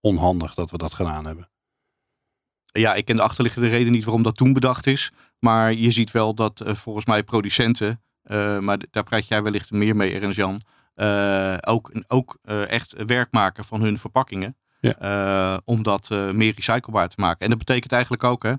onhandig 0.00 0.54
dat 0.54 0.70
we 0.70 0.78
dat 0.78 0.94
gedaan 0.94 1.26
hebben. 1.26 1.48
Ja, 2.72 2.94
ik 2.94 3.04
ken 3.04 3.16
de 3.16 3.22
achterliggende 3.22 3.68
reden 3.68 3.92
niet 3.92 4.04
waarom 4.04 4.22
dat 4.22 4.36
toen 4.36 4.52
bedacht 4.52 4.86
is. 4.86 5.12
Maar 5.38 5.74
je 5.74 5.90
ziet 5.90 6.10
wel 6.10 6.34
dat 6.34 6.62
volgens 6.64 7.04
mij 7.04 7.22
producenten 7.22 8.00
maar 8.60 8.78
daar 8.90 9.04
praat 9.04 9.28
jij 9.28 9.42
wellicht 9.42 9.70
meer 9.70 9.96
mee, 9.96 10.20
Ernst 10.20 10.36
Jan. 10.36 10.60
Uh, 10.96 11.56
ook 11.60 11.92
ook 12.06 12.38
uh, 12.44 12.70
echt 12.70 13.04
werk 13.06 13.32
maken 13.32 13.64
van 13.64 13.80
hun 13.80 13.98
verpakkingen. 13.98 14.54
Ja. 14.80 15.60
om 15.64 15.82
dat 15.82 16.10
meer 16.10 16.52
recyclebaar 16.54 17.08
te 17.08 17.20
maken. 17.20 17.40
En 17.40 17.48
dat 17.48 17.58
betekent 17.58 17.92
eigenlijk 17.92 18.24
ook 18.24 18.42
hè, 18.42 18.54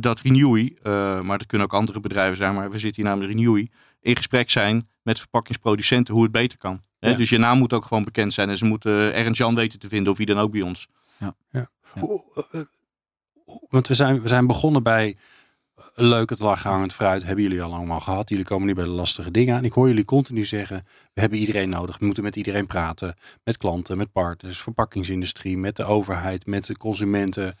dat 0.00 0.20
Renewy, 0.20 0.76
maar 1.22 1.38
dat 1.38 1.46
kunnen 1.46 1.66
ook 1.66 1.74
andere 1.74 2.00
bedrijven 2.00 2.36
zijn, 2.36 2.54
maar 2.54 2.70
we 2.70 2.78
zitten 2.78 3.02
hier 3.02 3.10
namelijk 3.10 3.38
Renewy, 3.38 3.68
in 4.00 4.16
gesprek 4.16 4.50
zijn 4.50 4.88
met 5.02 5.18
verpakkingsproducenten 5.18 6.14
hoe 6.14 6.22
het 6.22 6.32
beter 6.32 6.58
kan. 6.58 6.82
Ja. 6.98 7.08
Hè? 7.08 7.16
Dus 7.16 7.28
je 7.28 7.38
naam 7.38 7.58
moet 7.58 7.72
ook 7.72 7.84
gewoon 7.84 8.04
bekend 8.04 8.32
zijn 8.32 8.48
en 8.48 8.56
ze 8.56 8.64
moeten 8.64 9.14
Ernst 9.14 9.38
Jan 9.38 9.54
weten 9.54 9.78
te 9.78 9.88
vinden 9.88 10.12
of 10.12 10.18
wie 10.18 10.26
dan 10.26 10.38
ook 10.38 10.50
bij 10.50 10.62
ons. 10.62 10.88
Ja. 11.16 11.34
ja. 11.50 11.68
Want 13.68 13.88
we 13.88 13.94
zijn, 13.94 14.22
we 14.22 14.28
zijn 14.28 14.46
begonnen 14.46 14.82
bij 14.82 15.16
leuk, 15.94 16.30
het 16.30 16.38
laghangend 16.38 16.94
fruit 16.94 17.22
hebben 17.22 17.42
jullie 17.42 17.62
al 17.62 17.74
allemaal 17.74 18.00
gehad. 18.00 18.28
Jullie 18.28 18.44
komen 18.44 18.66
nu 18.66 18.74
bij 18.74 18.84
de 18.84 18.90
lastige 18.90 19.30
dingen 19.30 19.56
aan. 19.56 19.64
Ik 19.64 19.72
hoor 19.72 19.88
jullie 19.88 20.04
continu 20.04 20.44
zeggen, 20.44 20.86
we 21.12 21.20
hebben 21.20 21.38
iedereen 21.38 21.68
nodig. 21.68 21.98
We 21.98 22.04
moeten 22.04 22.22
met 22.22 22.36
iedereen 22.36 22.66
praten. 22.66 23.16
Met 23.44 23.56
klanten, 23.56 23.96
met 23.96 24.12
partners, 24.12 24.62
verpakkingsindustrie, 24.62 25.58
met 25.58 25.76
de 25.76 25.84
overheid, 25.84 26.46
met 26.46 26.66
de 26.66 26.76
consumenten. 26.76 27.58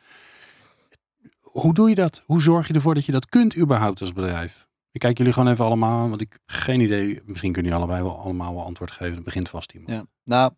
Hoe 1.40 1.74
doe 1.74 1.88
je 1.88 1.94
dat? 1.94 2.22
Hoe 2.26 2.42
zorg 2.42 2.66
je 2.66 2.74
ervoor 2.74 2.94
dat 2.94 3.04
je 3.04 3.12
dat 3.12 3.28
kunt 3.28 3.56
überhaupt 3.56 4.00
als 4.00 4.12
bedrijf? 4.12 4.66
Ik 4.92 5.00
kijk 5.00 5.18
jullie 5.18 5.32
gewoon 5.32 5.52
even 5.52 5.64
allemaal 5.64 6.00
aan, 6.00 6.08
want 6.08 6.20
ik 6.20 6.32
heb 6.32 6.40
geen 6.46 6.80
idee. 6.80 7.22
Misschien 7.24 7.52
kunnen 7.52 7.72
jullie 7.72 7.86
allebei 7.86 8.08
wel 8.08 8.18
allemaal 8.18 8.54
wel 8.54 8.64
antwoord 8.64 8.90
geven. 8.90 9.14
Het 9.14 9.24
begint 9.24 9.48
vast 9.48 9.72
iemand. 9.72 9.90
Ja, 9.90 10.04
nou, 10.24 10.52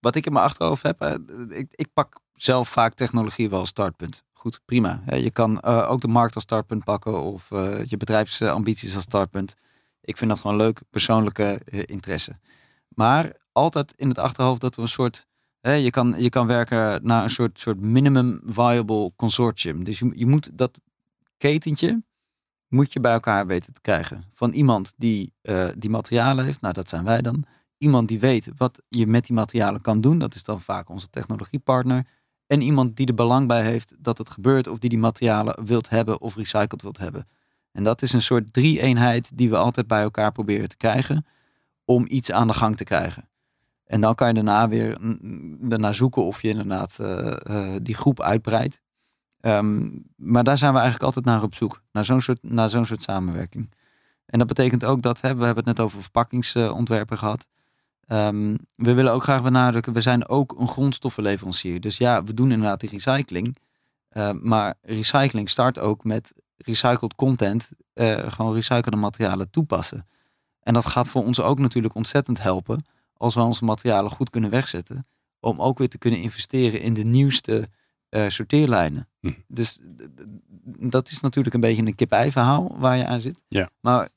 wat 0.00 0.16
ik 0.16 0.26
in 0.26 0.32
mijn 0.32 0.44
achterhoofd 0.44 0.82
heb, 0.82 1.00
eh, 1.00 1.14
ik, 1.48 1.66
ik 1.70 1.88
pak 1.92 2.20
zelf 2.34 2.68
vaak 2.68 2.94
technologie 2.94 3.50
wel 3.50 3.60
als 3.60 3.68
startpunt 3.68 4.24
goed, 4.36 4.60
prima. 4.64 5.02
Je 5.06 5.30
kan 5.30 5.62
uh, 5.64 5.90
ook 5.90 6.00
de 6.00 6.08
markt 6.08 6.34
als 6.34 6.44
startpunt 6.44 6.84
pakken 6.84 7.22
of 7.22 7.50
uh, 7.50 7.84
je 7.84 7.96
bedrijfsambities 7.96 8.94
als 8.94 9.04
startpunt. 9.04 9.54
Ik 10.00 10.16
vind 10.16 10.30
dat 10.30 10.40
gewoon 10.40 10.56
leuk, 10.56 10.80
persoonlijke 10.90 11.60
uh, 11.64 11.82
interesse. 11.86 12.36
Maar 12.88 13.32
altijd 13.52 13.92
in 13.96 14.08
het 14.08 14.18
achterhoofd 14.18 14.60
dat 14.60 14.76
we 14.76 14.82
een 14.82 14.88
soort, 14.88 15.26
je, 15.60 15.90
kan, 15.90 16.14
je 16.18 16.28
kan 16.28 16.46
werken 16.46 17.06
naar 17.06 17.22
een 17.22 17.30
soort, 17.30 17.58
soort 17.58 17.80
minimum 17.80 18.40
viable 18.44 19.12
consortium. 19.16 19.84
Dus 19.84 19.98
je, 19.98 20.12
je 20.14 20.26
moet 20.26 20.50
dat 20.52 20.78
ketentje, 21.38 22.02
moet 22.68 22.92
je 22.92 23.00
bij 23.00 23.12
elkaar 23.12 23.46
weten 23.46 23.72
te 23.72 23.80
krijgen. 23.80 24.24
Van 24.34 24.52
iemand 24.52 24.94
die 24.96 25.32
die 25.78 25.90
materialen 25.90 26.44
heeft, 26.44 26.60
nou 26.60 26.74
dat 26.74 26.88
zijn 26.88 27.04
wij 27.04 27.22
dan. 27.22 27.44
Iemand 27.78 28.08
die 28.08 28.20
weet 28.20 28.50
wat 28.56 28.82
je 28.88 29.06
met 29.06 29.26
die 29.26 29.36
materialen 29.36 29.80
kan 29.80 30.00
doen, 30.00 30.18
dat 30.18 30.34
is 30.34 30.44
dan 30.44 30.60
vaak 30.60 30.88
onze 30.88 31.10
technologiepartner 31.10 32.06
en 32.46 32.60
iemand 32.60 32.96
die 32.96 33.06
er 33.06 33.14
belang 33.14 33.48
bij 33.48 33.62
heeft 33.62 33.94
dat 33.98 34.18
het 34.18 34.30
gebeurt 34.30 34.68
of 34.68 34.78
die 34.78 34.90
die 34.90 34.98
materialen 34.98 35.64
wilt 35.64 35.88
hebben 35.88 36.20
of 36.20 36.36
recycled 36.36 36.82
wilt 36.82 36.98
hebben. 36.98 37.28
En 37.72 37.84
dat 37.84 38.02
is 38.02 38.12
een 38.12 38.22
soort 38.22 38.52
drie-eenheid 38.52 39.30
die 39.34 39.50
we 39.50 39.56
altijd 39.56 39.86
bij 39.86 40.02
elkaar 40.02 40.32
proberen 40.32 40.68
te 40.68 40.76
krijgen 40.76 41.26
om 41.84 42.04
iets 42.08 42.32
aan 42.32 42.46
de 42.46 42.52
gang 42.52 42.76
te 42.76 42.84
krijgen. 42.84 43.28
En 43.84 44.00
dan 44.00 44.14
kan 44.14 44.28
je 44.28 44.34
daarna 44.34 44.68
weer 44.68 44.98
daarna 45.60 45.92
zoeken 45.92 46.24
of 46.24 46.42
je 46.42 46.48
inderdaad 46.48 46.98
uh, 47.00 47.36
uh, 47.50 47.74
die 47.82 47.94
groep 47.94 48.20
uitbreidt. 48.20 48.80
Um, 49.40 50.04
maar 50.16 50.44
daar 50.44 50.58
zijn 50.58 50.72
we 50.72 50.78
eigenlijk 50.78 51.06
altijd 51.06 51.24
naar 51.24 51.42
op 51.42 51.54
zoek, 51.54 51.82
naar 51.92 52.04
zo'n 52.04 52.20
soort, 52.20 52.38
naar 52.42 52.68
zo'n 52.68 52.86
soort 52.86 53.02
samenwerking. 53.02 53.74
En 54.26 54.38
dat 54.38 54.48
betekent 54.48 54.84
ook 54.84 55.02
dat, 55.02 55.20
hè, 55.20 55.36
we 55.36 55.44
hebben 55.44 55.64
het 55.64 55.76
net 55.76 55.86
over 55.86 56.02
verpakkingsontwerpen 56.02 57.18
gehad. 57.18 57.46
Um, 58.12 58.58
we 58.74 58.94
willen 58.94 59.12
ook 59.12 59.22
graag 59.22 59.42
benadrukken, 59.42 59.92
we 59.92 60.00
zijn 60.00 60.28
ook 60.28 60.54
een 60.58 60.68
grondstoffenleverancier. 60.68 61.80
Dus 61.80 61.96
ja, 61.96 62.24
we 62.24 62.34
doen 62.34 62.50
inderdaad 62.50 62.80
die 62.80 62.90
recycling. 62.90 63.56
Uh, 64.12 64.30
maar 64.30 64.74
recycling 64.82 65.50
start 65.50 65.78
ook 65.78 66.04
met 66.04 66.32
recycled 66.56 67.14
content, 67.14 67.68
uh, 67.94 68.32
gewoon 68.32 68.54
recyclede 68.54 68.96
materialen 68.96 69.50
toepassen. 69.50 70.06
En 70.60 70.74
dat 70.74 70.86
gaat 70.86 71.08
voor 71.08 71.24
ons 71.24 71.40
ook 71.40 71.58
natuurlijk 71.58 71.94
ontzettend 71.94 72.42
helpen 72.42 72.84
als 73.14 73.34
we 73.34 73.40
onze 73.40 73.64
materialen 73.64 74.10
goed 74.10 74.30
kunnen 74.30 74.50
wegzetten. 74.50 75.06
Om 75.40 75.60
ook 75.60 75.78
weer 75.78 75.88
te 75.88 75.98
kunnen 75.98 76.20
investeren 76.20 76.80
in 76.80 76.94
de 76.94 77.04
nieuwste 77.04 77.68
uh, 78.10 78.28
sorteerlijnen. 78.28 79.08
Hm. 79.20 79.32
Dus 79.48 79.80
dat 80.78 81.10
is 81.10 81.20
natuurlijk 81.20 81.54
een 81.54 81.60
beetje 81.60 81.82
een 81.82 81.94
kip-ei 81.94 82.32
verhaal 82.32 82.76
waar 82.78 82.96
je 82.96 83.06
aan 83.06 83.20
zit. 83.20 83.42
Ja. 83.48 83.70
Maar 83.80 84.08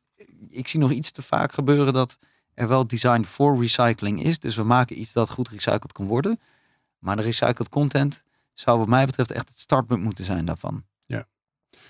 ik 0.49 0.67
zie 0.67 0.80
nog 0.80 0.91
iets 0.91 1.12
te 1.12 1.21
vaak 1.21 1.52
gebeuren 1.52 1.93
dat 1.93 2.17
er 2.59 2.67
wel 2.67 2.87
design 2.87 3.23
voor 3.23 3.61
recycling 3.61 4.23
is. 4.23 4.39
Dus 4.39 4.55
we 4.55 4.63
maken 4.63 4.99
iets 4.99 5.13
dat 5.13 5.29
goed 5.29 5.49
recycled 5.49 5.91
kan 5.91 6.07
worden. 6.07 6.39
Maar 6.97 7.15
de 7.15 7.21
recycled 7.21 7.69
content 7.69 8.23
zou 8.53 8.79
wat 8.79 8.87
mij 8.87 9.05
betreft 9.05 9.31
echt 9.31 9.49
het 9.49 9.59
startpunt 9.59 10.03
moeten 10.03 10.25
zijn 10.25 10.45
daarvan. 10.45 10.83
Ja, 11.05 11.25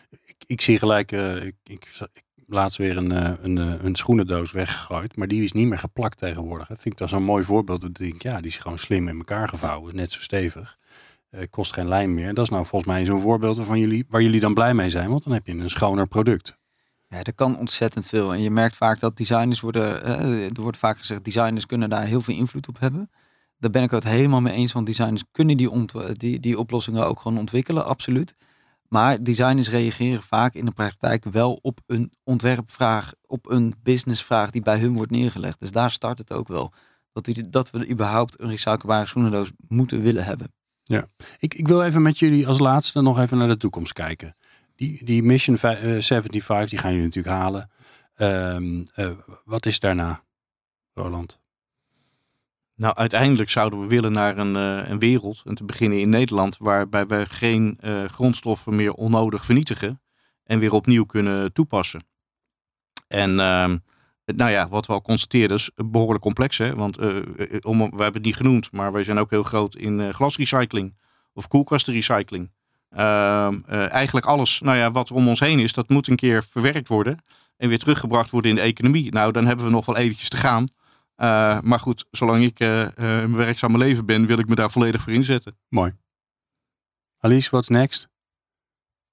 ik, 0.09 0.35
ik 0.45 0.61
zie 0.61 0.77
gelijk, 0.77 1.11
uh, 1.11 1.43
ik, 1.43 1.55
ik, 1.63 1.87
ik, 2.13 2.23
laatst 2.47 2.77
weer 2.77 2.97
een, 2.97 3.11
uh, 3.11 3.31
een, 3.41 3.57
uh, 3.57 3.83
een 3.83 3.95
schoenendoos 3.95 4.51
weggegooid, 4.51 5.15
maar 5.15 5.27
die 5.27 5.43
is 5.43 5.51
niet 5.51 5.67
meer 5.67 5.77
geplakt 5.77 6.17
tegenwoordig. 6.17 6.67
Dat 6.67 6.79
vind 6.79 6.93
ik 6.93 6.99
dat 6.99 7.09
zo'n 7.09 7.23
mooi 7.23 7.43
voorbeeld. 7.43 7.81
Dat 7.81 7.89
ik 7.89 7.97
denk, 7.97 8.21
ja, 8.21 8.37
die 8.37 8.47
is 8.47 8.57
gewoon 8.57 8.79
slim 8.79 9.07
in 9.07 9.17
elkaar 9.17 9.49
gevouwen, 9.49 9.95
net 9.95 10.11
zo 10.11 10.21
stevig. 10.21 10.77
kost 11.49 11.73
geen 11.73 11.87
lijm 11.87 12.13
meer. 12.13 12.33
Dat 12.33 12.45
is 12.45 12.51
nou 12.51 12.65
volgens 12.65 12.91
mij 12.91 13.05
zo'n 13.05 13.21
voorbeeld 13.21 13.65
van 13.65 13.79
jullie, 13.79 14.05
waar 14.09 14.21
jullie 14.21 14.39
dan 14.39 14.53
blij 14.53 14.73
mee 14.73 14.89
zijn, 14.89 15.09
want 15.09 15.23
dan 15.23 15.33
heb 15.33 15.47
je 15.47 15.53
een 15.53 15.69
schoner 15.69 16.07
product. 16.07 16.58
Ja, 17.09 17.23
er 17.23 17.33
kan 17.33 17.57
ontzettend 17.57 18.05
veel. 18.05 18.33
En 18.33 18.41
je 18.41 18.51
merkt 18.51 18.75
vaak 18.75 18.99
dat 18.99 19.17
designers 19.17 19.59
worden, 19.59 20.07
uh, 20.07 20.45
er 20.45 20.61
wordt 20.61 20.77
vaak 20.77 20.97
gezegd, 20.97 21.23
designers 21.23 21.65
kunnen 21.65 21.89
daar 21.89 22.05
heel 22.05 22.21
veel 22.21 22.35
invloed 22.35 22.67
op 22.67 22.79
hebben. 22.79 23.09
Daar 23.57 23.71
ben 23.71 23.83
ik 23.83 23.91
het 23.91 24.03
helemaal 24.03 24.41
mee 24.41 24.53
eens, 24.53 24.71
want 24.71 24.85
designers 24.85 25.23
kunnen 25.31 25.57
die, 25.57 25.69
die, 26.13 26.39
die 26.39 26.59
oplossingen 26.59 27.05
ook 27.05 27.19
gewoon 27.19 27.37
ontwikkelen, 27.37 27.85
absoluut. 27.85 28.35
Maar 28.89 29.23
designers 29.23 29.69
reageren 29.69 30.23
vaak 30.23 30.53
in 30.53 30.65
de 30.65 30.71
praktijk 30.71 31.23
wel 31.23 31.59
op 31.61 31.79
een 31.85 32.13
ontwerpvraag, 32.23 33.13
op 33.25 33.49
een 33.49 33.75
businessvraag 33.83 34.51
die 34.51 34.61
bij 34.61 34.79
hun 34.79 34.93
wordt 34.93 35.11
neergelegd. 35.11 35.59
Dus 35.59 35.71
daar 35.71 35.91
start 35.91 36.17
het 36.17 36.31
ook 36.33 36.47
wel. 36.47 36.73
Dat, 37.11 37.25
die, 37.25 37.49
dat 37.49 37.69
we 37.69 37.89
überhaupt 37.89 38.41
een 38.41 38.49
recyclebare 38.49 39.05
schoenendoos 39.05 39.51
moeten 39.67 40.01
willen 40.01 40.25
hebben. 40.25 40.53
Ja, 40.83 41.07
ik, 41.37 41.53
ik 41.53 41.67
wil 41.67 41.83
even 41.83 42.01
met 42.01 42.19
jullie 42.19 42.47
als 42.47 42.59
laatste 42.59 43.01
nog 43.01 43.19
even 43.19 43.37
naar 43.37 43.47
de 43.47 43.57
toekomst 43.57 43.93
kijken. 43.93 44.35
Die, 44.79 45.03
die 45.05 45.23
Mission 45.23 45.57
75, 45.57 46.49
eh, 46.49 46.65
die 46.69 46.79
gaan 46.79 46.91
jullie 46.91 47.05
natuurlijk 47.05 47.35
halen. 47.35 47.69
Um, 48.17 48.85
uh, 48.95 49.11
wat 49.45 49.65
is 49.65 49.79
daarna, 49.79 50.23
Roland? 50.93 51.39
Nou, 52.75 52.95
uiteindelijk 52.95 53.49
zouden 53.49 53.81
we 53.81 53.87
willen 53.87 54.11
naar 54.11 54.37
een, 54.37 54.55
uh, 54.55 54.89
een 54.89 54.99
wereld, 54.99 55.41
en 55.45 55.55
te 55.55 55.63
beginnen 55.63 55.99
in 55.99 56.09
Nederland, 56.09 56.57
waarbij 56.57 57.07
we 57.07 57.25
geen 57.29 57.79
grondstoffen 58.11 58.75
meer 58.75 58.93
onnodig 58.93 59.45
vernietigen. 59.45 60.01
en 60.43 60.59
weer 60.59 60.73
opnieuw 60.73 61.05
kunnen 61.05 61.53
toepassen. 61.53 62.03
En 63.07 63.39
ehm, 63.39 63.77
nou 64.25 64.51
ja, 64.51 64.69
wat 64.69 64.85
we 64.85 64.93
al 64.93 65.01
constateren 65.01 65.55
is 65.55 65.71
behoorlijk 65.75 66.21
complex. 66.21 66.57
Hè? 66.57 66.75
Want 66.75 66.97
eh, 66.97 67.17
eh, 67.17 67.25
om, 67.61 67.77
we 67.77 67.83
hebben 67.83 68.13
het 68.13 68.23
niet 68.23 68.35
genoemd, 68.35 68.71
maar 68.71 68.91
wij 68.91 69.03
zijn 69.03 69.17
ook 69.17 69.29
heel 69.29 69.43
groot 69.43 69.75
in 69.75 70.13
glasrecycling 70.13 70.97
of 71.33 71.47
koelkastenrecycling. 71.47 72.51
Ehm, 72.89 73.61
eigenlijk 73.69 74.25
alles 74.25 74.59
nou 74.59 74.77
ja, 74.77 74.91
wat 74.91 75.09
er 75.09 75.15
om 75.15 75.27
ons 75.27 75.39
heen 75.39 75.59
is, 75.59 75.73
dat 75.73 75.89
moet 75.89 76.07
een 76.07 76.15
keer 76.15 76.43
verwerkt 76.43 76.87
worden 76.87 77.23
en 77.57 77.69
weer 77.69 77.79
teruggebracht 77.79 78.29
worden 78.29 78.49
in 78.49 78.55
de 78.57 78.63
economie. 78.63 79.11
Nou, 79.11 79.31
dan 79.31 79.45
hebben 79.45 79.65
we 79.65 79.71
nog 79.71 79.85
wel 79.85 79.97
eventjes 79.97 80.29
te 80.29 80.37
gaan. 80.37 80.65
maar 81.63 81.79
goed, 81.79 82.05
zolang 82.11 82.43
ik 82.43 82.59
in 82.59 82.91
mijn 82.95 83.35
werkzame 83.35 83.77
leven 83.77 84.05
ben, 84.05 84.25
wil 84.25 84.39
ik 84.39 84.47
me 84.47 84.55
daar 84.55 84.71
volledig 84.71 85.01
voor 85.01 85.13
inzetten. 85.13 85.57
Mooi. 85.69 85.93
Alice, 87.19 87.49
what's 87.49 87.67
next? 87.67 88.09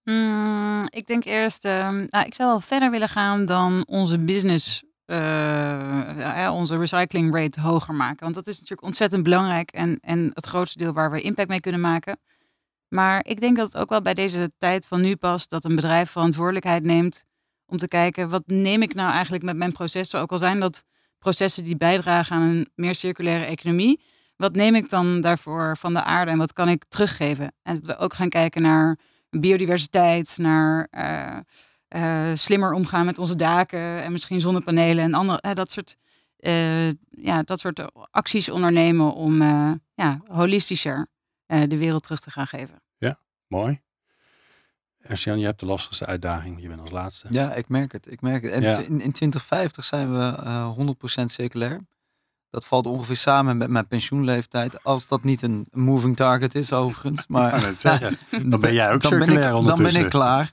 Mm, 0.05 0.87
ik 0.89 1.07
denk 1.07 1.25
eerst, 1.25 1.65
ehm, 1.65 2.07
nou, 2.11 2.27
ik 2.27 2.35
zou 2.35 2.51
wel 2.51 2.61
verder 2.61 2.91
willen 2.91 3.09
gaan 3.09 3.45
dan 3.45 3.85
onze 3.89 4.19
business, 4.19 4.85
uh, 5.07 6.51
onze 6.53 6.79
recycling 6.79 7.35
rate 7.35 7.61
hoger 7.61 7.95
maken. 7.95 8.23
Want 8.23 8.35
dat 8.35 8.47
is 8.47 8.55
natuurlijk 8.55 8.83
ontzettend 8.83 9.23
belangrijk 9.23 9.71
en, 9.71 9.99
en 10.01 10.31
het 10.35 10.47
grootste 10.47 10.79
deel 10.79 10.93
waar 10.93 11.11
we 11.11 11.21
impact 11.21 11.49
mee 11.49 11.61
kunnen 11.61 11.81
maken. 11.81 12.19
Maar 12.89 13.25
ik 13.25 13.41
denk 13.41 13.57
dat 13.57 13.67
het 13.73 13.77
ook 13.77 13.89
wel 13.89 14.03
bij 14.03 14.15
deze 14.15 14.53
tijd 14.59 14.87
van 14.87 15.01
nu 15.01 15.17
past 15.17 15.51
dat 15.51 15.65
een 15.65 15.75
bedrijf 15.75 16.11
verantwoordelijkheid 16.11 16.83
neemt 16.83 17.25
om 17.67 17.77
te 17.79 17.89
kijken 17.89 18.29
wat 18.29 18.43
neem 18.47 18.83
ik 18.83 18.95
nou 18.95 19.13
eigenlijk 19.13 19.45
met 19.45 19.57
mijn 19.57 19.73
processen, 19.73 20.21
ook 20.21 20.33
al 20.33 20.39
zijn 20.39 20.61
dat 20.61 20.85
processen 21.19 21.65
die 21.65 21.77
bijdragen 21.77 22.37
aan 22.37 22.43
een 22.43 22.71
meer 22.75 22.95
circulaire 22.95 23.45
economie. 23.45 24.01
Wat 24.37 24.55
neem 24.55 24.75
ik 24.75 24.91
dan 24.91 25.21
daarvoor 25.21 25.77
van 25.77 25.95
de 25.95 26.03
aarde 26.03 26.31
en 26.31 26.39
wat 26.39 26.53
kan 26.53 26.69
ik 26.69 26.85
teruggeven? 26.89 27.53
En 27.63 27.75
dat 27.75 27.87
we 27.87 27.97
ook 27.97 28.15
gaan 28.15 28.29
kijken 28.29 28.63
naar 28.63 28.99
biodiversiteit, 29.31 30.39
naar 30.39 30.89
uh, 30.91 31.37
uh, 32.03 32.37
slimmer 32.37 32.73
omgaan 32.73 33.05
met 33.05 33.19
onze 33.19 33.37
daken 33.37 34.03
en 34.03 34.13
misschien 34.13 34.41
zonnepanelen 34.41 35.05
en 35.05 35.15
andere, 35.15 35.43
uh, 35.47 35.55
dat, 35.55 35.73
soort, 35.73 35.97
ja, 37.11 37.43
dat 37.43 37.61
soort 37.61 37.81
acties 38.11 38.49
ondernemen 38.49 39.13
om 39.13 39.43
ja, 39.95 40.21
holistischer 40.27 41.09
de 41.47 41.77
wereld 41.77 42.03
terug 42.03 42.21
te 42.21 42.31
gaan 42.31 42.47
geven. 42.47 42.83
Ja, 42.99 43.19
mooi. 43.47 43.81
Jan, 45.15 45.39
je 45.39 45.45
hebt 45.45 45.61
de 45.61 45.67
lastigste 45.67 46.07
uitdaging. 46.07 46.63
Je 46.63 46.69
bent 46.69 46.81
als 46.81 46.91
laatste. 46.91 47.27
Ja, 47.31 47.53
ik 47.53 47.69
merk 47.69 47.93
het. 47.93 48.11
Ik 48.11 48.21
merk 48.21 48.43
het. 48.43 48.53
En 48.53 48.63
ja. 48.63 48.79
in, 48.79 49.01
in 49.01 49.13
2050 49.13 49.85
zijn 49.85 50.13
we 50.13 50.95
100% 51.21 51.25
circulair. 51.25 51.81
Dat 52.51 52.67
valt 52.67 52.87
ongeveer 52.87 53.17
samen 53.17 53.57
met 53.57 53.71
mijn 53.71 53.87
pensioenleeftijd. 53.87 54.85
Als 54.85 55.09
dat 55.09 55.25
niet 55.25 55.43
een 55.43 55.67
moving 55.71 56.17
target 56.17 56.55
is, 56.55 56.73
overigens. 56.73 57.27
Maar 57.37 57.61
dan 58.45 58.61
ben 58.61 58.73
jij 58.73 58.93
ook 58.93 59.03
dan 59.03 59.13
circulair 59.13 59.53
ben 59.53 59.61
ik, 59.61 59.67
Dan 59.67 59.83
ben 59.83 59.95
ik 59.95 60.09
klaar. 60.09 60.53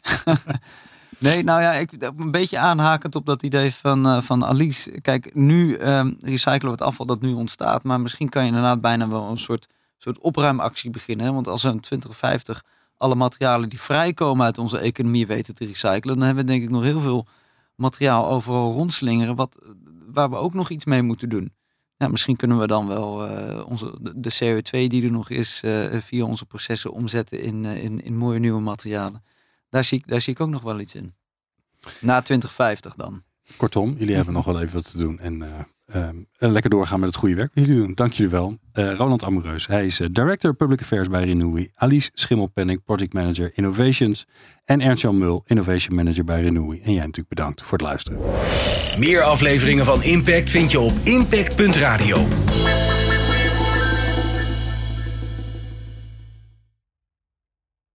nee, 1.18 1.44
nou 1.44 1.62
ja, 1.62 1.74
ik, 1.74 1.92
een 2.00 2.32
beetje 2.32 2.58
aanhakend 2.58 3.16
op 3.16 3.26
dat 3.26 3.44
idee 3.44 3.74
van, 3.74 4.08
uh, 4.08 4.22
van 4.22 4.46
Alice. 4.46 5.02
Kijk, 5.02 5.36
nu 5.36 5.78
um, 5.78 6.18
recyclen 6.20 6.66
we 6.66 6.72
het 6.72 6.82
afval 6.82 7.06
dat 7.06 7.22
nu 7.22 7.34
ontstaat. 7.34 7.84
Maar 7.84 8.02
misschien 8.02 8.30
kan 8.30 8.42
je 8.42 8.48
inderdaad 8.48 8.82
bijna 8.82 9.08
wel 9.08 9.30
een 9.30 9.38
soort, 9.38 9.68
soort 10.04 10.20
opruimactie 10.20 10.90
beginnen. 10.90 11.34
Want 11.34 11.48
als 11.48 11.64
we 11.64 11.70
in 11.70 11.80
2050 11.80 12.64
alle 12.98 13.16
materialen 13.16 13.70
die 13.70 13.82
vrijkomen 13.82 14.46
uit 14.46 14.58
onze 14.58 14.78
economie 14.78 15.28
weten 15.28 15.56
te 15.56 15.66
recyclen... 15.66 16.18
dan 16.18 16.26
hebben 16.26 16.46
we 16.46 16.52
denk 16.52 16.64
ik 16.64 16.70
nog 16.70 16.84
heel 16.84 17.02
veel 17.02 17.28
materiaal 17.76 18.30
overal 18.30 18.72
rondslingeren... 18.72 19.36
Wat, 19.36 19.58
waar 20.06 20.30
we 20.30 20.36
ook 20.36 20.54
nog 20.54 20.70
iets 20.70 20.86
mee 20.86 21.02
moeten 21.02 21.30
doen. 21.30 21.54
Ja, 21.98 22.08
misschien 22.08 22.36
kunnen 22.36 22.60
we 22.60 22.68
dan 22.68 22.88
wel 22.88 23.30
uh, 23.30 23.66
onze, 23.68 23.98
de 24.16 24.34
CO2 24.34 24.88
die 24.88 25.04
er 25.04 25.12
nog 25.12 25.30
is 25.30 25.62
uh, 25.66 26.02
via 26.02 26.26
onze 26.26 26.46
processen 26.46 26.92
omzetten 26.92 27.42
in, 27.42 27.64
uh, 27.64 27.84
in, 27.84 28.04
in 28.04 28.18
mooie 28.18 28.40
nieuwe 28.40 28.62
materialen. 28.62 29.24
Daar 29.70 29.84
zie, 29.84 29.98
ik, 29.98 30.08
daar 30.08 30.22
zie 30.22 30.34
ik 30.34 30.40
ook 30.40 30.50
nog 30.50 30.62
wel 30.62 30.80
iets 30.80 30.96
in. 30.96 31.16
Na 32.00 32.22
2050 32.22 32.96
dan. 32.96 33.24
Kortom, 33.58 33.96
jullie 33.98 34.16
hebben 34.16 34.34
nog 34.34 34.46
wel 34.46 34.62
even 34.62 34.74
wat 34.74 34.92
te 34.92 34.98
doen. 34.98 35.20
En 35.20 35.68
um, 35.96 36.28
lekker 36.38 36.70
doorgaan 36.70 37.00
met 37.00 37.10
het 37.10 37.18
goede 37.18 37.36
werk 37.36 37.52
jullie 37.54 37.76
doen. 37.76 37.94
Dank 37.94 38.14
jullie 38.14 38.32
wel. 38.32 38.58
Roland 38.74 39.24
Amoureus, 39.24 39.68
hij 39.68 39.86
is 39.86 40.02
Director 40.12 40.54
Public 40.54 40.82
Affairs 40.82 41.08
bij 41.08 41.24
Renewy. 41.24 41.70
Alice 41.74 42.10
Schimmelpenning, 42.14 42.84
Project 42.84 43.14
Manager 43.14 43.52
Innovations. 43.54 44.26
En 44.66 44.82
Ernst-Jan 44.82 45.18
Mul, 45.18 45.44
Innovation 45.46 45.96
Manager 45.96 46.24
bij 46.24 46.42
Renewy. 46.42 46.80
En 46.84 46.92
jij 46.92 47.02
natuurlijk 47.02 47.30
bedankt 47.30 47.62
voor 47.62 47.78
het 47.78 47.88
luisteren. 47.88 48.20
Meer 49.00 49.22
afleveringen 49.22 49.86
van 49.86 50.04
Impact 50.04 50.50
vind 50.50 50.72
je 50.72 50.80
op 50.80 50.94
impact.radio. 51.04 52.28